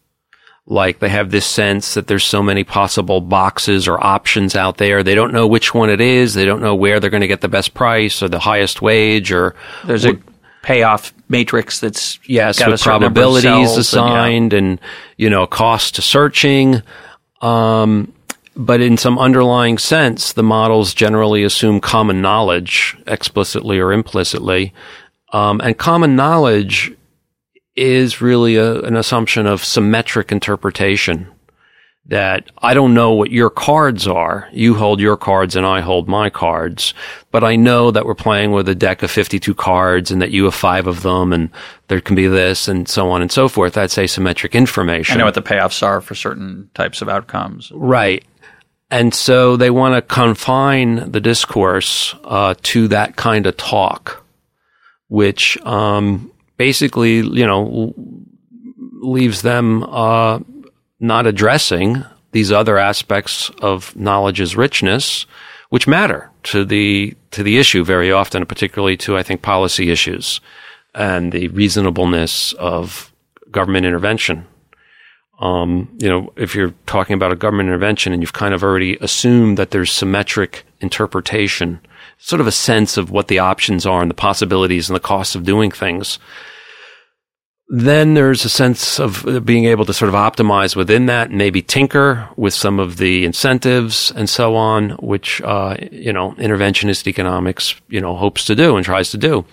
Like 0.66 0.99
they 1.01 1.11
have 1.11 1.30
this 1.30 1.45
sense 1.45 1.93
that 1.93 2.07
there's 2.07 2.24
so 2.24 2.43
many 2.43 2.64
possible 2.64 3.20
boxes 3.20 3.87
or 3.87 4.03
options 4.03 4.57
out 4.57 4.78
there. 4.78 5.03
They 5.03 5.14
don't 5.14 5.32
know 5.32 5.47
which 5.47 5.74
one 5.74 5.91
it 5.91 6.01
is. 6.01 6.32
They 6.32 6.47
don't 6.47 6.62
know 6.62 6.74
where 6.74 7.01
they're 7.01 7.11
going 7.11 7.20
to 7.20 7.26
get 7.26 7.43
the 7.43 7.49
best 7.49 7.74
price 7.74 8.22
or 8.22 8.30
the 8.30 8.39
highest 8.39 8.80
wage 8.80 9.30
or 9.30 9.55
there's 9.85 10.07
a 10.07 10.18
payoff 10.62 11.12
matrix 11.28 11.78
that's 11.80 12.18
yes 12.26 12.59
got 12.59 12.70
with 12.70 12.80
probabilities 12.80 13.76
assigned 13.76 14.55
and, 14.55 14.66
yeah. 14.66 14.72
and, 14.72 14.80
you 15.18 15.28
know 15.28 15.47
cost 15.47 15.97
to 15.97 16.03
searching. 16.03 16.80
Um, 17.43 18.13
but 18.57 18.80
in 18.80 18.96
some 18.96 19.18
underlying 19.18 19.78
sense, 19.78 20.32
the 20.32 20.42
models 20.42 20.94
generally 20.94 21.42
assume 21.42 21.80
common 21.80 22.22
knowledge 22.22 22.96
explicitly 23.07 23.78
or 23.80 23.92
implicitly. 23.92 24.72
Um, 25.32 25.61
and 25.62 25.76
common 25.76 26.14
knowledge 26.14 26.92
is 27.74 28.20
really 28.20 28.57
a, 28.57 28.80
an 28.82 28.96
assumption 28.96 29.46
of 29.46 29.64
symmetric 29.64 30.30
interpretation 30.30 31.26
that 32.07 32.44
I 32.59 32.74
don't 32.74 32.92
know 32.92 33.12
what 33.12 33.30
your 33.30 33.48
cards 33.48 34.07
are. 34.07 34.46
You 34.52 34.74
hold 34.74 35.00
your 35.00 35.16
cards 35.16 35.57
and 35.57 35.64
I 35.66 35.80
hold 35.80 36.07
my 36.07 36.28
cards, 36.28 36.92
but 37.32 37.42
I 37.42 37.57
know 37.57 37.90
that 37.90 38.05
we're 38.05 38.14
playing 38.14 38.52
with 38.52 38.68
a 38.68 38.74
deck 38.74 39.02
of 39.02 39.11
52 39.11 39.55
cards 39.55 40.11
and 40.11 40.20
that 40.20 40.30
you 40.30 40.44
have 40.44 40.55
five 40.55 40.86
of 40.86 41.02
them 41.02 41.32
and 41.32 41.48
there 41.88 42.02
can 42.02 42.14
be 42.14 42.26
this 42.26 42.68
and 42.68 42.86
so 42.86 43.11
on 43.11 43.22
and 43.22 43.32
so 43.32 43.48
forth. 43.48 43.72
That's 43.72 43.96
asymmetric 43.96 44.52
information. 44.52 45.14
I 45.14 45.18
know 45.20 45.24
what 45.24 45.34
the 45.34 45.42
payoffs 45.42 45.82
are 45.82 46.02
for 46.02 46.14
certain 46.14 46.70
types 46.74 47.00
of 47.00 47.09
outcomes. 47.09 47.72
Right. 47.74 48.22
And 48.91 49.14
so 49.14 49.57
they 49.57 49.70
want 49.70 49.95
to 49.95 50.03
confine 50.14 51.11
the 51.11 51.20
discourse 51.20 52.14
uh, 52.24 52.55
to 52.64 52.89
that 52.89 53.16
kind 53.16 53.47
of 53.47 53.57
talk, 53.57 54.24
which 55.09 55.57
um, 55.62 56.30
basically, 56.57 57.16
you 57.16 57.47
know, 57.47 57.95
leaves 59.01 59.43
them 59.43 59.82
uh, 59.85 60.39
not 61.01 61.26
addressing 61.26 62.05
these 62.32 62.53
other 62.53 62.78
aspects 62.78 63.51
of 63.62 63.95
knowledge's 63.97 64.57
richness, 64.57 65.24
which 65.70 65.87
matter 65.87 66.30
to 66.43 66.64
the 66.64 67.14
to 67.30 67.43
the 67.43 67.59
issue 67.59 67.85
very 67.85 68.12
often, 68.12 68.45
particularly 68.45 68.97
to 68.99 69.16
I 69.16 69.22
think 69.22 69.41
policy 69.43 69.91
issues 69.91 70.41
and 70.95 71.32
the 71.32 71.49
reasonableness 71.49 72.53
of 72.55 73.12
government 73.51 73.87
intervention. 73.87 74.47
Um, 75.41 75.89
you 76.01 76.09
know, 76.09 76.32
if 76.37 76.55
you're 76.55 76.74
talking 76.87 77.14
about 77.14 77.32
a 77.32 77.37
government 77.37 77.68
intervention 77.68 78.12
and 78.12 78.22
you've 78.22 78.32
kind 78.32 78.55
of 78.55 78.62
already 78.62 78.97
assumed 79.01 79.57
that 79.57 79.70
there's 79.72 79.91
symmetric 79.91 80.64
interpretation, 80.80 81.80
sort 82.18 82.41
of 82.41 82.47
a 82.47 82.53
sense 82.53 82.97
of 82.97 83.11
what 83.11 83.28
the 83.28 83.41
options 83.41 83.85
are 83.85 84.01
and 84.01 84.09
the 84.11 84.14
possibilities 84.14 84.89
and 84.89 84.95
the 84.95 85.01
costs 85.01 85.35
of 85.35 85.45
doing 85.45 85.70
things, 85.72 86.20
then 87.68 88.14
there's 88.14 88.45
a 88.45 88.49
sense 88.49 89.01
of 89.01 89.45
being 89.45 89.64
able 89.64 89.85
to 89.87 89.93
sort 89.95 90.09
of 90.09 90.14
optimize 90.14 90.76
within 90.76 91.07
that 91.07 91.30
and 91.30 91.39
maybe 91.39 91.62
tinker 91.62 92.28
with 92.37 92.55
some 92.55 92.78
of 92.78 92.99
the 92.99 93.24
incentives 93.24 94.12
and 94.14 94.28
so 94.30 94.55
on, 94.55 94.91
which, 95.01 95.41
uh, 95.43 95.76
you 95.91 96.12
know, 96.12 96.32
interventionist 96.32 97.07
economics, 97.09 97.74
you 97.89 98.01
know, 98.01 98.14
hopes 98.16 98.45
to 98.45 98.55
do 98.55 98.76
and 98.76 98.85
tries 98.85 99.11
to 99.11 99.18
do. 99.18 99.45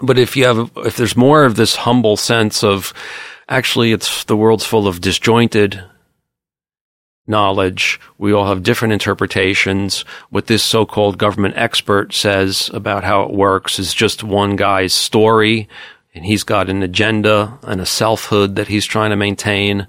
But 0.00 0.18
if 0.18 0.36
you 0.36 0.44
have, 0.44 0.70
if 0.76 0.96
there's 0.96 1.16
more 1.16 1.44
of 1.44 1.56
this 1.56 1.74
humble 1.76 2.16
sense 2.18 2.62
of, 2.62 2.92
actually 3.48 3.92
it's 3.92 4.24
the 4.24 4.36
world's 4.36 4.64
full 4.66 4.86
of 4.88 5.00
disjointed 5.00 5.82
knowledge. 7.26 7.98
We 8.18 8.32
all 8.32 8.46
have 8.46 8.62
different 8.62 8.92
interpretations. 8.92 10.04
What 10.30 10.46
this 10.46 10.62
so-called 10.62 11.18
government 11.18 11.54
expert 11.56 12.14
says 12.14 12.70
about 12.72 13.02
how 13.04 13.24
it 13.24 13.32
works 13.32 13.78
is 13.78 13.92
just 13.92 14.22
one 14.22 14.56
guy's 14.56 14.92
story 14.94 15.68
and 16.14 16.24
he's 16.24 16.44
got 16.44 16.70
an 16.70 16.82
agenda 16.82 17.58
and 17.62 17.80
a 17.80 17.86
selfhood 17.86 18.56
that 18.56 18.68
he's 18.68 18.86
trying 18.86 19.10
to 19.10 19.16
maintain 19.16 19.86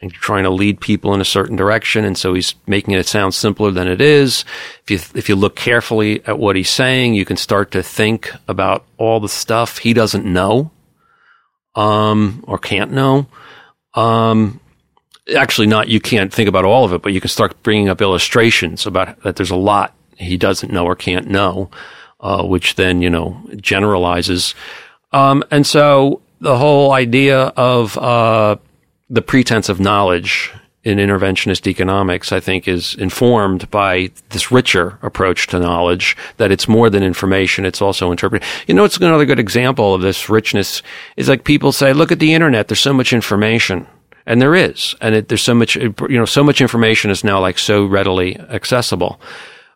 and 0.00 0.12
trying 0.12 0.44
to 0.44 0.50
lead 0.50 0.80
people 0.80 1.12
in 1.14 1.20
a 1.20 1.24
certain 1.26 1.56
direction. 1.56 2.04
And 2.04 2.16
so 2.18 2.32
he's 2.34 2.54
making 2.66 2.94
it 2.94 3.06
sound 3.06 3.34
simpler 3.34 3.70
than 3.70 3.86
it 3.86 4.00
is. 4.00 4.44
If 4.84 4.90
you, 4.90 4.96
if 5.18 5.28
you 5.28 5.36
look 5.36 5.54
carefully 5.56 6.24
at 6.24 6.38
what 6.38 6.56
he's 6.56 6.70
saying, 6.70 7.14
you 7.14 7.24
can 7.24 7.36
start 7.36 7.72
to 7.72 7.82
think 7.82 8.30
about 8.48 8.84
all 8.96 9.20
the 9.20 9.28
stuff 9.28 9.78
he 9.78 9.92
doesn't 9.92 10.24
know 10.24 10.70
um, 11.78 12.44
or 12.46 12.58
can't 12.58 12.92
know. 12.92 13.26
Um, 13.94 14.58
actually, 15.34 15.68
not 15.68 15.88
you 15.88 16.00
can't 16.00 16.32
think 16.34 16.48
about 16.48 16.64
all 16.64 16.84
of 16.84 16.92
it, 16.92 17.00
but 17.02 17.12
you 17.12 17.20
can 17.20 17.28
start 17.30 17.62
bringing 17.62 17.88
up 17.88 18.00
illustrations 18.02 18.84
about 18.86 19.22
that. 19.22 19.36
There's 19.36 19.52
a 19.52 19.56
lot 19.56 19.94
he 20.16 20.36
doesn't 20.36 20.72
know 20.72 20.84
or 20.84 20.96
can't 20.96 21.28
know, 21.28 21.70
uh, 22.20 22.42
which 22.44 22.74
then 22.74 23.00
you 23.00 23.08
know 23.08 23.40
generalizes. 23.56 24.54
Um, 25.12 25.44
and 25.50 25.64
so 25.66 26.20
the 26.40 26.58
whole 26.58 26.92
idea 26.92 27.38
of 27.38 27.96
uh, 27.96 28.56
the 29.08 29.22
pretense 29.22 29.68
of 29.68 29.78
knowledge 29.78 30.50
in 30.88 30.96
interventionist 30.98 31.66
economics, 31.66 32.32
I 32.32 32.40
think, 32.40 32.66
is 32.66 32.94
informed 32.94 33.70
by 33.70 34.10
this 34.30 34.50
richer 34.50 34.98
approach 35.02 35.46
to 35.48 35.60
knowledge 35.60 36.16
that 36.38 36.50
it's 36.50 36.66
more 36.66 36.88
than 36.88 37.02
information. 37.02 37.64
It's 37.66 37.82
also 37.82 38.10
interpreted. 38.10 38.48
You 38.66 38.74
know, 38.74 38.84
it's 38.84 38.96
another 38.96 39.26
good 39.26 39.38
example 39.38 39.94
of 39.94 40.00
this 40.00 40.28
richness 40.30 40.82
is 41.18 41.28
like 41.28 41.44
people 41.44 41.72
say, 41.72 41.92
look 41.92 42.10
at 42.10 42.18
the 42.20 42.32
internet. 42.34 42.68
There's 42.68 42.80
so 42.80 42.94
much 42.94 43.12
information. 43.12 43.86
And 44.26 44.40
there 44.42 44.54
is. 44.54 44.94
And 45.00 45.14
it, 45.14 45.28
there's 45.28 45.42
so 45.42 45.54
much, 45.54 45.76
you 45.76 45.88
know, 46.08 46.24
so 46.26 46.42
much 46.44 46.60
information 46.62 47.10
is 47.10 47.22
now 47.24 47.38
like 47.40 47.58
so 47.58 47.84
readily 47.84 48.36
accessible. 48.38 49.20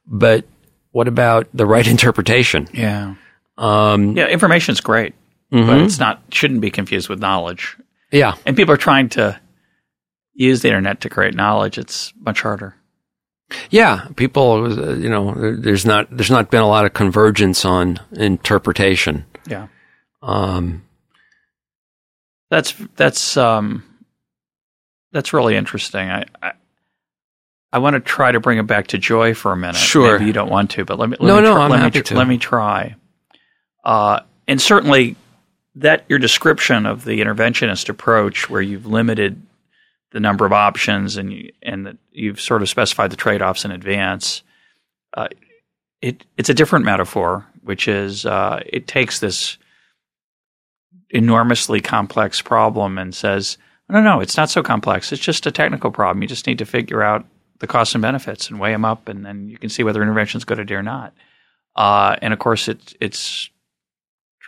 But 0.06 0.44
what 0.92 1.08
about 1.08 1.46
the 1.54 1.64
right 1.66 1.86
interpretation? 1.86 2.68
Yeah. 2.72 3.14
Um, 3.58 4.14
yeah. 4.16 4.26
Information's 4.28 4.80
great, 4.80 5.14
mm-hmm. 5.52 5.66
but 5.66 5.80
it's 5.82 5.98
not, 5.98 6.22
shouldn't 6.32 6.60
be 6.62 6.70
confused 6.70 7.08
with 7.10 7.18
knowledge. 7.20 7.76
Yeah. 8.10 8.34
And 8.46 8.54
people 8.56 8.72
are 8.74 8.78
trying 8.78 9.08
to, 9.10 9.38
use 10.34 10.62
the 10.62 10.68
internet 10.68 11.00
to 11.02 11.10
create 11.10 11.34
knowledge, 11.34 11.78
it's 11.78 12.12
much 12.20 12.42
harder. 12.42 12.74
Yeah, 13.70 14.08
people, 14.16 14.64
uh, 14.90 14.94
you 14.94 15.10
know, 15.10 15.34
there's 15.54 15.84
not 15.84 16.08
there's 16.10 16.30
not 16.30 16.50
been 16.50 16.62
a 16.62 16.68
lot 16.68 16.86
of 16.86 16.94
convergence 16.94 17.64
on 17.66 17.98
interpretation. 18.12 19.26
Yeah. 19.46 19.66
Um, 20.22 20.84
that's 22.50 22.72
that's 22.96 23.36
um, 23.36 23.84
that's 25.12 25.34
really 25.34 25.54
interesting. 25.56 26.08
I 26.08 26.24
I, 26.42 26.52
I 27.74 27.78
want 27.80 27.94
to 27.94 28.00
try 28.00 28.32
to 28.32 28.40
bring 28.40 28.58
it 28.58 28.66
back 28.66 28.88
to 28.88 28.98
joy 28.98 29.34
for 29.34 29.52
a 29.52 29.56
minute. 29.56 29.76
Sure, 29.76 30.14
Maybe 30.14 30.26
you 30.28 30.32
don't 30.32 30.50
want 30.50 30.70
to, 30.72 30.86
but 30.86 30.98
let 30.98 31.10
me 31.10 31.18
let 31.20 31.26
no 31.28 31.36
me 31.36 31.42
no 31.42 31.54
I'm 31.60 31.70
let 31.70 31.80
happy 31.80 31.98
me, 31.98 32.02
to. 32.04 32.14
let 32.14 32.28
me 32.28 32.38
try. 32.38 32.94
Uh, 33.84 34.20
and 34.48 34.62
certainly 34.62 35.16
that 35.74 36.04
your 36.08 36.18
description 36.18 36.86
of 36.86 37.04
the 37.04 37.20
interventionist 37.20 37.90
approach, 37.90 38.48
where 38.48 38.62
you've 38.62 38.86
limited 38.86 39.40
the 40.12 40.20
number 40.20 40.46
of 40.46 40.52
options 40.52 41.16
and 41.16 41.32
you, 41.32 41.52
and 41.62 41.86
that 41.86 41.96
you've 42.12 42.40
sort 42.40 42.62
of 42.62 42.68
specified 42.68 43.10
the 43.10 43.16
trade 43.16 43.42
offs 43.42 43.64
in 43.64 43.70
advance. 43.70 44.42
Uh, 45.16 45.28
it 46.00 46.24
it's 46.36 46.48
a 46.50 46.54
different 46.54 46.84
metaphor, 46.84 47.46
which 47.62 47.88
is 47.88 48.24
uh, 48.24 48.60
it 48.64 48.86
takes 48.86 49.18
this 49.20 49.58
enormously 51.10 51.80
complex 51.80 52.40
problem 52.40 52.98
and 52.98 53.14
says, 53.14 53.58
no, 53.88 54.00
no, 54.00 54.20
it's 54.20 54.36
not 54.36 54.48
so 54.48 54.62
complex. 54.62 55.12
It's 55.12 55.20
just 55.22 55.46
a 55.46 55.52
technical 55.52 55.90
problem. 55.90 56.22
You 56.22 56.28
just 56.28 56.46
need 56.46 56.58
to 56.58 56.64
figure 56.64 57.02
out 57.02 57.26
the 57.58 57.66
costs 57.66 57.94
and 57.94 58.02
benefits 58.02 58.48
and 58.48 58.58
weigh 58.58 58.72
them 58.72 58.84
up, 58.84 59.08
and 59.08 59.24
then 59.24 59.48
you 59.48 59.58
can 59.58 59.68
see 59.68 59.82
whether 59.82 60.02
intervention 60.02 60.38
is 60.38 60.44
good 60.44 60.58
or 60.70 60.82
not. 60.82 61.12
Uh, 61.76 62.16
and 62.22 62.32
of 62.32 62.38
course, 62.38 62.68
it's 62.68 62.94
it's 63.00 63.48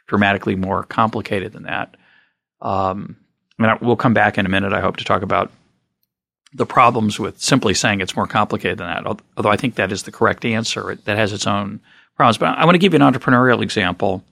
dramatically 0.06 0.56
more 0.56 0.82
complicated 0.82 1.52
than 1.52 1.62
that. 1.64 1.96
Um, 2.60 3.16
and 3.58 3.68
I, 3.70 3.78
we'll 3.80 3.96
come 3.96 4.14
back 4.14 4.38
in 4.38 4.46
a 4.46 4.48
minute, 4.48 4.72
I 4.72 4.80
hope, 4.80 4.96
to 4.96 5.04
talk 5.04 5.22
about 5.22 5.50
the 6.52 6.66
problems 6.66 7.18
with 7.18 7.40
simply 7.40 7.74
saying 7.74 8.00
it's 8.00 8.16
more 8.16 8.26
complicated 8.26 8.78
than 8.78 8.86
that, 8.86 9.18
although 9.36 9.48
I 9.50 9.56
think 9.56 9.74
that 9.74 9.90
is 9.92 10.04
the 10.04 10.12
correct 10.12 10.44
answer. 10.44 10.92
It, 10.92 11.04
that 11.04 11.16
has 11.16 11.32
its 11.32 11.46
own 11.46 11.80
problems. 12.16 12.38
But 12.38 12.56
I 12.58 12.64
want 12.64 12.74
to 12.74 12.78
give 12.78 12.92
you 12.94 13.00
an 13.04 13.12
entrepreneurial 13.12 13.62
example 13.62 14.24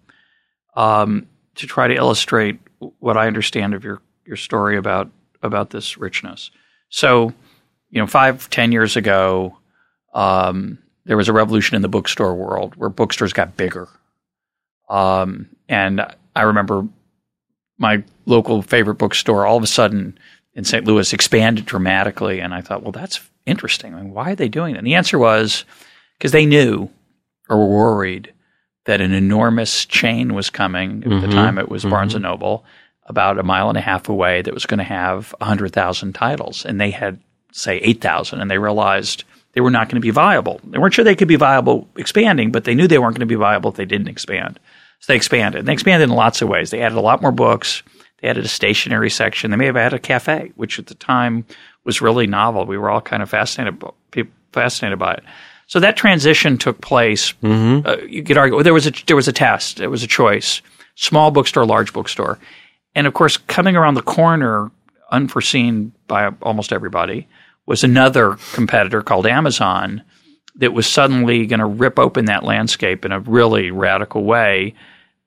um, 0.77 1.27
to 1.57 1.67
try 1.67 1.89
to 1.89 1.95
illustrate 1.95 2.61
what 2.99 3.17
I 3.17 3.27
understand 3.27 3.75
of 3.75 3.85
your, 3.85 4.01
your 4.25 4.37
story 4.37 4.77
about, 4.77 5.11
about 5.43 5.71
this 5.71 5.99
richness. 5.99 6.51
So, 6.91 7.33
you 7.91 8.01
know, 8.01 8.07
five, 8.07 8.49
ten 8.51 8.73
years 8.73 8.97
ago, 8.97 9.57
um, 10.15 10.79
there 11.05 11.17
was 11.17 11.29
a 11.29 11.33
revolution 11.33 11.75
in 11.75 11.83
the 11.83 11.89
bookstore 11.89 12.35
world 12.35 12.75
where 12.77 12.89
bookstores 12.89 13.33
got 13.33 13.57
bigger. 13.57 13.89
Um, 14.89 15.49
and 15.69 16.07
I 16.37 16.43
remember 16.43 16.87
my 17.79 18.03
local 18.27 18.63
favorite 18.63 18.97
bookstore 18.97 19.47
all 19.47 19.57
of 19.57 19.63
a 19.63 19.67
sudden 19.69 20.19
in 20.55 20.65
St. 20.65 20.85
Louis 20.87 21.13
expanded 21.13 21.67
dramatically. 21.67 22.41
And 22.41 22.55
I 22.55 22.61
thought, 22.61 22.83
well, 22.83 22.93
that's 22.93 23.21
interesting. 23.47 23.95
I 23.95 24.03
mean, 24.03 24.11
why 24.13 24.33
are 24.33 24.37
they 24.37 24.49
doing 24.49 24.75
that? 24.75 24.79
And 24.79 24.87
the 24.87 24.95
answer 24.95 25.19
was 25.19 25.65
because 26.19 26.33
they 26.33 26.47
knew 26.47 26.91
or 27.49 27.59
were 27.59 27.77
worried 27.87 28.33
that 28.85 29.01
an 29.01 29.13
enormous 29.13 29.87
chain 29.87 30.35
was 30.35 30.51
coming. 30.51 31.03
At 31.05 31.11
mm-hmm. 31.11 31.27
the 31.27 31.33
time, 31.35 31.59
it 31.59 31.69
was 31.69 31.83
mm-hmm. 31.83 31.91
Barnes 31.91 32.15
and 32.15 32.25
Noble, 32.25 32.65
about 33.07 33.39
a 33.39 33.45
mile 33.45 33.69
and 33.69 33.79
a 33.79 33.83
half 33.83 34.09
away, 34.09 34.43
that 34.43 34.55
was 34.55 34.67
going 34.67 34.79
to 34.79 34.85
have 34.85 35.33
100,000 35.39 36.15
titles. 36.15 36.65
And 36.65 36.81
they 36.81 36.91
had, 36.91 37.21
say, 37.53 37.79
8,000. 37.79 38.41
And 38.41 38.51
they 38.51 38.59
realized 38.59 39.23
they 39.53 39.61
were 39.61 39.71
not 39.71 39.89
going 39.89 40.01
to 40.01 40.05
be 40.07 40.11
viable. 40.11 40.61
They 40.65 40.79
weren't 40.79 40.95
sure 40.95 41.05
they 41.05 41.15
could 41.15 41.29
be 41.29 41.37
viable 41.37 41.89
expanding, 41.97 42.51
but 42.51 42.65
they 42.65 42.75
knew 42.75 42.89
they 42.89 42.99
weren't 42.99 43.15
going 43.15 43.21
to 43.21 43.27
be 43.27 43.37
viable 43.37 43.71
if 43.71 43.77
they 43.77 43.85
didn't 43.85 44.09
expand. 44.09 44.59
So 45.03 45.13
they 45.13 45.17
expanded. 45.17 45.59
And 45.61 45.69
they 45.69 45.73
expanded 45.73 46.09
in 46.09 46.15
lots 46.15 46.41
of 46.43 46.49
ways. 46.49 46.71
They 46.71 46.81
added 46.81 46.97
a 46.97 47.01
lot 47.01 47.21
more 47.21 47.33
books. 47.33 47.83
They 48.21 48.29
added 48.29 48.45
a 48.45 48.49
stationery 48.49 49.11
section. 49.11 49.51
They 49.51 49.57
may 49.57 49.67
have 49.67 49.77
added 49.77 49.97
a 49.97 49.99
cafe, 49.99 50.53
which 50.55 50.79
at 50.79 50.87
the 50.87 50.95
time 50.95 51.45
was 51.85 52.01
really 52.01 52.29
novel. 52.29 52.65
We 52.67 52.79
were 52.79 52.89
all 52.89 53.01
kind 53.01 53.21
of 53.21 53.29
fascinated, 53.29 53.83
fascinated 54.53 55.01
by 55.01 55.15
it. 55.15 55.25
So 55.67 55.81
that 55.81 55.97
transition 55.97 56.57
took 56.57 56.81
place. 56.81 57.33
Mm-hmm. 57.43 57.85
Uh, 57.85 57.97
you 57.97 58.23
could 58.23 58.39
argue 58.39 58.55
well, 58.55 58.63
there 58.63 58.75
was 58.75 58.87
a 58.87 58.93
there 59.07 59.17
was 59.17 59.27
a 59.27 59.33
test. 59.33 59.81
It 59.81 59.89
was 59.89 60.05
a 60.05 60.07
choice: 60.07 60.63
small 60.95 61.33
bookstore, 61.33 61.67
large 61.67 61.93
bookstore, 61.93 62.39
and 62.95 63.07
of 63.09 63.15
course, 63.15 63.37
coming 63.39 63.75
around 63.75 63.95
the 63.95 64.03
corner, 64.03 64.71
unforeseen 65.11 65.93
by 66.09 66.31
almost 66.43 66.73
everybody, 66.73 67.27
was 67.67 67.83
another 67.83 68.37
competitor 68.53 69.03
called 69.03 69.27
Amazon 69.27 70.03
that 70.57 70.73
was 70.73 70.87
suddenly 70.87 71.47
going 71.47 71.61
to 71.61 71.67
rip 71.67 71.99
open 71.99 72.27
that 72.27 72.45
landscape 72.45 73.05
in 73.05 73.13
a 73.13 73.21
really 73.21 73.71
radical 73.71 74.25
way. 74.25 74.75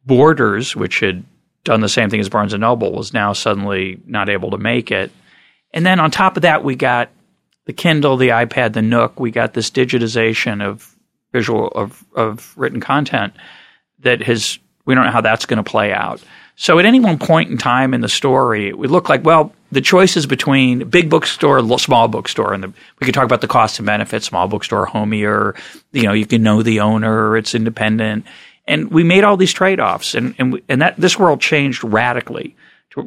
Borders, 0.05 0.75
which 0.75 0.99
had 0.99 1.23
done 1.63 1.81
the 1.81 1.89
same 1.89 2.09
thing 2.09 2.19
as 2.19 2.29
Barnes 2.29 2.53
and 2.53 2.61
Noble, 2.61 2.91
was 2.91 3.13
now 3.13 3.33
suddenly 3.33 3.99
not 4.05 4.29
able 4.29 4.51
to 4.51 4.57
make 4.57 4.91
it. 4.91 5.11
And 5.73 5.85
then 5.85 5.99
on 5.99 6.11
top 6.11 6.35
of 6.37 6.43
that, 6.43 6.63
we 6.63 6.75
got 6.75 7.09
the 7.65 7.73
Kindle, 7.73 8.17
the 8.17 8.29
iPad, 8.29 8.73
the 8.73 8.83
Nook. 8.83 9.19
We 9.19 9.31
got 9.31 9.53
this 9.53 9.71
digitization 9.71 10.63
of 10.63 10.95
visual 11.33 11.67
of, 11.69 12.05
of 12.15 12.53
written 12.55 12.79
content 12.79 13.33
that 13.99 14.21
has 14.21 14.57
we 14.85 14.93
don't 14.95 15.05
know 15.05 15.11
how 15.11 15.21
that's 15.21 15.47
going 15.47 15.57
to 15.61 15.69
play 15.69 15.91
out. 15.91 16.21
So 16.57 16.77
at 16.79 16.85
any 16.85 16.99
one 16.99 17.17
point 17.17 17.49
in 17.51 17.57
time 17.57 17.93
in 17.93 18.01
the 18.01 18.07
story, 18.07 18.67
it 18.69 18.77
would 18.77 18.91
look 18.91 19.09
like 19.09 19.23
well 19.25 19.51
the 19.75 19.81
choices 19.81 20.25
between 20.25 20.87
big 20.87 21.09
bookstore, 21.09 21.59
small 21.77 22.07
bookstore, 22.07 22.53
and 22.53 22.63
the, 22.63 22.67
we 22.69 23.05
could 23.05 23.13
talk 23.13 23.25
about 23.25 23.41
the 23.41 23.47
costs 23.47 23.77
and 23.77 23.85
benefits. 23.85 24.25
Small 24.27 24.47
bookstore, 24.47 24.87
homier, 24.87 25.53
you 25.91 26.03
know, 26.03 26.13
you 26.13 26.25
can 26.25 26.41
know 26.43 26.63
the 26.63 26.79
owner, 26.79 27.35
it's 27.35 27.53
independent, 27.53 28.25
and 28.69 28.89
we 28.89 29.03
made 29.03 29.25
all 29.25 29.35
these 29.35 29.51
trade 29.51 29.81
offs, 29.81 30.15
and 30.15 30.33
and 30.39 30.53
we, 30.53 30.63
and 30.69 30.81
that 30.81 30.95
this 30.97 31.19
world 31.19 31.41
changed 31.41 31.83
radically. 31.83 32.55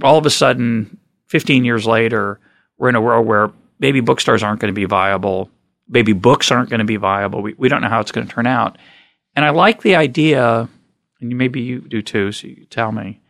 All 0.03 0.19
of 0.19 0.27
a 0.27 0.31
sudden, 0.31 0.99
15 1.29 1.65
years 1.65 1.87
later, 1.87 2.39
we're 2.77 2.91
in 2.91 2.97
a 2.97 3.01
world 3.01 3.27
where 3.27 3.51
maybe 3.79 4.01
bookstores 4.01 4.43
aren't 4.43 4.61
going 4.61 4.73
to 4.73 4.79
be 4.79 4.85
viable, 4.85 5.49
maybe 5.89 6.13
books 6.13 6.51
aren't 6.51 6.69
going 6.69 6.81
to 6.81 6.85
be 6.85 6.97
viable. 6.97 7.41
We 7.41 7.55
we 7.57 7.71
don't 7.71 7.81
know 7.81 7.89
how 7.89 8.01
it's 8.01 8.13
going 8.13 8.27
to 8.27 8.33
turn 8.35 8.47
out, 8.47 8.77
and 9.35 9.43
I 9.43 9.51
like 9.51 9.81
the 9.81 9.97
idea, 9.97 10.69
and 11.19 11.39
maybe 11.39 11.63
you 11.63 11.79
do 11.81 12.03
too. 12.03 12.31
So 12.33 12.47
you 12.47 12.67
tell 12.67 12.93
me 12.93 13.23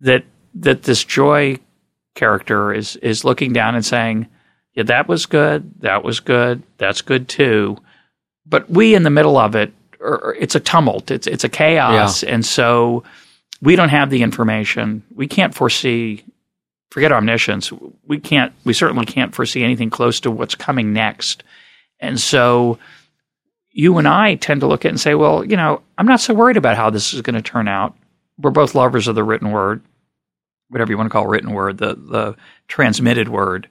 that 0.00 0.24
that 0.54 0.84
this 0.84 1.04
joy 1.04 1.58
character 2.18 2.72
is 2.74 2.96
is 2.96 3.24
looking 3.24 3.52
down 3.54 3.74
and 3.74 3.84
saying, 3.84 4.26
"Yeah, 4.74 4.82
that 4.84 5.08
was 5.08 5.24
good. 5.24 5.70
That 5.80 6.04
was 6.04 6.20
good. 6.20 6.62
That's 6.76 7.00
good 7.00 7.28
too." 7.28 7.78
But 8.44 8.68
we 8.68 8.94
in 8.94 9.04
the 9.04 9.10
middle 9.10 9.38
of 9.38 9.54
it, 9.54 9.72
er, 10.00 10.20
er, 10.24 10.36
it's 10.38 10.54
a 10.54 10.60
tumult. 10.60 11.10
It's 11.10 11.26
it's 11.26 11.44
a 11.44 11.48
chaos, 11.48 12.22
yeah. 12.22 12.34
and 12.34 12.44
so 12.44 13.04
we 13.62 13.76
don't 13.76 13.88
have 13.88 14.10
the 14.10 14.22
information. 14.22 15.02
We 15.14 15.28
can't 15.28 15.54
foresee. 15.54 16.24
Forget 16.90 17.12
omniscience. 17.12 17.72
We 18.06 18.18
can't. 18.18 18.52
We 18.64 18.72
certainly 18.72 19.06
can't 19.06 19.34
foresee 19.34 19.62
anything 19.62 19.88
close 19.90 20.20
to 20.20 20.30
what's 20.30 20.54
coming 20.56 20.92
next, 20.92 21.44
and 22.00 22.20
so 22.20 22.78
you 23.70 23.98
and 23.98 24.08
I 24.08 24.34
tend 24.34 24.60
to 24.62 24.66
look 24.66 24.84
at 24.84 24.88
it 24.88 24.90
and 24.90 25.00
say, 25.00 25.14
well, 25.14 25.44
you 25.44 25.56
know, 25.56 25.82
I'm 25.98 26.06
not 26.06 26.20
so 26.20 26.34
worried 26.34 26.56
about 26.56 26.76
how 26.76 26.90
this 26.90 27.14
is 27.14 27.22
going 27.22 27.36
to 27.36 27.42
turn 27.42 27.68
out. 27.68 27.94
We're 28.36 28.50
both 28.50 28.74
lovers 28.74 29.06
of 29.06 29.14
the 29.14 29.22
written 29.22 29.52
word 29.52 29.82
whatever 30.68 30.90
you 30.90 30.96
want 30.96 31.08
to 31.08 31.12
call 31.12 31.26
written 31.26 31.52
word, 31.52 31.78
the 31.78 31.94
the 31.94 32.36
transmitted 32.68 33.28
word. 33.28 33.68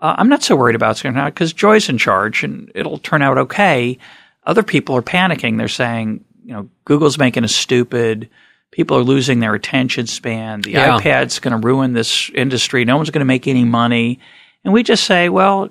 Uh, 0.00 0.14
I'm 0.18 0.28
not 0.28 0.42
so 0.42 0.56
worried 0.56 0.74
about 0.76 0.92
it's 0.92 1.02
going 1.02 1.14
to 1.14 1.24
because 1.24 1.52
Joy's 1.52 1.88
in 1.88 1.98
charge 1.98 2.44
and 2.44 2.70
it'll 2.74 2.98
turn 2.98 3.22
out 3.22 3.38
okay. 3.38 3.98
Other 4.44 4.62
people 4.62 4.96
are 4.96 5.02
panicking. 5.02 5.56
They're 5.58 5.66
saying, 5.68 6.24
you 6.44 6.52
know, 6.52 6.68
Google's 6.84 7.18
making 7.18 7.44
us 7.44 7.54
stupid. 7.54 8.28
People 8.70 8.96
are 8.98 9.02
losing 9.02 9.40
their 9.40 9.54
attention 9.54 10.06
span. 10.06 10.60
The 10.60 10.72
yeah. 10.72 11.00
iPad's 11.00 11.38
going 11.38 11.58
to 11.60 11.66
ruin 11.66 11.94
this 11.94 12.30
industry. 12.30 12.84
No 12.84 12.96
one's 12.96 13.10
going 13.10 13.20
to 13.20 13.24
make 13.26 13.48
any 13.48 13.64
money. 13.64 14.20
And 14.64 14.74
we 14.74 14.82
just 14.82 15.04
say, 15.04 15.28
well, 15.30 15.70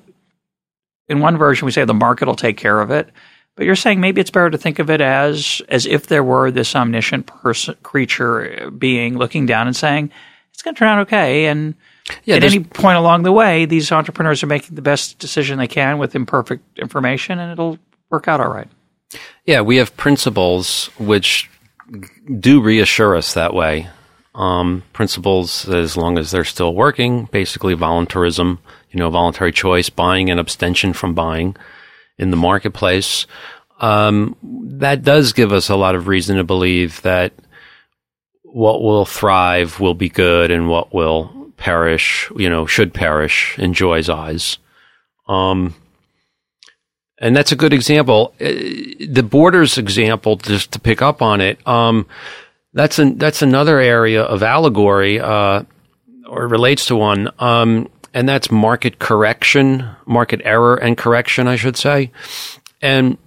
in 1.07 1.19
one 1.19 1.37
version, 1.37 1.65
we 1.67 1.71
say 1.71 1.85
the 1.85 1.93
market 1.93 2.27
will 2.27 2.35
take 2.35 2.57
care 2.57 2.81
of 2.81 2.89
it. 2.91 3.09
But 3.55 3.65
you're 3.65 3.75
saying 3.75 4.01
maybe 4.01 4.21
it's 4.21 4.31
better 4.31 4.49
to 4.49 4.57
think 4.57 4.79
of 4.79 4.89
it 4.89 5.01
as 5.01 5.61
as 5.69 5.85
if 5.85 6.07
there 6.07 6.23
were 6.23 6.51
this 6.51 6.75
omniscient 6.75 7.27
person, 7.27 7.75
creature, 7.83 8.65
uh, 8.65 8.69
being 8.71 9.17
looking 9.17 9.45
down 9.45 9.67
and 9.67 9.75
saying, 9.75 10.11
it's 10.55 10.63
going 10.63 10.73
to 10.73 10.79
turn 10.79 10.87
out 10.87 10.99
okay. 11.01 11.45
And 11.45 11.75
yeah, 12.23 12.37
at 12.37 12.43
any 12.43 12.61
point 12.61 12.97
along 12.97 13.23
the 13.23 13.31
way, 13.31 13.65
these 13.65 13.91
entrepreneurs 13.91 14.41
are 14.41 14.47
making 14.47 14.75
the 14.75 14.81
best 14.81 15.19
decision 15.19 15.59
they 15.59 15.67
can 15.67 15.97
with 15.99 16.15
imperfect 16.15 16.79
information, 16.79 17.39
and 17.39 17.51
it'll 17.51 17.77
work 18.09 18.27
out 18.27 18.39
all 18.39 18.47
right. 18.49 18.67
Yeah, 19.45 19.61
we 19.61 19.77
have 19.77 19.95
principles 19.97 20.87
which 20.97 21.49
do 22.39 22.61
reassure 22.61 23.15
us 23.15 23.33
that 23.33 23.53
way. 23.53 23.89
Um, 24.33 24.83
principles, 24.93 25.67
as 25.69 25.95
long 25.95 26.17
as 26.17 26.31
they're 26.31 26.43
still 26.45 26.73
working, 26.73 27.25
basically 27.31 27.73
voluntarism, 27.73 28.59
you 28.91 28.99
know, 28.99 29.09
voluntary 29.09 29.51
choice, 29.51 29.89
buying 29.89 30.29
and 30.29 30.39
abstention 30.39 30.93
from 30.93 31.13
buying 31.13 31.55
in 32.17 32.31
the 32.31 32.37
marketplace. 32.37 33.27
Um, 33.79 34.35
that 34.79 35.03
does 35.03 35.33
give 35.33 35.51
us 35.53 35.69
a 35.69 35.75
lot 35.75 35.95
of 35.95 36.07
reason 36.07 36.37
to 36.37 36.43
believe 36.43 37.01
that 37.03 37.33
what 38.55 38.81
will 38.81 39.03
thrive 39.03 39.81
will 39.81 39.93
be 39.93 40.07
good 40.07 40.49
and 40.49 40.69
what 40.69 40.93
will 40.93 41.51
perish, 41.57 42.31
you 42.37 42.49
know, 42.49 42.65
should 42.65 42.93
perish 42.93 43.53
in 43.59 43.73
joy's 43.73 44.07
eyes. 44.09 44.59
Um, 45.27 45.75
and 47.19 47.35
that's 47.35 47.51
a 47.51 47.57
good 47.57 47.73
example. 47.73 48.33
Uh, 48.39 48.55
the 49.09 49.27
borders 49.29 49.77
example, 49.77 50.37
just 50.37 50.71
to 50.71 50.79
pick 50.79 51.01
up 51.01 51.21
on 51.21 51.41
it, 51.41 51.65
um, 51.67 52.07
that's 52.71 52.97
an, 52.97 53.17
that's 53.17 53.41
another 53.41 53.79
area 53.81 54.23
of 54.23 54.41
allegory, 54.41 55.19
uh, 55.19 55.63
or 56.25 56.47
relates 56.47 56.85
to 56.85 56.95
one, 56.95 57.29
um, 57.39 57.89
and 58.13 58.29
that's 58.29 58.49
market 58.51 58.99
correction, 58.99 59.85
market 60.05 60.39
error 60.45 60.77
and 60.77 60.95
correction, 60.97 61.45
I 61.49 61.57
should 61.57 61.75
say. 61.75 62.09
And 62.81 63.17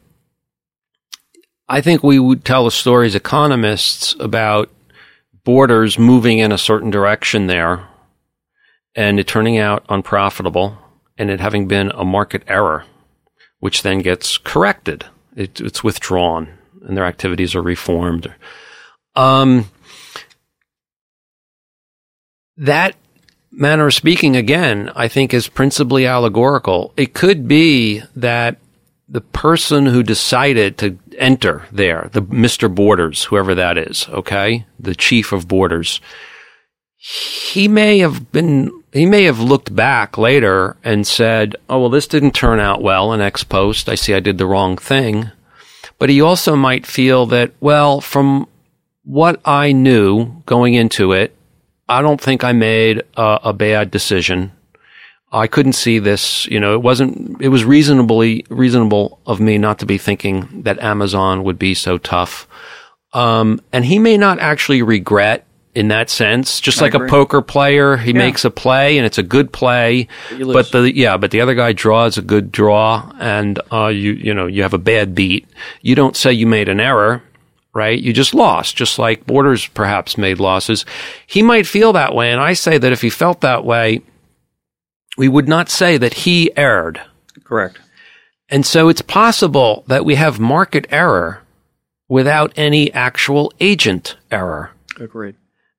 I 1.68 1.83
think 1.83 2.03
we 2.03 2.18
would 2.18 2.47
tell 2.47 2.64
the 2.64 2.70
story 2.70 3.09
as 3.09 3.14
economists 3.14 4.16
about 4.18 4.70
borders 5.45 5.99
moving 5.99 6.39
in 6.39 6.53
a 6.53 6.59
certain 6.59 6.91
direction 6.91 7.47
there 7.47 7.86
and 8.95 9.18
it 9.20 9.26
turning 9.26 9.59
out 9.59 9.84
unprofitable 9.89 10.78
and 11.16 11.30
it 11.30 11.41
having 11.41 11.66
been 11.66 11.91
a 11.95 12.05
market 12.05 12.43
error, 12.47 12.84
which 13.59 13.82
then 13.82 13.99
gets 14.01 14.39
corrected. 14.39 15.05
It, 15.36 15.61
it's 15.61 15.84
withdrawn 15.84 16.49
and 16.82 16.97
their 16.97 17.07
activities 17.07 17.55
are 17.55 17.62
reformed. 17.62 18.32
Um, 19.14 19.70
that 22.57 22.97
manner 23.51 23.86
of 23.86 23.95
speaking, 23.95 24.34
again, 24.36 24.91
I 24.95 25.09
think 25.09 25.32
is 25.34 25.49
principally 25.49 26.07
allegorical. 26.07 26.93
It 26.97 27.14
could 27.14 27.47
be 27.49 28.03
that 28.16 28.59
the 29.09 29.20
person 29.20 29.86
who 29.86 30.03
decided 30.03 30.76
to 30.78 30.99
enter 31.19 31.66
there, 31.73 32.09
the 32.12 32.23
Mr. 32.23 32.73
Borders, 32.73 33.25
whoever 33.25 33.55
that 33.55 33.77
is, 33.77 34.07
okay? 34.09 34.66
The 34.79 34.95
chief 34.95 35.33
of 35.33 35.49
borders. 35.49 36.01
He 36.97 37.69
may 37.69 37.99
have 37.99 38.33
been, 38.33 38.71
he 38.93 39.07
may 39.07 39.25
have 39.25 39.41
looked 39.41 39.75
back 39.75 40.16
later 40.16 40.77
and 40.83 41.07
said, 41.07 41.57
oh, 41.69 41.81
well, 41.81 41.91
this 41.91 42.07
didn't 42.07 42.33
turn 42.33 42.61
out 42.61 42.83
well 42.83 43.12
in 43.12 43.21
ex 43.21 43.45
post. 43.45 43.89
I 43.89 43.95
see 43.95 44.14
I 44.14 44.21
did 44.21 44.39
the 44.39 44.47
wrong 44.47 44.77
thing. 44.77 45.31
But 45.99 46.11
he 46.11 46.21
also 46.21 46.57
might 46.57 46.87
feel 46.87 47.27
that, 47.27 47.53
well, 47.61 48.01
from 48.01 48.49
what 49.05 49.41
I 49.45 49.73
knew 49.73 50.43
going 50.47 50.75
into 50.75 51.12
it, 51.12 51.35
I 51.89 52.03
don't 52.03 52.21
think 52.21 52.45
I 52.45 52.53
made 52.53 53.03
a, 53.16 53.41
a 53.45 53.53
bad 53.53 53.91
decision. 53.91 54.53
I 55.33 55.47
couldn't 55.47 55.72
see 55.74 55.99
this, 55.99 56.47
you 56.47 56.59
know, 56.59 56.72
it 56.74 56.83
wasn't, 56.83 57.41
it 57.41 57.49
was 57.49 57.64
reasonably, 57.64 58.47
reasonable 58.49 59.20
of 59.26 59.41
me 59.41 59.59
not 59.59 59.79
to 59.81 59.87
be 59.87 59.99
thinking 59.99 60.49
that 60.64 60.79
Amazon 60.79 61.45
would 61.45 61.59
be 61.59 61.74
so 61.74 61.99
tough. 61.99 62.49
Um, 63.12 63.61
and 63.72 63.85
he 63.85 63.99
may 63.99 64.16
not 64.16 64.39
actually 64.39 64.81
regret 64.83 65.45
in 65.74 65.89
that 65.89 66.09
sense, 66.09 66.61
just 66.61 66.79
I 66.81 66.87
like 66.87 66.95
agree. 66.95 67.07
a 67.09 67.11
poker 67.11 67.43
player, 67.43 67.97
he 67.99 68.12
yeah. 68.12 68.18
makes 68.18 68.45
a 68.45 68.51
play 68.51 68.97
and 68.97 69.07
it's 69.07 69.18
a 69.18 69.22
good 69.22 69.53
play, 69.53 70.09
but 70.41 70.72
the, 70.72 70.93
yeah, 70.93 71.18
but 71.18 71.31
the 71.31 71.41
other 71.43 71.55
guy 71.55 71.72
draws 71.72 72.16
a 72.18 72.22
good 72.22 72.51
draw 72.51 73.12
and, 73.20 73.61
uh, 73.70 73.89
you, 73.89 74.12
you 74.12 74.33
know, 74.35 74.47
you 74.47 74.62
have 74.62 74.74
a 74.74 74.79
bad 74.79 75.14
beat. 75.14 75.47
You 75.83 75.95
don't 75.95 76.16
say 76.16 76.33
you 76.33 76.47
made 76.47 76.68
an 76.68 76.81
error 76.81 77.22
right? 77.74 78.01
You 78.01 78.12
just 78.12 78.35
lost, 78.35 78.74
just 78.76 78.99
like 78.99 79.24
Borders 79.26 79.68
perhaps 79.68 80.18
made 80.18 80.41
losses. 80.41 80.85
He 81.29 81.43
might 81.43 81.64
feel 81.64 81.93
that 81.93 82.12
way. 82.14 82.33
And 82.33 82.41
I 82.41 82.55
say 82.55 82.76
that 82.76 82.93
if 82.93 83.03
he 83.03 83.11
felt 83.11 83.43
that 83.43 83.64
way, 83.64 84.03
we 85.19 85.29
would 85.29 85.49
not 85.49 85.69
say 85.69 85.99
that 85.99 86.14
he 86.14 86.51
erred. 86.57 87.03
Correct. 87.45 87.79
And 88.49 88.64
so 88.64 88.89
it's 88.89 89.03
possible 89.03 89.85
that 89.89 90.05
we 90.05 90.14
have 90.14 90.39
market 90.41 90.87
error 90.91 91.43
without 92.09 92.53
any 92.57 92.91
actual 92.95 93.53
agent 93.61 94.16
error. 94.31 94.71
Agreed. 94.99 95.35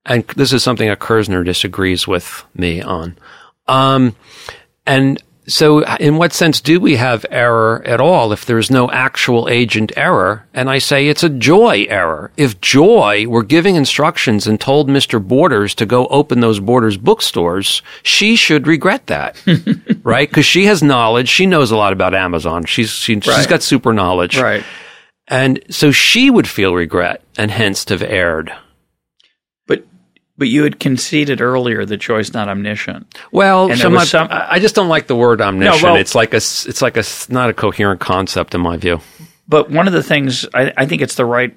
And 0.06 0.28
this 0.36 0.54
is 0.54 0.62
something 0.62 0.90
that 0.90 1.00
Kirzner 1.00 1.44
disagrees 1.44 2.06
with 2.08 2.44
me 2.54 2.82
on. 2.82 3.18
Um, 3.68 4.16
and 4.86 5.24
so, 5.50 5.80
in 5.96 6.18
what 6.18 6.32
sense 6.34 6.62
do 6.62 6.80
we 6.80 6.96
have 6.98 7.26
error 7.32 7.82
at 7.84 8.00
all 8.00 8.32
if 8.32 8.46
there 8.46 8.60
is 8.60 8.70
no 8.70 8.90
actual 8.92 9.50
agent 9.50 9.92
error? 9.98 10.46
And 10.54 10.70
I 10.70 10.78
say 10.78 11.08
it's 11.08 11.24
a 11.24 11.30
joy 11.30 11.88
error. 11.90 12.30
If 12.38 12.62
joy 12.62 13.26
were 13.28 13.42
giving 13.42 13.76
instructions 13.76 14.46
and 14.46 14.62
told 14.62 14.88
Mr. 14.90 15.22
Borders 15.26 15.74
to 15.76 15.88
go 15.88 16.06
open 16.08 16.40
those 16.42 16.60
Borders 16.60 16.98
bookstores, 16.98 17.82
she 18.04 18.36
should 18.36 18.68
regret 18.68 19.08
that, 19.08 19.42
right? 20.04 20.30
Because 20.30 20.46
she 20.46 20.66
has 20.66 20.84
knowledge. 20.84 21.30
She 21.30 21.48
knows 21.48 21.72
a 21.72 21.78
lot 21.78 21.94
about 21.94 22.14
Amazon. 22.14 22.66
She's 22.66 22.92
she, 22.92 23.16
has 23.26 23.48
got 23.48 23.64
super 23.64 23.92
knowledge, 23.92 24.38
right? 24.38 24.64
And 25.28 25.60
so 25.72 25.90
she 25.90 26.30
would 26.30 26.48
feel 26.48 26.76
regret 26.76 27.24
and 27.40 27.50
hence 27.50 27.86
to 27.86 27.96
have 27.96 28.04
erred. 28.04 28.52
But 29.66 29.86
but 30.40 30.48
you 30.48 30.64
had 30.64 30.80
conceded 30.80 31.42
earlier 31.42 31.84
the 31.84 31.98
choice 31.98 32.32
not 32.32 32.48
omniscient. 32.48 33.14
Well, 33.34 33.76
some, 33.76 34.28
I 34.32 34.58
just 34.60 34.74
don't 34.74 34.88
like 34.88 35.08
the 35.08 35.16
word 35.16 35.42
omniscient. 35.42 35.84
No, 35.84 35.90
well, 35.92 36.00
it's 36.02 36.16
like 36.16 36.34
a, 36.34 36.38
it's 36.38 36.82
like 36.82 36.96
a, 36.96 37.04
not 37.28 37.50
a 37.50 37.54
coherent 37.54 38.00
concept 38.00 38.56
in 38.56 38.62
my 38.62 38.78
view. 38.78 39.02
But 39.50 39.70
one 39.70 39.86
of 39.86 39.92
the 39.92 40.02
things 40.02 40.46
I, 40.54 40.72
I 40.78 40.86
think 40.86 41.02
it's 41.02 41.16
the 41.16 41.26
right 41.26 41.56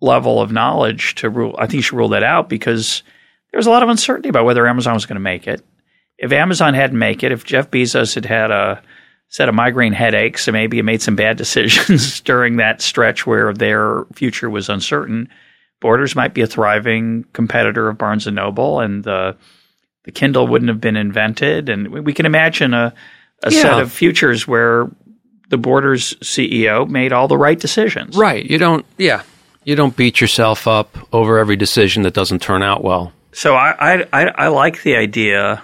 level 0.00 0.40
of 0.40 0.50
knowledge 0.50 1.16
to 1.16 1.28
rule. 1.28 1.54
I 1.58 1.66
think 1.66 1.74
you 1.74 1.82
should 1.82 1.98
rule 1.98 2.08
that 2.08 2.22
out 2.22 2.48
because 2.48 3.02
there 3.50 3.58
was 3.58 3.66
a 3.66 3.70
lot 3.70 3.82
of 3.82 3.90
uncertainty 3.90 4.30
about 4.30 4.46
whether 4.46 4.66
Amazon 4.66 4.94
was 4.94 5.04
going 5.04 5.16
to 5.16 5.20
make 5.20 5.46
it. 5.46 5.62
If 6.16 6.32
Amazon 6.32 6.72
hadn't 6.72 6.98
make 6.98 7.22
it, 7.22 7.32
if 7.32 7.44
Jeff 7.44 7.70
Bezos 7.70 8.14
had 8.14 8.24
had 8.24 8.50
a 8.50 8.80
set 9.28 9.50
of 9.50 9.54
migraine 9.54 9.92
headaches 9.92 10.48
and 10.48 10.54
maybe 10.54 10.80
made 10.80 11.02
some 11.02 11.16
bad 11.16 11.36
decisions 11.36 12.22
during 12.22 12.56
that 12.56 12.80
stretch 12.80 13.26
where 13.26 13.52
their 13.52 14.06
future 14.14 14.48
was 14.48 14.70
uncertain, 14.70 15.28
Borders 15.80 16.14
might 16.14 16.34
be 16.34 16.42
a 16.42 16.46
thriving 16.46 17.24
competitor 17.32 17.88
of 17.88 17.96
Barnes 17.96 18.26
and 18.26 18.36
Noble, 18.36 18.80
and 18.80 19.02
the 19.02 19.34
the 20.04 20.12
Kindle 20.12 20.46
wouldn't 20.46 20.68
have 20.68 20.80
been 20.80 20.96
invented. 20.96 21.68
And 21.70 21.88
we 21.88 22.12
can 22.12 22.26
imagine 22.26 22.74
a, 22.74 22.92
a 23.42 23.50
yeah. 23.50 23.60
set 23.62 23.78
of 23.80 23.90
futures 23.90 24.46
where 24.46 24.90
the 25.48 25.56
Borders 25.56 26.12
CEO 26.16 26.86
made 26.88 27.12
all 27.14 27.28
the 27.28 27.36
right 27.38 27.58
decisions. 27.58 28.14
Right. 28.18 28.44
You 28.44 28.58
don't. 28.58 28.84
Yeah. 28.98 29.22
You 29.64 29.74
don't 29.74 29.96
beat 29.96 30.20
yourself 30.20 30.66
up 30.66 30.96
over 31.14 31.38
every 31.38 31.56
decision 31.56 32.02
that 32.02 32.12
doesn't 32.14 32.40
turn 32.42 32.62
out 32.62 32.84
well. 32.84 33.12
So 33.32 33.54
I 33.56 34.04
I, 34.12 34.24
I 34.26 34.48
like 34.48 34.82
the 34.82 34.96
idea 34.96 35.62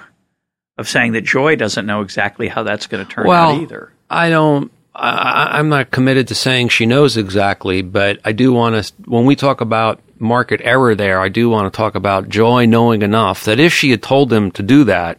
of 0.79 0.89
saying 0.89 1.13
that 1.13 1.23
Joy 1.23 1.57
doesn't 1.57 1.85
know 1.85 2.01
exactly 2.01 2.49
how 2.49 2.63
that's 2.63 2.87
going 2.87 3.05
to 3.05 3.11
turn 3.11 3.27
well, 3.27 3.51
out 3.53 3.61
either. 3.61 3.93
I 4.09 4.31
don't. 4.31 4.73
I, 4.99 5.59
am 5.59 5.69
not 5.69 5.91
committed 5.91 6.29
to 6.29 6.35
saying 6.35 6.69
she 6.71 6.87
knows 6.87 7.17
exactly, 7.17 7.83
but 7.83 8.19
I 8.25 8.33
do 8.33 8.53
want 8.53 8.83
to, 8.83 8.93
when 9.05 9.27
we 9.27 9.37
talk 9.37 9.61
about 9.61 10.01
market 10.19 10.61
error 10.65 10.95
there, 10.95 11.21
I 11.21 11.29
do 11.29 11.51
want 11.51 11.71
to 11.71 11.77
talk 11.77 11.95
about 11.95 12.29
Joy 12.31 12.67
knowing 12.67 13.03
enough 13.03 13.45
that 13.45 13.61
if 13.61 13.73
she 13.75 13.91
had 13.91 14.03
told 14.03 14.31
them 14.31 14.51
to 14.53 14.63
do 14.63 14.85
that, 14.85 15.19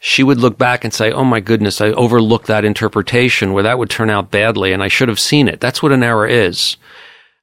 she 0.00 0.22
would 0.22 0.38
look 0.38 0.58
back 0.58 0.84
and 0.84 0.92
say, 0.92 1.12
Oh 1.12 1.24
my 1.24 1.40
goodness, 1.40 1.80
I 1.80 1.88
overlooked 1.92 2.46
that 2.48 2.64
interpretation 2.64 3.52
where 3.52 3.62
that 3.62 3.78
would 3.78 3.90
turn 3.90 4.10
out 4.10 4.30
badly 4.32 4.72
and 4.72 4.82
I 4.82 4.88
should 4.88 5.08
have 5.08 5.20
seen 5.20 5.46
it. 5.48 5.60
That's 5.60 5.82
what 5.82 5.92
an 5.92 6.02
error 6.02 6.26
is. 6.26 6.76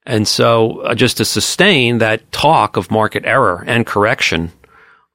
And 0.05 0.27
so 0.27 0.81
uh, 0.81 0.95
just 0.95 1.17
to 1.17 1.25
sustain 1.25 1.99
that 1.99 2.29
talk 2.33 2.75
of 2.75 2.91
market 2.91 3.23
error 3.25 3.63
and 3.65 3.85
correction, 3.85 4.51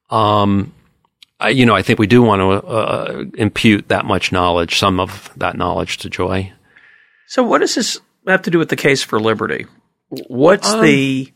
um, 0.09 0.73
I, 1.39 1.49
you 1.49 1.65
know, 1.65 1.75
I 1.75 1.81
think 1.81 1.99
we 1.99 2.07
do 2.07 2.21
want 2.21 2.39
to 2.41 2.45
uh, 2.45 2.57
uh, 2.57 3.23
impute 3.37 3.87
that 3.87 4.05
much 4.05 4.31
knowledge, 4.31 4.77
some 4.77 4.99
of 4.99 5.29
that 5.37 5.55
knowledge 5.57 5.97
to 5.99 6.09
joy. 6.09 6.51
So, 7.27 7.43
what 7.43 7.59
does 7.59 7.75
this 7.75 7.99
have 8.27 8.41
to 8.43 8.51
do 8.51 8.59
with 8.59 8.69
the 8.69 8.75
case 8.75 9.03
for 9.03 9.19
liberty? 9.19 9.65
What's 10.27 10.69
um, 10.71 10.81
the 10.83 11.31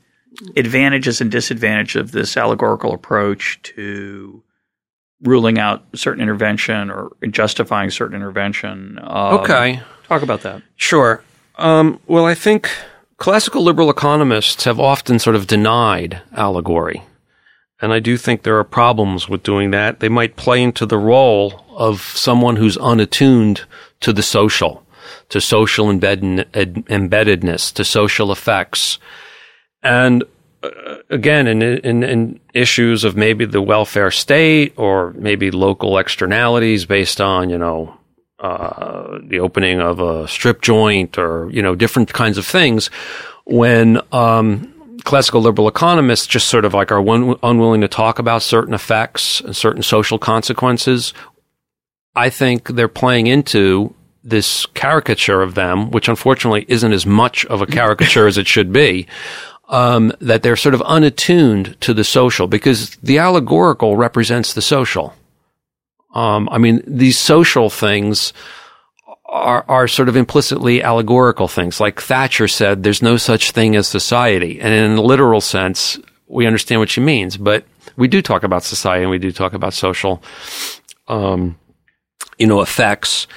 advantages 0.57 1.21
and 1.21 1.31
disadvantages 1.31 1.95
of 1.95 2.11
this 2.11 2.35
allegorical 2.35 2.91
approach 2.93 3.61
to 3.61 4.43
ruling 5.21 5.57
out 5.57 5.85
certain 5.95 6.21
intervention 6.21 6.89
or 6.91 7.15
justifying 7.29 7.89
certain 7.89 8.15
intervention? 8.17 8.99
Um, 9.01 9.35
okay. 9.39 9.79
Talk 10.07 10.21
about 10.21 10.41
that. 10.41 10.63
Sure. 10.75 11.23
Um, 11.57 11.99
well, 12.07 12.25
I 12.25 12.33
think 12.35 12.69
classical 13.17 13.63
liberal 13.63 13.89
economists 13.89 14.65
have 14.65 14.81
often 14.81 15.17
sort 15.17 15.37
of 15.37 15.47
denied 15.47 16.21
allegory 16.33 17.03
and 17.83 17.91
I 17.91 17.99
do 17.99 18.15
think 18.15 18.43
there 18.43 18.57
are 18.57 18.63
problems 18.63 19.27
with 19.27 19.43
doing 19.43 19.71
that. 19.71 19.99
They 19.99 20.07
might 20.07 20.37
play 20.37 20.63
into 20.63 20.85
the 20.85 20.97
role 20.97 21.65
of 21.75 21.99
someone 22.01 22.55
who's 22.55 22.77
unattuned 22.77 23.65
to 23.99 24.13
the 24.13 24.23
social, 24.23 24.85
to 25.27 25.41
social 25.41 25.87
embed- 25.87 26.45
ed- 26.53 26.75
embeddedness, 26.85 27.73
to 27.73 27.83
social 27.83 28.31
effects. 28.31 28.99
And 29.83 30.23
uh, 30.63 30.69
again, 31.09 31.45
in, 31.45 31.61
in, 31.61 32.03
in 32.03 32.39
issues 32.53 33.03
of 33.03 33.17
maybe 33.17 33.43
the 33.43 33.61
welfare 33.61 34.11
state 34.11 34.71
or 34.77 35.11
maybe 35.17 35.51
local 35.51 35.97
externalities 35.97 36.85
based 36.85 37.19
on, 37.19 37.49
you 37.49 37.57
know, 37.57 37.97
uh, 38.39 39.19
the 39.25 39.41
opening 39.41 39.81
of 39.81 39.99
a 39.99 40.25
strip 40.29 40.61
joint 40.61 41.17
or 41.17 41.49
you 41.51 41.61
know 41.61 41.75
different 41.75 42.11
kinds 42.13 42.37
of 42.37 42.45
things 42.45 42.87
when 43.45 44.01
um, 44.11 44.72
classical 45.03 45.41
liberal 45.41 45.67
economists 45.67 46.27
just 46.27 46.47
sort 46.47 46.65
of 46.65 46.73
like 46.73 46.91
are 46.91 47.01
one, 47.01 47.35
unwilling 47.43 47.81
to 47.81 47.87
talk 47.87 48.19
about 48.19 48.41
certain 48.41 48.73
effects 48.73 49.39
and 49.41 49.55
certain 49.55 49.83
social 49.83 50.17
consequences. 50.17 51.13
I 52.15 52.29
think 52.29 52.67
they're 52.69 52.87
playing 52.87 53.27
into 53.27 53.93
this 54.23 54.65
caricature 54.67 55.41
of 55.41 55.55
them, 55.55 55.91
which 55.91 56.07
unfortunately 56.07 56.65
isn't 56.69 56.93
as 56.93 57.05
much 57.05 57.45
of 57.47 57.61
a 57.61 57.65
caricature 57.65 58.27
as 58.27 58.37
it 58.37 58.47
should 58.47 58.71
be. 58.71 59.07
Um, 59.69 60.11
that 60.19 60.43
they're 60.43 60.57
sort 60.57 60.75
of 60.75 60.83
unattuned 60.85 61.77
to 61.81 61.93
the 61.93 62.03
social 62.03 62.47
because 62.47 62.91
the 62.97 63.17
allegorical 63.17 63.95
represents 63.97 64.53
the 64.53 64.61
social. 64.61 65.15
Um, 66.13 66.47
I 66.51 66.57
mean, 66.59 66.83
these 66.85 67.17
social 67.17 67.69
things 67.69 68.33
are, 69.33 69.65
are 69.67 69.87
sort 69.87 70.09
of 70.09 70.15
implicitly 70.15 70.83
allegorical 70.83 71.47
things. 71.47 71.79
Like 71.79 71.99
Thatcher 71.99 72.47
said, 72.47 72.83
there's 72.83 73.01
no 73.01 73.17
such 73.17 73.49
thing 73.51 73.75
as 73.75 73.87
society. 73.87 74.59
And 74.61 74.71
in 74.73 74.91
a 74.97 75.01
literal 75.01 75.41
sense, 75.41 75.97
we 76.27 76.45
understand 76.45 76.79
what 76.79 76.89
she 76.91 77.01
means, 77.01 77.35
but 77.35 77.65
we 77.97 78.07
do 78.07 78.21
talk 78.21 78.43
about 78.43 78.63
society 78.63 79.01
and 79.01 79.09
we 79.09 79.17
do 79.17 79.31
talk 79.31 79.53
about 79.53 79.73
social, 79.73 80.21
um, 81.07 81.57
you 82.37 82.45
know, 82.47 82.61
effects 82.61 83.27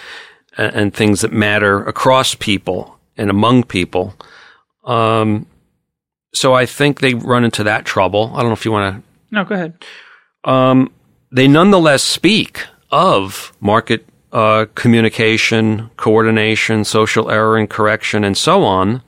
and, 0.59 0.75
and, 0.75 0.95
things 0.95 1.23
that 1.23 1.33
matter 1.33 1.83
across 1.85 2.35
people 2.35 2.99
and 3.17 3.31
among 3.31 3.65
people. 3.65 4.15
Um, 4.85 5.47
so 6.35 6.53
I 6.53 6.67
think 6.67 7.01
they 7.01 7.15
run 7.15 7.45
into 7.45 7.65
that 7.65 7.87
trouble. 7.87 8.31
I 8.35 8.41
don't 8.41 8.49
know 8.49 8.53
if 8.53 8.65
you 8.65 8.73
want 8.73 8.97
to. 9.03 9.35
No, 9.35 9.45
go 9.45 9.55
ahead. 9.55 9.83
Um, 10.45 10.93
they 11.33 11.49
nonetheless 11.49 12.03
speak 12.03 12.63
of 12.91 13.53
market 13.61 14.07
uh, 14.37 14.67
communication, 14.75 15.89
coordination, 15.97 16.85
social 16.85 17.31
error 17.31 17.57
and 17.57 17.71
correction, 17.71 18.23
and 18.23 18.37
so 18.37 18.65
on, 18.65 19.03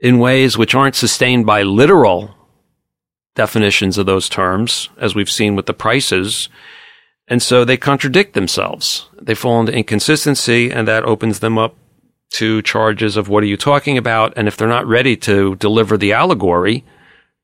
in 0.00 0.18
ways 0.18 0.56
which 0.56 0.74
aren't 0.74 0.94
sustained 0.96 1.44
by 1.44 1.62
literal 1.62 2.34
definitions 3.34 3.98
of 3.98 4.06
those 4.06 4.30
terms, 4.30 4.88
as 4.96 5.14
we've 5.14 5.30
seen 5.30 5.56
with 5.56 5.66
the 5.66 5.74
prices. 5.74 6.48
And 7.28 7.42
so 7.42 7.66
they 7.66 7.76
contradict 7.76 8.32
themselves. 8.32 9.10
They 9.20 9.34
fall 9.34 9.60
into 9.60 9.74
inconsistency, 9.76 10.70
and 10.72 10.88
that 10.88 11.04
opens 11.04 11.40
them 11.40 11.58
up 11.58 11.74
to 12.30 12.62
charges 12.62 13.18
of 13.18 13.28
what 13.28 13.42
are 13.42 13.46
you 13.48 13.58
talking 13.58 13.98
about? 13.98 14.32
And 14.38 14.48
if 14.48 14.56
they're 14.56 14.66
not 14.68 14.86
ready 14.86 15.18
to 15.18 15.54
deliver 15.56 15.98
the 15.98 16.14
allegory, 16.14 16.82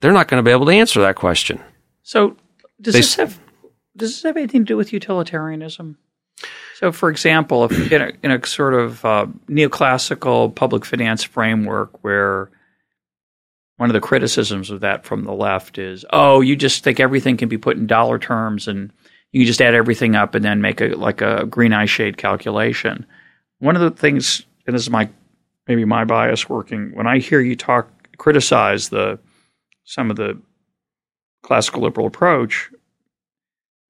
they're 0.00 0.12
not 0.12 0.28
going 0.28 0.42
to 0.42 0.48
be 0.48 0.50
able 0.50 0.64
to 0.64 0.72
answer 0.72 1.02
that 1.02 1.16
question. 1.16 1.60
So 2.04 2.38
does 2.80 2.94
they, 2.94 3.00
this 3.00 3.16
have 3.16 3.38
does 3.94 4.12
this 4.12 4.22
have 4.22 4.38
anything 4.38 4.62
to 4.62 4.64
do 4.64 4.76
with 4.78 4.94
utilitarianism? 4.94 5.98
So, 6.78 6.92
for 6.92 7.08
example, 7.08 7.64
if 7.64 7.90
in 7.90 8.02
a, 8.02 8.12
in 8.22 8.30
a 8.30 8.46
sort 8.46 8.74
of 8.74 9.02
uh, 9.02 9.24
neoclassical 9.48 10.54
public 10.54 10.84
finance 10.84 11.22
framework 11.24 12.04
where 12.04 12.50
one 13.78 13.88
of 13.88 13.94
the 13.94 14.00
criticisms 14.02 14.68
of 14.68 14.80
that 14.80 15.06
from 15.06 15.24
the 15.24 15.32
left 15.32 15.78
is, 15.78 16.04
oh, 16.12 16.42
you 16.42 16.54
just 16.54 16.84
think 16.84 17.00
everything 17.00 17.38
can 17.38 17.48
be 17.48 17.56
put 17.56 17.78
in 17.78 17.86
dollar 17.86 18.18
terms 18.18 18.68
and 18.68 18.92
you 19.32 19.46
just 19.46 19.62
add 19.62 19.74
everything 19.74 20.16
up 20.16 20.34
and 20.34 20.44
then 20.44 20.60
make 20.60 20.82
a 20.82 20.88
like 20.88 21.22
a 21.22 21.46
green 21.46 21.72
eye 21.72 21.86
shade 21.86 22.18
calculation. 22.18 23.06
One 23.58 23.74
of 23.76 23.80
the 23.80 23.90
things, 23.98 24.42
and 24.66 24.74
this 24.74 24.82
is 24.82 24.90
my 24.90 25.08
maybe 25.66 25.86
my 25.86 26.04
bias 26.04 26.46
working, 26.46 26.94
when 26.94 27.06
I 27.06 27.20
hear 27.20 27.40
you 27.40 27.56
talk 27.56 27.88
criticize 28.18 28.90
the 28.90 29.18
some 29.84 30.10
of 30.10 30.16
the 30.18 30.38
classical 31.42 31.80
liberal 31.84 32.06
approach, 32.06 32.68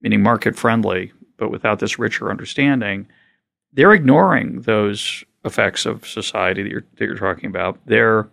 meaning 0.03 0.22
market 0.22 0.55
friendly, 0.55 1.11
but 1.37 1.51
without 1.51 1.78
this 1.78 1.99
richer 1.99 2.30
understanding, 2.30 3.07
they're 3.72 3.93
ignoring 3.93 4.62
those 4.62 5.24
effects 5.45 5.87
of 5.87 6.07
society 6.07 6.62
that 6.62 6.70
you're 6.70 6.84
that 6.99 7.05
you're 7.05 7.16
talking 7.16 7.47
about. 7.47 7.78
They're 7.87 8.28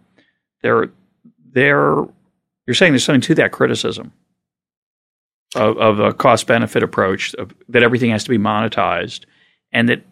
they're 0.62 0.90
they're 1.52 2.04
you're 2.66 2.74
saying 2.76 2.94
there's 2.94 3.04
something 3.04 3.22
to 3.22 3.36
that 3.36 3.52
criticism 3.52 4.14
of, 5.56 5.78
of 5.78 6.00
a 6.00 6.14
cost 6.14 6.48
benefit 6.48 6.82
approach 6.84 7.34
of, 7.36 7.52
that 7.70 7.84
everything 7.84 8.12
has 8.12 8.24
to 8.24 8.30
be 8.30 8.38
monetized, 8.38 9.26
and 9.72 9.90
that 9.90 10.04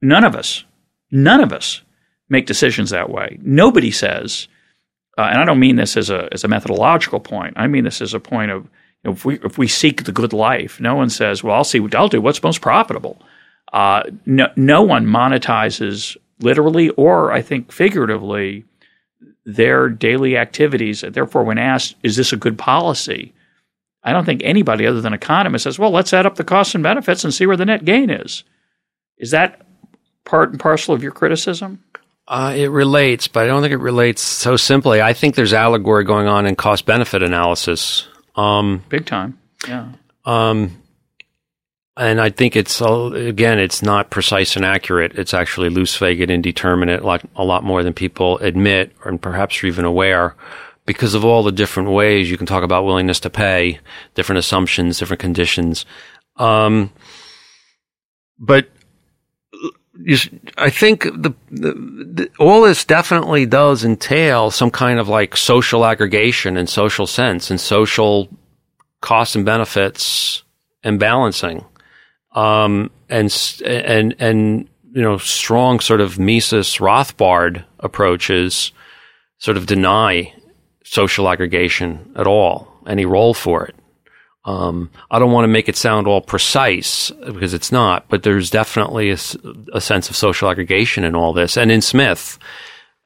none 0.00 0.24
of 0.24 0.34
us, 0.34 0.64
none 1.10 1.42
of 1.42 1.52
us, 1.52 1.82
make 2.30 2.46
decisions 2.46 2.90
that 2.90 3.10
way. 3.10 3.38
Nobody 3.42 3.90
says, 3.90 4.48
uh, 5.18 5.22
and 5.22 5.38
I 5.38 5.44
don't 5.44 5.60
mean 5.60 5.76
this 5.76 5.96
as 5.96 6.08
a 6.10 6.28
as 6.32 6.44
a 6.44 6.48
methodological 6.48 7.20
point. 7.20 7.54
I 7.56 7.66
mean 7.66 7.84
this 7.84 8.00
as 8.00 8.14
a 8.14 8.20
point 8.20 8.50
of 8.50 8.68
if 9.04 9.24
we 9.24 9.38
if 9.44 9.58
we 9.58 9.68
seek 9.68 10.04
the 10.04 10.12
good 10.12 10.32
life, 10.32 10.80
no 10.80 10.94
one 10.94 11.10
says, 11.10 11.42
"Well, 11.42 11.54
I'll 11.54 11.64
see. 11.64 11.80
I'll 11.94 12.08
do 12.08 12.20
what's 12.20 12.42
most 12.42 12.60
profitable." 12.60 13.20
Uh, 13.72 14.02
no, 14.26 14.46
no 14.56 14.82
one 14.82 15.06
monetizes 15.06 16.16
literally 16.40 16.88
or 16.90 17.30
I 17.32 17.42
think 17.42 17.70
figuratively 17.70 18.64
their 19.44 19.88
daily 19.88 20.36
activities. 20.36 21.04
Therefore, 21.06 21.44
when 21.44 21.58
asked, 21.58 21.96
"Is 22.02 22.16
this 22.16 22.32
a 22.32 22.36
good 22.36 22.58
policy?" 22.58 23.32
I 24.02 24.12
don't 24.12 24.24
think 24.24 24.42
anybody 24.44 24.86
other 24.86 25.00
than 25.00 25.12
economists 25.12 25.64
says, 25.64 25.78
"Well, 25.78 25.90
let's 25.90 26.14
add 26.14 26.26
up 26.26 26.36
the 26.36 26.44
costs 26.44 26.74
and 26.74 26.84
benefits 26.84 27.24
and 27.24 27.32
see 27.34 27.46
where 27.46 27.56
the 27.56 27.66
net 27.66 27.84
gain 27.84 28.10
is." 28.10 28.42
Is 29.16 29.30
that 29.32 29.62
part 30.24 30.50
and 30.50 30.60
parcel 30.60 30.94
of 30.94 31.02
your 31.02 31.12
criticism? 31.12 31.84
Uh, 32.26 32.52
it 32.54 32.70
relates, 32.70 33.26
but 33.26 33.44
I 33.44 33.46
don't 33.46 33.62
think 33.62 33.72
it 33.72 33.78
relates 33.78 34.20
so 34.20 34.56
simply. 34.56 35.00
I 35.00 35.14
think 35.14 35.34
there's 35.34 35.54
allegory 35.54 36.04
going 36.04 36.26
on 36.26 36.46
in 36.46 36.56
cost 36.56 36.84
benefit 36.84 37.22
analysis 37.22 38.06
um, 38.38 38.84
Big 38.88 39.04
time. 39.04 39.38
Yeah. 39.66 39.88
Um, 40.24 40.80
and 41.96 42.20
I 42.20 42.30
think 42.30 42.54
it's 42.54 42.80
uh, 42.80 43.10
again, 43.12 43.58
it's 43.58 43.82
not 43.82 44.10
precise 44.10 44.54
and 44.54 44.64
accurate. 44.64 45.18
It's 45.18 45.34
actually 45.34 45.68
loose, 45.68 45.96
vague, 45.96 46.20
and 46.20 46.30
indeterminate, 46.30 47.04
like 47.04 47.22
a 47.34 47.44
lot 47.44 47.64
more 47.64 47.82
than 47.82 47.92
people 47.92 48.38
admit, 48.38 48.94
and 49.04 49.20
perhaps 49.20 49.62
are 49.62 49.66
even 49.66 49.84
aware, 49.84 50.36
because 50.86 51.14
of 51.14 51.24
all 51.24 51.42
the 51.42 51.50
different 51.50 51.90
ways 51.90 52.30
you 52.30 52.36
can 52.36 52.46
talk 52.46 52.62
about 52.62 52.84
willingness 52.84 53.18
to 53.20 53.30
pay, 53.30 53.80
different 54.14 54.38
assumptions, 54.38 54.98
different 54.98 55.20
conditions. 55.20 55.84
Um, 56.36 56.92
but 58.38 58.68
I 60.56 60.70
think 60.70 61.02
the, 61.02 61.34
the, 61.50 61.72
the, 61.74 62.30
all 62.38 62.62
this 62.62 62.84
definitely 62.84 63.46
does 63.46 63.84
entail 63.84 64.50
some 64.50 64.70
kind 64.70 65.00
of 65.00 65.08
like 65.08 65.36
social 65.36 65.84
aggregation 65.84 66.56
and 66.56 66.68
social 66.68 67.06
sense 67.06 67.50
and 67.50 67.60
social 67.60 68.28
costs 69.00 69.34
and 69.34 69.44
benefits 69.44 70.44
and 70.84 71.00
balancing, 71.00 71.64
um, 72.32 72.90
and 73.08 73.28
and 73.64 74.14
and 74.20 74.68
you 74.92 75.02
know 75.02 75.18
strong 75.18 75.80
sort 75.80 76.00
of 76.00 76.16
Mises 76.18 76.76
Rothbard 76.76 77.64
approaches 77.80 78.70
sort 79.38 79.56
of 79.56 79.66
deny 79.66 80.32
social 80.84 81.28
aggregation 81.28 82.12
at 82.14 82.26
all 82.28 82.68
any 82.86 83.04
role 83.04 83.34
for 83.34 83.64
it. 83.66 83.74
Um, 84.48 84.88
I 85.10 85.18
don't 85.18 85.30
want 85.32 85.44
to 85.44 85.48
make 85.52 85.68
it 85.68 85.76
sound 85.76 86.06
all 86.06 86.22
precise 86.22 87.10
because 87.10 87.52
it's 87.52 87.70
not, 87.70 88.08
but 88.08 88.22
there's 88.22 88.48
definitely 88.48 89.10
a, 89.10 89.18
a 89.74 89.80
sense 89.80 90.08
of 90.08 90.16
social 90.16 90.48
aggregation 90.48 91.04
in 91.04 91.14
all 91.14 91.34
this 91.34 91.58
and 91.58 91.70
in 91.70 91.82
Smith. 91.82 92.38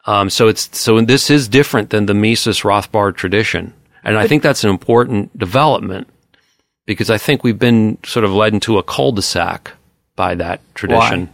Um, 0.06 0.30
so 0.30 0.46
it's, 0.46 0.70
so 0.78 1.00
this 1.00 1.30
is 1.30 1.48
different 1.48 1.90
than 1.90 2.06
the 2.06 2.14
Mises 2.14 2.60
Rothbard 2.60 3.16
tradition. 3.16 3.74
And 4.04 4.16
I 4.16 4.28
think 4.28 4.44
that's 4.44 4.62
an 4.62 4.70
important 4.70 5.36
development 5.36 6.06
because 6.86 7.10
I 7.10 7.18
think 7.18 7.42
we've 7.42 7.58
been 7.58 7.98
sort 8.04 8.24
of 8.24 8.30
led 8.30 8.54
into 8.54 8.78
a 8.78 8.84
cul-de-sac 8.84 9.72
by 10.14 10.36
that 10.36 10.60
tradition. 10.76 11.26
Why? 11.26 11.32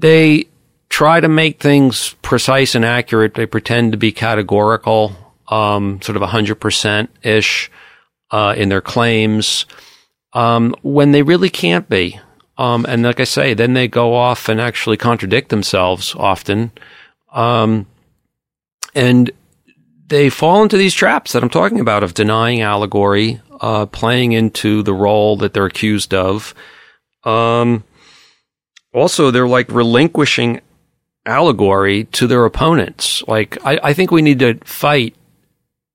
They 0.00 0.48
try 0.90 1.20
to 1.20 1.28
make 1.30 1.60
things 1.62 2.14
precise 2.20 2.74
and 2.74 2.84
accurate. 2.84 3.32
They 3.32 3.46
pretend 3.46 3.92
to 3.92 3.98
be 3.98 4.12
categorical, 4.12 5.12
um, 5.48 6.02
sort 6.02 6.16
of 6.16 6.22
100% 6.28 7.08
ish 7.22 7.70
uh, 8.34 8.52
in 8.56 8.68
their 8.68 8.80
claims 8.80 9.64
um, 10.32 10.74
when 10.82 11.12
they 11.12 11.22
really 11.22 11.48
can't 11.50 11.88
be. 11.88 12.18
Um, 12.58 12.84
and 12.88 13.04
like 13.04 13.20
I 13.20 13.24
say, 13.24 13.54
then 13.54 13.74
they 13.74 13.86
go 13.86 14.12
off 14.14 14.48
and 14.48 14.60
actually 14.60 14.96
contradict 14.96 15.50
themselves 15.50 16.16
often. 16.16 16.72
Um, 17.32 17.86
and 18.92 19.30
they 20.08 20.30
fall 20.30 20.64
into 20.64 20.76
these 20.76 20.94
traps 20.94 21.32
that 21.32 21.44
I'm 21.44 21.48
talking 21.50 21.78
about 21.78 22.02
of 22.02 22.14
denying 22.14 22.60
allegory, 22.60 23.40
uh, 23.60 23.86
playing 23.86 24.32
into 24.32 24.82
the 24.82 24.92
role 24.94 25.36
that 25.36 25.54
they're 25.54 25.64
accused 25.66 26.12
of. 26.12 26.54
Um, 27.22 27.84
also, 28.92 29.30
they're 29.30 29.46
like 29.48 29.68
relinquishing 29.70 30.60
allegory 31.24 32.04
to 32.04 32.26
their 32.26 32.44
opponents. 32.44 33.22
Like, 33.28 33.64
I, 33.64 33.78
I 33.80 33.92
think 33.92 34.10
we 34.10 34.22
need 34.22 34.40
to 34.40 34.54
fight 34.64 35.14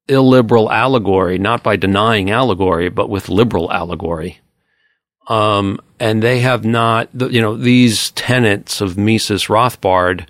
illiberal 0.09 0.71
allegory, 0.71 1.37
not 1.37 1.63
by 1.63 1.75
denying 1.75 2.29
allegory, 2.31 2.89
but 2.89 3.09
with 3.09 3.29
liberal 3.29 3.71
allegory. 3.71 4.39
Um, 5.27 5.79
and 5.99 6.23
they 6.23 6.39
have 6.39 6.65
not, 6.65 7.09
you 7.31 7.39
know, 7.39 7.55
these 7.55 8.11
tenets 8.11 8.81
of 8.81 8.97
Mises 8.97 9.45
Rothbard, 9.45 10.27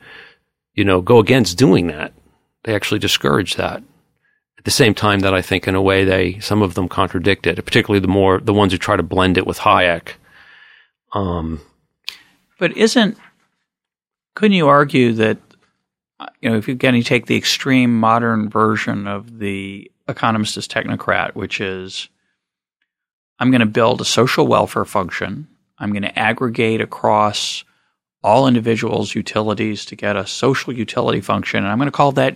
you 0.73 0.83
know, 0.83 1.01
go 1.01 1.19
against 1.19 1.57
doing 1.57 1.87
that. 1.87 2.11
They 2.63 2.75
actually 2.75 2.99
discourage 2.99 3.55
that. 3.55 3.81
At 4.57 4.65
the 4.65 4.71
same 4.71 4.93
time 4.93 5.21
that 5.21 5.33
I 5.33 5.41
think, 5.41 5.69
in 5.69 5.75
a 5.75 5.81
way, 5.81 6.03
they 6.03 6.37
some 6.41 6.61
of 6.61 6.73
them 6.73 6.89
contradict 6.89 7.47
it, 7.47 7.63
particularly 7.63 8.01
the 8.01 8.09
more 8.09 8.41
the 8.41 8.53
ones 8.53 8.73
who 8.73 8.77
try 8.77 8.97
to 8.97 9.03
blend 9.03 9.37
it 9.37 9.47
with 9.47 9.59
Hayek. 9.59 10.15
Um, 11.13 11.61
but 12.59 12.75
isn't 12.75 13.17
couldn't 14.35 14.57
you 14.57 14.67
argue 14.67 15.13
that 15.13 15.37
uh, 16.19 16.25
you 16.41 16.49
know, 16.49 16.57
if 16.57 16.67
you 16.67 16.73
again 16.73 16.95
you 16.95 17.03
take 17.03 17.27
the 17.27 17.37
extreme 17.37 17.97
modern 17.97 18.49
version 18.49 19.07
of 19.07 19.39
the 19.39 19.89
economist 20.09 20.57
as 20.57 20.67
technocrat, 20.67 21.33
which 21.35 21.61
is 21.61 22.09
I'm 23.39 23.51
going 23.51 23.61
to 23.61 23.65
build 23.65 24.01
a 24.01 24.05
social 24.05 24.45
welfare 24.47 24.83
function. 24.85 25.47
I'm 25.77 25.91
going 25.91 26.01
to 26.03 26.19
aggregate 26.19 26.81
across 26.81 27.63
all 28.21 28.49
individuals' 28.49 29.15
utilities 29.15 29.85
to 29.85 29.95
get 29.95 30.17
a 30.17 30.27
social 30.27 30.73
utility 30.73 31.21
function, 31.21 31.63
and 31.63 31.67
I'm 31.71 31.77
going 31.77 31.87
to 31.87 31.91
call 31.95 32.11
that. 32.13 32.35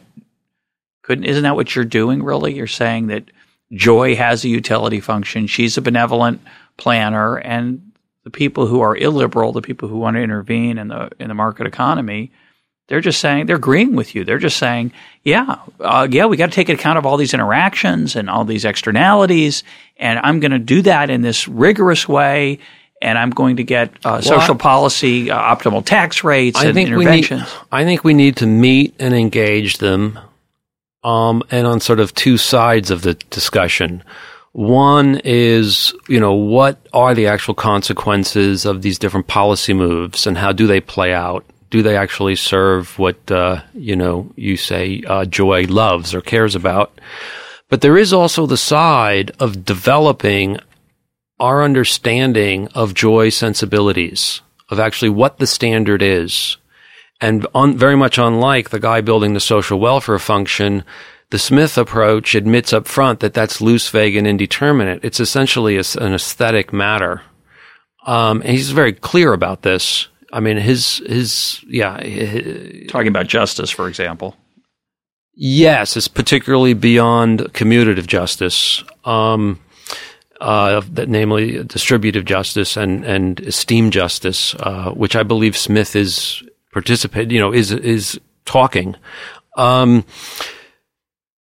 Couldn't 1.02 1.26
isn't 1.26 1.44
that 1.44 1.56
what 1.58 1.76
you're 1.76 1.84
doing? 1.84 2.24
Really, 2.24 2.56
you're 2.56 2.68
saying 2.68 3.08
that 3.08 3.26
Joy 3.74 4.16
has 4.16 4.46
a 4.46 4.50
utility 4.50 5.02
function. 5.02 5.48
She's 5.48 5.76
a 5.78 5.82
benevolent 5.82 6.40
planner, 6.78 7.36
and 7.36 7.92
the 8.24 8.30
people 8.30 8.66
who 8.66 8.80
are 8.80 8.96
illiberal, 8.96 9.52
the 9.52 9.62
people 9.62 9.90
who 9.90 9.98
want 9.98 10.16
to 10.16 10.22
intervene 10.24 10.78
in 10.78 10.88
the 10.88 11.12
in 11.20 11.28
the 11.28 11.34
market 11.34 11.68
economy, 11.68 12.32
they're 12.88 13.02
just 13.02 13.22
saying 13.22 13.46
they're 13.46 13.56
agreeing 13.56 13.96
with 13.96 14.14
you. 14.14 14.26
They're 14.26 14.38
just 14.40 14.58
saying, 14.58 14.92
yeah, 15.24 15.56
uh, 15.80 16.06
yeah, 16.10 16.26
we 16.26 16.36
got 16.36 16.48
to 16.48 16.52
take 16.52 16.68
account 16.70 16.98
of 16.98 17.06
all 17.06 17.16
these 17.16 17.34
interactions 17.34 18.16
and 18.18 18.30
all 18.30 18.44
these 18.44 18.66
externalities, 18.66 19.64
and 19.98 20.20
I'm 20.20 20.42
going 20.42 20.52
to 20.52 20.60
do 20.60 20.82
that 20.82 21.10
in 21.10 21.22
this 21.22 21.48
rigorous 21.48 22.10
way, 22.10 22.60
and 23.02 23.18
I'm 23.18 23.30
going 23.30 23.56
to 23.58 23.64
get 23.64 23.90
uh, 23.90 24.00
well, 24.04 24.22
social 24.22 24.56
I, 24.56 24.58
policy, 24.58 25.32
uh, 25.32 25.40
optimal 25.56 25.86
tax 25.86 26.26
rates, 26.26 26.60
I 26.60 26.66
and 26.66 26.74
think 26.74 26.88
interventions. 26.90 27.42
We 27.42 27.46
need, 27.46 27.54
I 27.72 27.84
think 27.86 28.04
we 28.04 28.14
need 28.14 28.36
to 28.38 28.48
meet 28.48 28.96
and 29.00 29.14
engage 29.14 29.78
them, 29.78 30.20
um, 31.06 31.42
and 31.52 31.66
on 31.66 31.80
sort 31.80 32.02
of 32.02 32.14
two 32.14 32.38
sides 32.38 32.92
of 32.92 33.02
the 33.02 33.14
discussion. 33.14 34.04
One 34.52 35.22
is, 35.24 35.94
you 36.10 36.20
know, 36.20 36.34
what 36.34 36.78
are 36.92 37.16
the 37.16 37.28
actual 37.28 37.54
consequences 37.56 38.66
of 38.66 38.82
these 38.84 39.00
different 39.00 39.26
policy 39.28 39.74
moves 39.74 40.28
and 40.28 40.38
how 40.38 40.52
do 40.52 40.68
they 40.68 40.80
play 40.80 41.12
out? 41.12 41.44
do 41.74 41.82
they 41.82 41.98
actually 41.98 42.36
serve 42.36 43.00
what 43.00 43.32
uh, 43.32 43.60
you 43.74 43.96
know 43.96 44.32
you 44.36 44.58
say 44.58 45.02
uh, 45.08 45.26
joy 45.26 45.64
loves 45.64 46.14
or 46.14 46.22
cares 46.22 46.54
about? 46.54 47.02
But 47.68 47.82
there 47.82 47.98
is 47.98 48.14
also 48.14 48.46
the 48.46 48.58
side 48.58 49.32
of 49.40 49.66
developing 49.66 50.60
our 51.40 51.64
understanding 51.64 52.68
of 52.76 52.94
joy 52.94 53.30
sensibilities 53.30 54.44
of 54.70 54.80
actually 54.80 55.10
what 55.10 55.40
the 55.40 55.48
standard 55.48 56.04
is, 56.04 56.58
and 57.20 57.48
on, 57.56 57.76
very 57.76 57.96
much 57.96 58.20
unlike 58.20 58.70
the 58.70 58.80
guy 58.80 59.02
building 59.02 59.34
the 59.34 59.40
social 59.42 59.80
welfare 59.80 60.20
function. 60.20 60.84
The 61.32 61.40
Smith 61.40 61.80
approach 61.80 62.36
admits 62.36 62.72
up 62.72 62.86
front 62.88 63.20
that 63.22 63.34
that's 63.34 63.60
loose, 63.62 63.90
vague, 63.90 64.16
and 64.16 64.28
indeterminate. 64.28 65.04
It's 65.04 65.20
essentially 65.20 65.78
a, 65.78 65.84
an 66.00 66.14
aesthetic 66.14 66.72
matter. 66.72 67.24
Um, 68.06 68.42
and 68.42 68.52
he's 68.52 68.70
very 68.70 68.94
clear 68.94 69.34
about 69.34 69.64
this. 69.64 70.10
I 70.34 70.40
mean, 70.40 70.58
his 70.58 70.98
his 71.06 71.64
yeah. 71.68 72.02
His, 72.04 72.88
Talking 72.88 73.08
about 73.10 73.28
justice, 73.28 73.70
for 73.70 73.88
example. 73.88 74.36
Yes, 75.36 75.96
it's 75.96 76.08
particularly 76.08 76.74
beyond 76.74 77.40
commutative 77.54 78.06
justice, 78.08 78.84
um, 79.06 79.60
uh, 80.42 80.82
that 80.92 81.08
namely 81.08 81.64
distributive 81.64 82.26
justice 82.26 82.76
and 82.76 83.06
and 83.06 83.40
esteem 83.42 83.92
justice, 83.92 84.56
uh, 84.56 84.90
which 84.92 85.16
I 85.16 85.22
believe 85.24 85.56
Smith 85.56 85.96
is 85.96 86.42
participate. 86.72 87.30
You 87.32 87.40
know, 87.40 87.54
is 87.54 87.72
is 87.72 88.20
talking. 88.46 88.96
Um, 89.56 90.04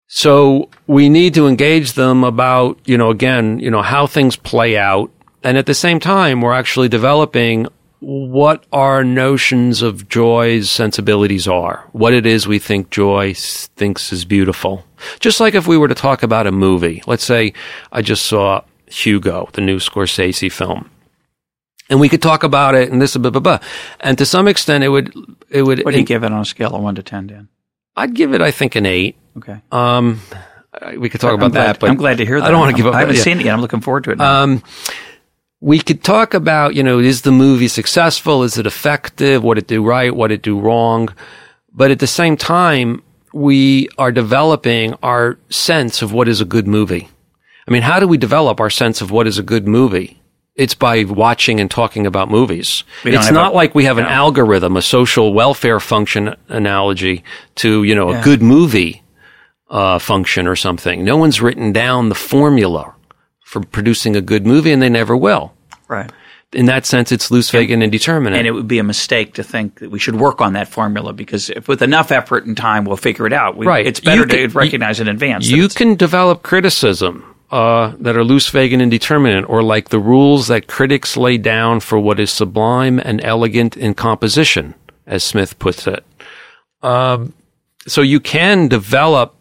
so 0.08 0.70
we 0.88 1.10
need 1.10 1.36
to 1.36 1.46
engage 1.46 1.94
them 1.94 2.24
about, 2.24 2.80
you 2.86 2.98
know, 2.98 3.12
again, 3.12 3.60
you 3.60 3.70
know, 3.70 3.84
how 3.84 4.08
things 4.08 4.36
play 4.36 4.76
out. 4.76 5.12
And 5.44 5.56
at 5.56 5.68
the 5.68 5.76
same 5.76 6.00
time, 6.00 6.42
we're 6.42 6.56
actually 6.56 6.90
developing 6.90 7.68
what 8.00 8.66
our 8.72 9.04
notions 9.04 9.82
of 9.82 10.08
joy's 10.08 10.72
sensibilities 10.72 11.48
are, 11.48 11.86
what 11.92 12.14
it 12.14 12.26
is 12.26 12.48
we 12.48 12.60
think 12.60 12.90
joy 12.90 13.34
thinks 13.36 14.14
is 14.14 14.26
beautiful. 14.26 14.86
Just 15.20 15.40
like 15.40 15.54
if 15.54 15.68
we 15.68 15.78
were 15.78 15.88
to 15.90 15.96
talk 15.96 16.24
about 16.24 16.48
a 16.48 16.52
movie, 16.52 17.04
let's 17.08 17.24
say 17.24 17.54
I 17.92 18.02
just 18.02 18.26
saw 18.26 18.64
Hugo, 18.88 19.50
the 19.54 19.62
new 19.62 19.78
Scorsese 19.78 20.52
film. 20.52 20.90
And 21.90 22.00
we 22.00 22.08
could 22.08 22.22
talk 22.22 22.44
about 22.44 22.76
it 22.76 22.92
and 22.92 23.02
this 23.02 23.18
blah 23.18 23.32
blah 23.32 23.42
blah. 23.42 23.60
And 24.00 24.18
to 24.20 24.26
some 24.26 24.48
extent 24.48 24.84
it 24.84 24.90
would 24.90 25.12
it 25.50 25.64
would 25.64 25.84
What 25.84 25.92
do 25.92 25.98
you 25.98 26.04
it, 26.04 26.08
give 26.08 26.24
it 26.24 26.32
on 26.32 26.40
a 26.42 26.46
scale 26.46 26.76
of 26.76 26.82
one 26.84 26.96
to 26.96 27.04
ten, 27.04 27.28
Dan? 27.28 27.50
I'd 27.96 28.14
give 28.14 28.34
it 28.34 28.42
I 28.42 28.52
think 28.52 28.76
an 28.76 28.86
eight. 28.86 29.16
Okay. 29.38 29.60
Um 29.72 30.22
we 30.98 31.10
could 31.10 31.20
talk 31.20 31.32
I'm 31.32 31.38
about 31.40 31.52
glad, 31.52 31.64
that, 31.74 31.80
but 31.80 31.90
I'm 31.90 31.98
glad 31.98 32.20
to 32.20 32.26
hear 32.26 32.40
that. 32.40 32.46
I 32.48 32.52
don't 32.52 32.60
want 32.60 32.78
to 32.78 32.78
give 32.78 32.86
up. 32.86 32.94
I 32.96 33.00
haven't 33.00 33.16
yeah. 33.16 33.24
seen 33.24 33.40
it 33.40 33.46
yet. 33.46 33.54
I'm 33.54 33.60
looking 33.62 33.82
forward 33.82 34.04
to 34.06 34.12
it. 34.12 34.20
Now. 34.20 34.44
Um 34.44 34.62
we 35.62 35.80
could 35.80 36.04
talk 36.04 36.34
about, 36.34 36.76
you 36.76 36.84
know, 36.84 37.00
is 37.00 37.24
the 37.24 37.32
movie 37.32 37.68
successful? 37.68 38.44
Is 38.44 38.58
it 38.58 38.66
effective? 38.66 39.44
What 39.44 39.58
it 39.58 39.68
do 39.68 39.84
right? 39.84 40.16
What 40.16 40.32
it 40.32 40.42
do 40.42 40.60
wrong? 40.60 41.10
But 41.74 41.92
at 41.92 42.00
the 42.00 42.08
same 42.08 42.38
time, 42.38 43.04
we 43.34 43.90
are 43.98 44.12
developing 44.12 44.96
our 45.04 45.38
sense 45.50 46.02
of 46.02 46.14
what 46.14 46.28
is 46.30 46.40
a 46.42 46.46
good 46.46 46.66
movie. 46.68 47.10
I 47.68 47.72
mean, 47.72 47.82
how 47.82 48.00
do 48.00 48.08
we 48.08 48.18
develop 48.18 48.60
our 48.60 48.70
sense 48.70 49.02
of 49.02 49.12
what 49.12 49.28
is 49.28 49.38
a 49.38 49.44
good 49.44 49.68
movie? 49.68 50.20
It's 50.56 50.74
by 50.74 51.04
watching 51.04 51.60
and 51.60 51.70
talking 51.70 52.08
about 52.08 52.30
movies. 52.32 52.84
It's 53.06 53.32
not 53.32 53.52
a, 53.52 53.56
like 53.56 53.76
we 53.76 53.86
have 53.86 53.98
an 53.98 54.06
algorithm, 54.06 54.76
a 54.78 54.82
social 54.82 55.32
welfare 55.34 55.80
function 55.80 56.36
analogy 56.50 57.24
to, 57.56 57.84
you 57.84 57.96
know, 57.96 58.12
yeah. 58.12 58.20
a 58.20 58.24
good 58.24 58.42
movie 58.42 59.04
uh, 59.70 60.00
function 60.00 60.48
or 60.48 60.56
something. 60.56 61.06
No 61.06 61.16
one's 61.16 61.40
written 61.42 61.72
down 61.72 62.10
the 62.10 62.16
formula 62.16 62.94
from 63.50 63.64
producing 63.64 64.16
a 64.16 64.22
good 64.22 64.46
movie, 64.46 64.72
and 64.72 64.80
they 64.80 64.90
never 64.90 65.18
will. 65.18 65.52
Right. 65.88 66.12
In 66.54 66.68
that 66.68 66.86
sense, 66.86 67.12
it's 67.12 67.32
loose, 67.32 67.50
vague, 67.50 67.72
and 67.72 67.82
indeterminate. 67.82 68.38
And 68.38 68.48
it 68.48 68.52
would 68.52 68.68
be 68.68 68.78
a 68.78 68.84
mistake 68.84 69.34
to 69.36 69.44
think 69.44 69.80
that 69.80 69.90
we 69.90 69.98
should 69.98 70.16
work 70.16 70.40
on 70.40 70.54
that 70.54 70.68
formula 70.68 71.14
because 71.14 71.50
if, 71.50 71.68
with 71.68 71.82
enough 71.82 72.12
effort 72.12 72.46
and 72.46 72.56
time, 72.56 72.86
we'll 72.86 72.96
figure 72.98 73.26
it 73.26 73.34
out. 73.34 73.58
We, 73.58 73.66
right. 73.66 73.86
It's 73.88 74.00
better 74.02 74.26
can, 74.28 74.38
to 74.50 74.56
recognize 74.56 75.00
you, 75.00 75.04
in 75.04 75.08
advance. 75.10 75.48
You 75.48 75.68
can 75.68 75.96
develop 75.96 76.44
criticism 76.44 77.36
uh, 77.50 77.94
that 78.00 78.16
are 78.16 78.24
loose, 78.24 78.48
vague, 78.50 78.72
and 78.72 78.84
indeterminate, 78.84 79.50
or 79.50 79.64
like 79.64 79.90
the 79.90 80.00
rules 80.00 80.48
that 80.50 80.68
critics 80.68 81.18
lay 81.18 81.40
down 81.40 81.80
for 81.80 81.98
what 82.00 82.20
is 82.20 82.30
sublime 82.32 83.00
and 83.00 83.20
elegant 83.24 83.76
in 83.76 83.96
composition, 83.96 84.76
as 85.08 85.24
Smith 85.24 85.58
puts 85.58 85.88
it. 85.88 86.04
Um, 86.84 87.34
so 87.88 88.02
you 88.04 88.20
can 88.20 88.68
develop 88.68 89.34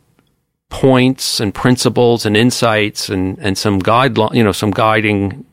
points 0.71 1.41
and 1.41 1.55
principles 1.55 2.27
and 2.27 2.37
insights 2.37 3.09
and, 3.09 3.39
and 3.39 3.57
some 3.57 3.81
guideline, 3.81 4.35
you 4.35 4.45
know, 4.45 4.53
some 4.53 4.71
guiding 4.71 5.47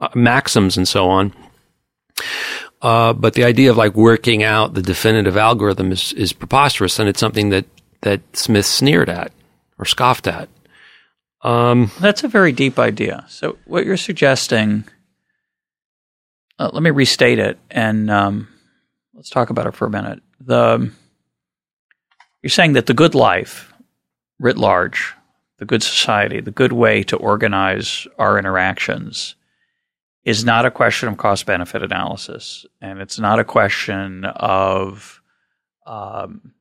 uh, 0.00 0.08
maxims 0.14 0.76
and 0.76 0.88
so 0.88 1.08
on. 1.08 1.32
Uh, 2.80 3.12
but 3.12 3.34
the 3.34 3.44
idea 3.44 3.70
of 3.70 3.76
like 3.76 3.94
working 3.94 4.42
out 4.42 4.74
the 4.74 4.82
definitive 4.82 5.36
algorithm 5.36 5.90
is, 5.92 6.12
is 6.14 6.32
preposterous, 6.32 6.98
and 6.98 7.08
it's 7.08 7.18
something 7.20 7.50
that 7.50 7.64
that 8.02 8.20
Smith 8.36 8.66
sneered 8.66 9.08
at 9.08 9.32
or 9.80 9.84
scoffed 9.84 10.28
at. 10.28 10.48
Um, 11.42 11.90
That's 12.00 12.22
a 12.22 12.28
very 12.28 12.52
deep 12.52 12.78
idea. 12.78 13.24
So 13.28 13.58
what 13.64 13.84
you're 13.84 13.96
suggesting, 13.96 14.84
uh, 16.60 16.70
let 16.72 16.82
me 16.84 16.90
restate 16.90 17.40
it, 17.40 17.58
and 17.68 18.08
um, 18.12 18.48
let's 19.14 19.30
talk 19.30 19.50
about 19.50 19.66
it 19.66 19.74
for 19.74 19.86
a 19.86 19.90
minute. 19.90 20.20
The 20.40 20.92
you're 22.42 22.50
saying 22.50 22.74
that 22.74 22.86
the 22.86 22.94
good 22.94 23.16
life 23.16 23.67
writ 24.38 24.56
large, 24.56 25.14
the 25.58 25.64
good 25.64 25.82
society, 25.82 26.40
the 26.40 26.50
good 26.50 26.72
way 26.72 27.02
to 27.04 27.16
organize 27.16 28.06
our 28.18 28.38
interactions 28.38 29.34
is 30.24 30.44
not 30.44 30.66
a 30.66 30.70
question 30.70 31.08
of 31.08 31.16
cost 31.16 31.46
benefit 31.46 31.82
analysis. 31.82 32.64
And 32.80 33.00
it's 33.00 33.18
not 33.18 33.38
a 33.38 33.44
question 33.44 34.24
of 34.24 35.20
um, 35.86 36.52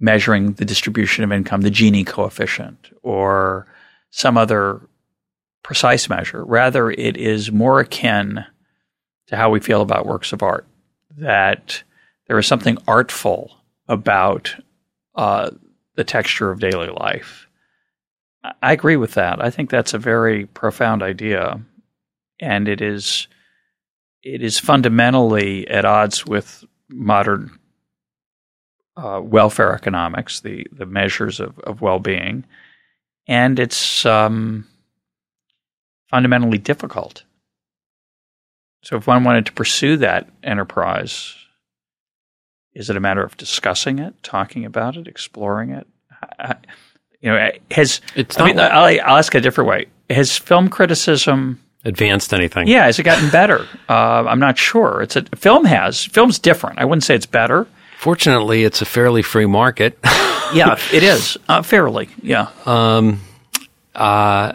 measuring 0.00 0.54
the 0.54 0.64
distribution 0.64 1.22
of 1.22 1.30
income, 1.32 1.60
the 1.60 1.70
Gini 1.70 2.06
coefficient, 2.06 2.88
or 3.02 3.66
some 4.10 4.36
other 4.36 4.80
precise 5.62 6.08
measure. 6.08 6.44
Rather, 6.44 6.90
it 6.90 7.16
is 7.16 7.52
more 7.52 7.80
akin 7.80 8.44
to 9.26 9.36
how 9.36 9.50
we 9.50 9.60
feel 9.60 9.82
about 9.82 10.06
works 10.06 10.32
of 10.32 10.42
art, 10.42 10.66
that 11.18 11.82
there 12.26 12.38
is 12.38 12.46
something 12.46 12.78
artful 12.88 13.56
about. 13.88 14.56
Uh, 15.14 15.50
the 16.00 16.04
texture 16.04 16.50
of 16.50 16.58
daily 16.58 16.86
life. 16.86 17.46
I 18.62 18.72
agree 18.72 18.96
with 18.96 19.12
that. 19.12 19.44
I 19.44 19.50
think 19.50 19.68
that's 19.68 19.92
a 19.92 19.98
very 19.98 20.46
profound 20.46 21.02
idea, 21.02 21.60
and 22.40 22.68
it 22.68 22.80
is 22.80 23.28
it 24.22 24.42
is 24.42 24.58
fundamentally 24.58 25.68
at 25.68 25.84
odds 25.84 26.24
with 26.24 26.64
modern 26.88 27.50
uh, 28.96 29.20
welfare 29.22 29.74
economics, 29.74 30.40
the 30.40 30.66
the 30.72 30.86
measures 30.86 31.38
of, 31.38 31.58
of 31.58 31.82
well 31.82 31.98
being, 31.98 32.46
and 33.28 33.58
it's 33.58 34.06
um, 34.06 34.66
fundamentally 36.08 36.56
difficult. 36.56 37.24
So, 38.84 38.96
if 38.96 39.06
one 39.06 39.22
wanted 39.24 39.44
to 39.46 39.52
pursue 39.52 39.98
that 39.98 40.30
enterprise, 40.42 41.34
is 42.72 42.88
it 42.88 42.96
a 42.96 43.00
matter 43.00 43.22
of 43.22 43.36
discussing 43.36 43.98
it, 43.98 44.14
talking 44.22 44.64
about 44.64 44.96
it, 44.96 45.06
exploring 45.06 45.70
it? 45.72 45.86
you 47.20 47.30
know, 47.30 47.50
has 47.70 48.00
it's 48.14 48.38
I 48.38 48.46
mean, 48.46 48.56
like, 48.56 48.70
I'll, 48.72 49.08
I'll, 49.12 49.18
ask 49.18 49.34
a 49.34 49.40
different 49.40 49.68
way. 49.68 49.86
Has 50.08 50.36
film 50.36 50.68
criticism 50.68 51.60
advanced 51.84 52.32
anything? 52.32 52.66
Yeah, 52.66 52.84
has 52.84 52.98
it 52.98 53.02
gotten 53.04 53.30
better? 53.30 53.66
uh, 53.88 54.24
I'm 54.26 54.40
not 54.40 54.58
sure. 54.58 55.02
It's 55.02 55.16
a 55.16 55.22
film 55.36 55.64
has 55.66 56.04
film's 56.04 56.38
different. 56.38 56.78
I 56.78 56.84
wouldn't 56.84 57.04
say 57.04 57.14
it's 57.14 57.26
better. 57.26 57.66
Fortunately, 57.98 58.64
it's 58.64 58.80
a 58.80 58.86
fairly 58.86 59.20
free 59.22 59.46
market. 59.46 59.98
yeah, 60.54 60.78
it 60.92 61.02
is 61.02 61.36
uh, 61.48 61.62
fairly. 61.62 62.08
Yeah. 62.22 62.48
Um, 62.64 63.20
uh, 63.94 64.54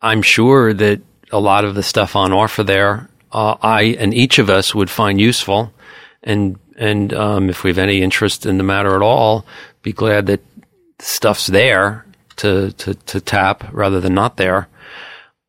I'm 0.00 0.22
sure 0.22 0.72
that 0.74 1.00
a 1.30 1.38
lot 1.38 1.64
of 1.64 1.74
the 1.76 1.84
stuff 1.84 2.16
on 2.16 2.32
offer 2.32 2.64
there, 2.64 3.08
uh, 3.30 3.56
I 3.62 3.82
and 4.00 4.12
each 4.12 4.38
of 4.40 4.50
us 4.50 4.74
would 4.74 4.90
find 4.90 5.20
useful, 5.20 5.72
and 6.24 6.58
and 6.76 7.14
um, 7.14 7.48
if 7.50 7.62
we 7.62 7.70
have 7.70 7.78
any 7.78 8.02
interest 8.02 8.44
in 8.46 8.58
the 8.58 8.64
matter 8.64 8.96
at 8.96 9.02
all, 9.02 9.46
be 9.82 9.92
glad 9.92 10.26
that 10.26 10.40
stuff's 11.02 11.48
there 11.48 12.04
to, 12.36 12.72
to, 12.72 12.94
to 12.94 13.20
tap 13.20 13.64
rather 13.72 14.00
than 14.00 14.14
not 14.14 14.36
there. 14.36 14.68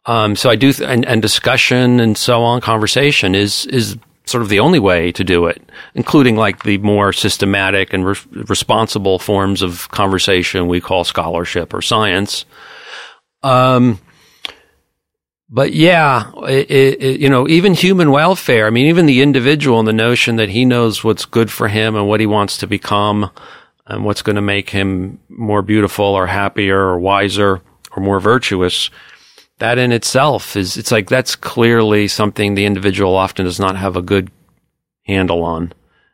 Um, 0.06 0.36
so 0.36 0.50
I 0.50 0.56
do, 0.56 0.74
th- 0.74 0.88
and, 0.90 1.06
and 1.06 1.22
discussion 1.22 2.00
and 2.00 2.18
so 2.18 2.44
on, 2.44 2.60
conversation 2.60 3.36
is, 3.36 3.66
is 3.68 3.98
sort 4.26 4.42
of 4.42 4.50
the 4.50 4.60
only 4.60 4.80
way 4.80 5.12
to 5.14 5.24
do 5.24 5.46
it, 5.46 5.62
including 5.96 6.36
like 6.36 6.64
the 6.64 6.78
more 6.80 7.14
systematic 7.14 7.94
and 7.94 8.06
re- 8.08 8.16
responsible 8.50 9.18
forms 9.20 9.62
of 9.62 9.88
conversation 9.92 10.68
we 10.68 10.82
call 10.82 11.06
scholarship 11.06 11.74
or 11.74 11.82
science. 11.82 12.44
Um, 13.44 14.02
but 15.50 15.74
yeah, 15.74 16.32
it, 16.48 16.70
it, 16.72 17.20
you 17.22 17.30
know, 17.30 17.48
even 17.48 17.74
human 17.74 18.12
welfare, 18.12 18.66
I 18.68 18.72
mean, 18.72 18.88
even 18.88 19.06
the 19.06 19.22
individual 19.22 19.80
and 19.80 19.88
the 19.88 19.94
notion 19.94 20.36
that 20.38 20.50
he 20.50 20.66
knows 20.66 21.04
what's 21.04 21.26
good 21.26 21.50
for 21.52 21.68
him 21.70 21.96
and 21.96 22.08
what 22.10 22.20
he 22.20 22.26
wants 22.26 22.58
to 22.58 22.68
become 22.68 23.30
and 23.86 24.06
what's 24.06 24.22
going 24.22 24.36
to 24.36 24.42
make 24.42 24.70
him 24.70 25.20
more 25.30 25.62
beautiful 25.62 26.06
or 26.06 26.28
happier 26.28 26.78
or 26.80 27.00
wiser 27.00 27.62
or 27.96 28.04
more 28.04 28.20
virtuous 28.20 28.90
that 29.60 29.78
in 29.78 29.92
itself 29.92 30.56
is 30.56 30.78
it's 30.78 30.92
like 30.92 31.10
that's 31.10 31.36
clearly 31.36 32.08
something 32.08 32.56
the 32.56 32.66
individual 32.66 33.16
often 33.16 33.46
does 33.46 33.60
not 33.60 33.76
have 33.76 33.96
a 33.96 34.02
good 34.02 34.32
handle 35.06 35.44
on 35.44 35.72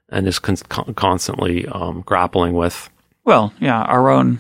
and 0.10 0.28
is 0.28 0.40
con- 0.40 0.94
constantly 0.96 1.66
um, 1.68 2.02
grappling 2.02 2.54
with 2.54 2.90
well 3.26 3.54
yeah 3.60 3.82
our 3.84 4.10
own 4.10 4.40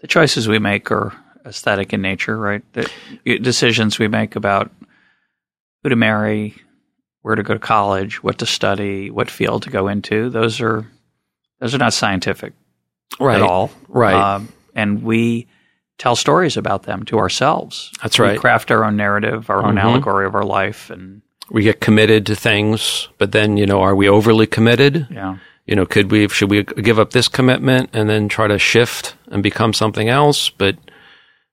the 0.00 0.06
choices 0.06 0.48
we 0.48 0.58
make 0.58 0.90
are 0.90 1.14
aesthetic 1.46 1.92
in 1.92 2.02
nature 2.02 2.36
right 2.36 2.62
the 2.74 2.88
decisions 3.38 3.98
we 3.98 4.08
make 4.08 4.36
about 4.36 4.70
who 5.82 5.88
to 5.88 5.96
marry 5.96 6.54
where 7.22 7.34
to 7.34 7.42
go 7.42 7.54
to 7.54 7.60
college 7.60 8.22
what 8.22 8.38
to 8.38 8.46
study 8.46 9.10
what 9.10 9.30
field 9.30 9.62
to 9.62 9.70
go 9.70 9.88
into 9.88 10.28
those 10.28 10.60
are 10.60 10.86
those 11.60 11.74
are 11.74 11.78
not 11.78 11.92
scientific 11.92 12.54
right. 13.20 13.36
at 13.36 13.42
all. 13.42 13.70
Right. 13.88 14.14
Um, 14.14 14.50
and 14.74 15.02
we 15.02 15.46
tell 15.98 16.16
stories 16.16 16.56
about 16.56 16.84
them 16.84 17.04
to 17.04 17.18
ourselves. 17.18 17.92
That's 18.02 18.18
right. 18.18 18.32
We 18.32 18.38
craft 18.38 18.70
our 18.70 18.84
own 18.84 18.96
narrative, 18.96 19.50
our 19.50 19.58
own 19.64 19.76
mm-hmm. 19.76 19.86
allegory 19.86 20.26
of 20.26 20.34
our 20.34 20.44
life, 20.44 20.88
and 20.90 21.20
we 21.50 21.62
get 21.62 21.80
committed 21.80 22.24
to 22.26 22.34
things. 22.36 23.08
But 23.18 23.32
then, 23.32 23.58
you 23.58 23.66
know, 23.66 23.82
are 23.82 23.94
we 23.94 24.08
overly 24.08 24.46
committed? 24.46 25.06
Yeah. 25.10 25.36
You 25.66 25.76
know, 25.76 25.86
could 25.86 26.10
we 26.10 26.26
should 26.28 26.50
we 26.50 26.64
give 26.64 26.98
up 26.98 27.10
this 27.10 27.28
commitment 27.28 27.90
and 27.92 28.08
then 28.08 28.28
try 28.28 28.48
to 28.48 28.58
shift 28.58 29.14
and 29.28 29.42
become 29.42 29.72
something 29.74 30.08
else? 30.08 30.48
But 30.48 30.76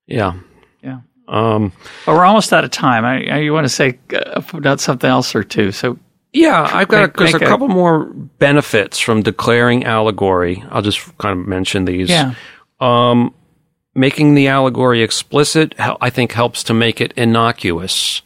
yeah, 0.07 0.39
yeah. 0.81 0.99
Um, 1.27 1.71
well, 2.07 2.15
we're 2.15 2.25
almost 2.25 2.51
out 2.53 2.63
of 2.63 2.71
time. 2.71 3.03
I, 3.05 3.27
I 3.29 3.37
you 3.39 3.51
want 3.53 3.65
to 3.65 3.69
say 3.69 3.99
uh, 4.15 4.41
about 4.53 4.79
something 4.79 5.07
else 5.09 5.35
or 5.35 5.43
two? 5.43 5.71
So 5.73 5.99
yeah, 6.37 6.69
I've 6.71 6.87
got 6.87 7.01
make, 7.01 7.13
a, 7.13 7.17
there's 7.17 7.33
a, 7.41 7.45
a 7.45 7.47
couple 7.47 7.67
more 7.67 8.05
benefits 8.05 8.99
from 8.99 9.23
declaring 9.23 9.85
allegory. 9.85 10.63
I'll 10.69 10.83
just 10.83 11.17
kind 11.17 11.39
of 11.39 11.47
mention 11.47 11.85
these. 11.85 12.09
Yeah. 12.09 12.35
Um, 12.79 13.33
making 13.95 14.35
the 14.35 14.47
allegory 14.47 15.01
explicit, 15.01 15.73
I 15.79 16.11
think, 16.11 16.33
helps 16.33 16.61
to 16.65 16.75
make 16.75 17.01
it 17.01 17.11
innocuous. 17.13 18.21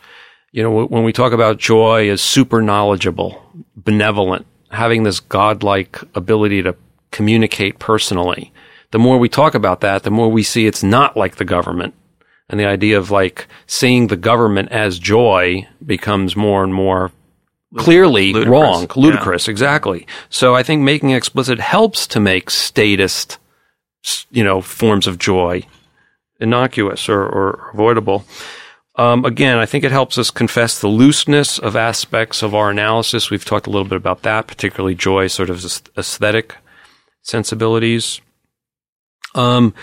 You 0.51 0.62
know, 0.62 0.86
when 0.88 1.03
we 1.05 1.14
talk 1.14 1.32
about 1.32 1.57
joy 1.57 2.09
as 2.09 2.20
super 2.22 2.62
knowledgeable, 2.62 3.41
benevolent, 3.78 4.45
having 4.72 5.03
this 5.03 5.22
godlike 5.22 5.97
ability 6.14 6.62
to 6.64 6.76
communicate 7.12 7.80
personally. 7.80 8.51
The 8.91 8.99
more 8.99 9.18
we 9.20 9.30
talk 9.30 9.53
about 9.55 9.80
that, 9.82 10.03
the 10.03 10.12
more 10.12 10.30
we 10.30 10.43
see 10.43 10.66
it's 10.68 10.84
not 10.84 11.16
like 11.16 11.38
the 11.38 11.45
government. 11.45 11.93
And 12.49 12.59
the 12.59 12.66
idea 12.66 12.97
of 12.97 13.09
like 13.09 13.47
seeing 13.68 14.07
the 14.07 14.18
government 14.18 14.70
as 14.74 14.99
joy 14.99 15.66
becomes 15.86 16.36
more 16.36 16.62
and 16.66 16.74
more 16.74 17.14
clearly 17.78 18.34
ludicrous. 18.34 18.51
wrong, 18.59 18.88
ludicrous, 18.95 19.47
yeah. 19.47 19.51
exactly. 19.51 20.07
So 20.30 20.55
I 20.55 20.63
think 20.63 20.82
making 20.84 21.11
explicit 21.11 21.59
helps 21.59 22.07
to 22.07 22.19
make 22.19 22.49
statist, 22.49 23.38
you 24.32 24.43
know, 24.43 24.61
forms 24.61 25.07
of 25.07 25.17
joy 25.17 25.63
innocuous 26.39 27.07
or, 27.07 27.22
or 27.24 27.69
avoidable. 27.74 28.26
Um, 28.95 29.24
again, 29.26 29.57
I 29.57 29.65
think 29.65 29.84
it 29.84 29.91
helps 29.91 30.17
us 30.17 30.30
confess 30.32 30.80
the 30.82 30.88
looseness 30.88 31.59
of 31.59 31.76
aspects 31.76 32.43
of 32.43 32.53
our 32.53 32.69
analysis. 32.69 33.30
We've 33.30 33.45
talked 33.45 33.67
a 33.67 33.69
little 33.69 33.88
bit 33.88 33.95
about 33.95 34.24
that, 34.24 34.47
particularly 34.47 34.95
joy, 34.95 35.28
sort 35.28 35.49
of 35.49 35.63
aesthetic 35.97 36.55
sensibilities. 37.22 38.19
Um, 39.34 39.74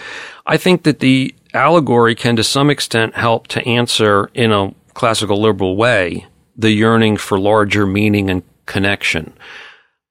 I 0.45 0.57
think 0.59 0.83
that 0.83 0.99
the 0.99 1.35
allegory 1.55 2.15
can, 2.15 2.37
to 2.37 2.45
some 2.45 2.69
extent, 2.71 3.15
help 3.15 3.47
to 3.49 3.67
answer 3.67 4.31
in 4.35 4.53
a 4.53 4.75
classical 4.95 5.41
liberal 5.41 5.75
way 5.77 6.27
the 6.59 6.71
yearning 6.73 7.17
for 7.17 7.39
larger 7.39 7.87
meaning 7.87 8.29
and 8.29 8.43
connection. 8.67 9.33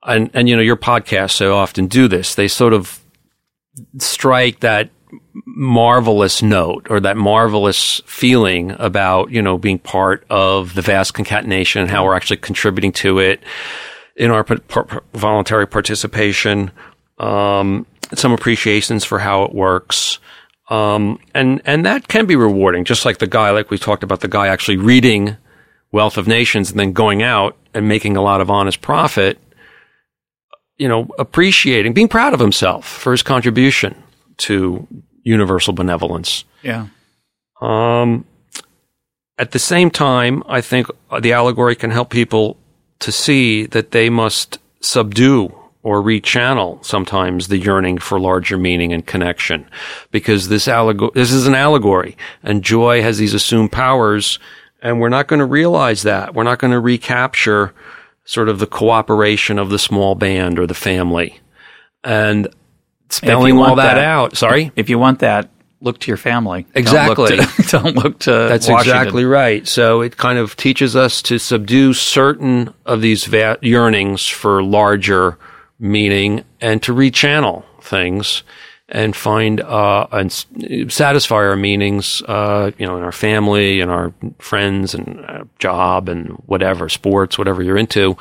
And, 0.04 0.32
and 0.34 0.48
you 0.48 0.56
know, 0.56 0.62
your 0.62 0.78
podcasts 0.78 1.32
so 1.34 1.54
often 1.56 1.88
do 1.88 2.08
this. 2.08 2.36
They 2.36 2.48
sort 2.48 2.74
of 2.74 3.00
strike 4.00 4.62
that 4.62 4.90
marvelous 5.46 6.42
note 6.42 6.88
or 6.90 7.00
that 7.02 7.18
marvelous 7.18 8.02
feeling 8.06 8.72
about, 8.80 9.30
you 9.30 9.42
know, 9.42 9.58
being 9.58 9.78
part 9.80 10.26
of 10.30 10.74
the 10.74 10.82
vast 10.82 11.14
concatenation 11.14 11.82
and 11.84 11.92
how 11.92 12.06
we're 12.06 12.16
actually 12.16 12.38
contributing 12.38 12.92
to 12.94 13.20
it 13.20 13.42
in 14.16 14.32
our 14.32 14.44
p- 14.44 14.56
p- 14.56 14.82
voluntary 15.14 15.68
participation. 15.68 16.72
Um, 17.20 17.86
some 18.16 18.32
appreciations 18.32 19.04
for 19.04 19.20
how 19.20 19.44
it 19.44 19.54
works. 19.54 20.20
Um, 20.70 21.20
and, 21.34 21.62
and 21.66 21.86
that 21.86 22.08
can 22.08 22.26
be 22.26 22.36
rewarding, 22.38 22.86
just 22.86 23.06
like 23.06 23.18
the 23.18 23.28
guy, 23.28 23.52
like 23.52 23.70
we 23.70 23.78
talked 23.78 24.04
about 24.04 24.22
the 24.22 24.28
guy 24.28 24.48
actually 24.48 24.78
reading 24.78 25.36
wealth 25.92 26.18
of 26.18 26.28
nations 26.28 26.70
and 26.72 26.80
then 26.80 26.94
going 26.94 27.24
out 27.24 27.56
and 27.74 27.88
making 27.88 28.18
a 28.18 28.22
lot 28.22 28.42
of 28.42 28.50
honest 28.50 28.82
profit, 28.82 29.40
you 30.78 30.88
know, 30.88 31.10
appreciating, 31.18 31.94
being 31.94 32.08
proud 32.08 32.34
of 32.34 32.40
himself 32.40 32.88
for 32.88 33.12
his 33.12 33.24
contribution 33.24 33.96
to 34.38 34.88
universal 35.24 35.74
benevolence. 35.74 36.44
Yeah. 36.62 36.88
Um, 37.62 38.26
at 39.40 39.52
the 39.52 39.60
same 39.60 39.90
time, 39.90 40.44
I 40.48 40.62
think 40.62 40.88
the 41.22 41.34
allegory 41.34 41.76
can 41.76 41.92
help 41.92 42.10
people 42.10 42.58
to 43.00 43.12
see 43.12 43.66
that 43.68 43.92
they 43.92 44.10
must 44.10 44.60
subdue 44.82 45.54
or 45.84 46.02
rechannel 46.02 46.84
sometimes 46.84 47.48
the 47.48 47.58
yearning 47.58 47.98
for 47.98 48.20
larger 48.20 48.58
meaning 48.58 48.92
and 48.92 49.06
connection 49.06 49.66
because 50.12 50.50
this 50.50 50.68
allegory 50.68 51.12
this 51.16 51.32
is 51.32 51.48
an 51.48 51.56
allegory 51.56 52.16
and 52.44 52.64
joy 52.64 53.02
has 53.02 53.18
these 53.18 53.34
assumed 53.34 53.72
powers 53.72 54.38
and 54.82 55.00
we're 55.00 55.10
not 55.10 55.28
going 55.28 55.40
to 55.40 55.46
realize 55.46 56.04
that. 56.04 56.34
We're 56.34 56.44
not 56.44 56.60
going 56.60 56.72
to 56.72 56.80
recapture 56.80 57.74
sort 58.26 58.50
of 58.50 58.60
the 58.60 58.68
cooperation 58.68 59.58
of 59.58 59.70
the 59.70 59.80
small 59.80 60.14
band 60.16 60.60
or 60.60 60.68
the 60.68 60.74
family. 60.76 61.40
And 62.04 62.48
spelling 63.10 63.58
all 63.58 63.76
that, 63.76 63.96
that, 63.96 64.04
out. 64.04 64.38
Sorry? 64.38 64.72
If 64.76 64.90
you 64.90 65.00
want 65.00 65.20
that, 65.20 65.50
look 65.82 66.00
to 66.00 66.08
your 66.08 66.18
family. 66.18 66.68
Exactly. 66.76 67.38
Don't 67.38 67.38
look 67.44 67.56
to, 67.58 67.64
don't 67.72 67.96
look 67.96 68.20
to 68.20 68.32
That's 68.32 68.70
Washington. 68.70 68.98
exactly 69.00 69.26
right. 69.26 69.68
So 69.68 70.02
it 70.02 70.18
kind 70.18 70.38
of 70.38 70.56
teaches 70.56 70.96
us 70.96 71.22
to 71.24 71.40
subdue 71.40 71.94
certain 71.94 72.72
of 72.86 73.02
these 73.02 73.26
va- 73.26 73.58
yearnings 73.62 74.28
for 74.28 74.62
larger 74.62 75.40
meaning 75.80 76.44
and 76.62 76.82
to 76.84 76.94
rechannel 76.94 77.64
things 77.82 78.44
and 78.90 79.16
find 79.16 79.60
uh, 79.62 80.08
and 80.12 80.32
satisfy 80.92 81.36
our 81.36 81.56
meanings, 81.56 82.22
uh, 82.24 82.72
you 82.78 82.86
know, 82.86 82.98
in 82.98 83.04
our 83.04 83.12
family 83.12 83.82
and 83.82 83.92
our 83.92 84.14
friends 84.40 84.94
and 84.94 85.20
our 85.26 85.42
uh, 85.42 85.44
job 85.60 86.08
and 86.10 86.30
whatever 86.46 86.88
sports, 86.88 87.38
whatever 87.38 87.62
you're 87.62 87.78
into, 87.78 88.18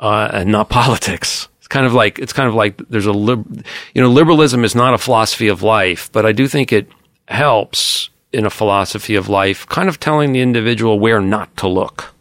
uh, 0.00 0.28
and 0.32 0.52
not 0.52 0.68
politics. 0.68 1.48
It's 1.58 1.68
kind 1.68 1.86
of 1.86 1.94
like 1.94 2.18
it's 2.18 2.32
kind 2.32 2.48
of 2.48 2.54
like 2.54 2.76
there's 2.90 3.06
a 3.06 3.12
lib- 3.12 3.64
you 3.94 4.02
know 4.02 4.10
liberalism 4.10 4.64
is 4.64 4.74
not 4.74 4.92
a 4.94 4.98
philosophy 4.98 5.48
of 5.48 5.62
life, 5.62 6.10
but 6.12 6.26
I 6.26 6.32
do 6.32 6.46
think 6.46 6.72
it 6.72 6.88
helps 7.28 8.10
in 8.32 8.44
a 8.44 8.50
philosophy 8.50 9.14
of 9.14 9.28
life, 9.28 9.66
kind 9.68 9.88
of 9.88 9.98
telling 9.98 10.32
the 10.32 10.40
individual 10.42 10.98
where 11.00 11.20
not 11.20 11.56
to 11.56 11.66
look. 11.68 12.12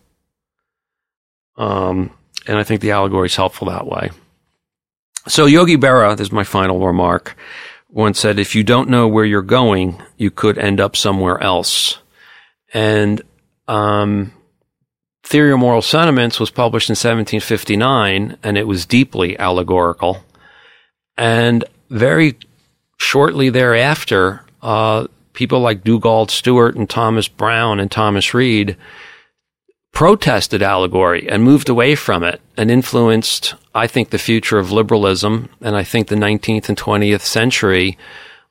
Um, 1.58 2.12
and 2.48 2.58
I 2.58 2.64
think 2.64 2.82
the 2.82 2.92
allegory 2.92 3.26
is 3.26 3.36
helpful 3.36 3.68
that 3.68 3.86
way. 3.86 4.12
So 5.28 5.48
Yogi 5.48 5.76
Berra, 5.76 6.16
this 6.16 6.28
is 6.28 6.32
my 6.32 6.44
final 6.44 6.86
remark, 6.86 7.36
once 7.90 8.20
said, 8.20 8.38
if 8.38 8.54
you 8.54 8.64
don't 8.64 8.90
know 8.90 9.08
where 9.08 9.26
you're 9.26 9.42
going, 9.42 10.00
you 10.18 10.30
could 10.30 10.60
end 10.60 10.80
up 10.80 10.96
somewhere 10.96 11.42
else. 11.42 12.00
And, 12.74 13.22
um, 13.68 14.34
Theory 15.24 15.52
of 15.52 15.58
Moral 15.58 15.82
Sentiments 15.82 16.40
was 16.40 16.52
published 16.52 16.90
in 16.90 16.94
1759 16.94 18.38
and 18.44 18.58
it 18.58 18.68
was 18.68 18.86
deeply 18.86 19.38
allegorical. 19.40 20.24
And 21.18 21.64
very 21.90 22.38
shortly 22.98 23.50
thereafter, 23.50 24.46
uh, 24.62 25.08
people 25.34 25.60
like 25.60 25.84
Dugald 25.84 26.30
Stewart 26.30 26.76
and 26.76 26.88
Thomas 26.88 27.28
Brown 27.28 27.80
and 27.80 27.90
Thomas 27.90 28.36
Reid 28.36 28.78
protested 29.92 30.62
allegory 30.62 31.28
and 31.28 31.42
moved 31.42 31.70
away 31.70 31.96
from 31.96 32.22
it 32.24 32.40
and 32.56 32.70
influenced 32.70 33.56
I 33.76 33.88
think 33.88 34.10
the 34.10 34.18
future 34.18 34.58
of 34.58 34.72
liberalism, 34.72 35.50
and 35.62 35.76
I 35.76 35.84
think 35.84 36.08
the 36.08 36.16
19th 36.16 36.70
and 36.70 36.78
20th 36.78 37.20
century 37.22 37.98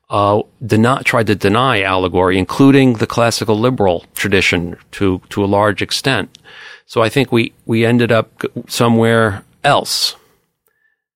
uh, 0.07 0.43
did 0.63 0.79
not 0.79 1.03
try 1.03 1.23
to 1.23 1.33
deny 1.33 1.81
allegory, 1.81 2.37
including 2.37 2.93
the 2.93 3.07
classical 3.07 3.59
liberal 3.59 4.05
tradition 4.13 4.77
to 4.91 5.19
to 5.29 5.43
a 5.43 5.47
large 5.47 5.81
extent. 5.81 6.37
So 6.85 7.01
I 7.01 7.09
think 7.09 7.31
we 7.31 7.53
we 7.65 7.87
ended 7.87 8.11
up 8.11 8.29
somewhere 8.67 9.43
else 9.63 10.15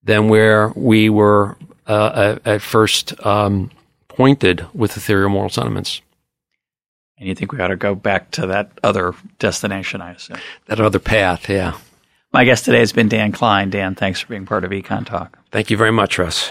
than 0.02 0.28
where 0.28 0.70
we 0.74 1.08
were 1.08 1.56
uh, 1.86 2.38
at, 2.44 2.62
first 2.62 3.14
um, 3.24 3.70
pointed 4.08 4.66
with 4.74 4.94
the 4.94 5.00
theory 5.00 5.26
of 5.26 5.30
moral 5.30 5.50
sentiments. 5.50 6.00
And 7.18 7.28
you 7.28 7.36
think 7.36 7.52
we 7.52 7.60
ought 7.60 7.68
to 7.68 7.76
go 7.76 7.94
back 7.94 8.32
to 8.32 8.46
that 8.48 8.72
other 8.82 9.14
destination, 9.38 10.00
I 10.00 10.12
assume. 10.12 10.38
That 10.66 10.80
other 10.80 10.98
path, 10.98 11.48
yeah. 11.48 11.76
My 12.32 12.44
guest 12.44 12.64
today 12.64 12.78
has 12.78 12.92
been 12.92 13.08
Dan 13.08 13.32
Klein. 13.32 13.70
Dan, 13.70 13.96
thanks 13.96 14.20
for 14.20 14.28
being 14.28 14.46
part 14.46 14.62
of 14.64 14.70
Econ 14.70 15.04
Talk. 15.04 15.36
Thank 15.50 15.68
you 15.70 15.76
very 15.76 15.90
much, 15.90 16.16
Russ. 16.16 16.48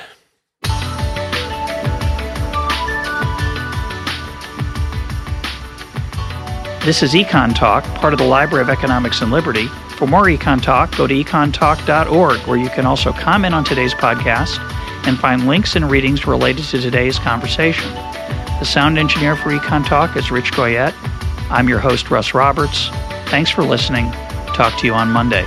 This 6.83 7.01
is 7.03 7.13
Econ 7.13 7.55
Talk, 7.55 7.85
part 7.95 8.11
of 8.13 8.19
the 8.19 8.25
Library 8.25 8.61
of 8.61 8.69
Economics 8.69 9.21
and 9.21 9.31
Liberty. 9.31 9.67
For 9.95 10.05
more 10.05 10.23
Econ 10.23 10.61
Talk, 10.61 10.95
go 10.97 11.07
to 11.07 11.13
econtalk.org, 11.23 12.39
where 12.41 12.57
you 12.57 12.69
can 12.69 12.85
also 12.85 13.13
comment 13.13 13.55
on 13.55 13.63
today's 13.63 13.93
podcast 13.93 14.57
and 15.07 15.17
find 15.17 15.47
links 15.47 15.77
and 15.77 15.89
readings 15.89 16.27
related 16.27 16.65
to 16.65 16.81
today's 16.81 17.19
conversation. 17.19 17.89
The 18.59 18.65
sound 18.65 18.97
engineer 18.97 19.37
for 19.37 19.49
Econ 19.51 19.85
Talk 19.87 20.17
is 20.17 20.29
Rich 20.29 20.51
Goyette. 20.51 20.93
I'm 21.49 21.69
your 21.69 21.79
host, 21.79 22.11
Russ 22.11 22.33
Roberts. 22.33 22.89
Thanks 23.29 23.49
for 23.49 23.63
listening. 23.63 24.11
Talk 24.47 24.77
to 24.79 24.85
you 24.85 24.93
on 24.93 25.09
Monday. 25.09 25.45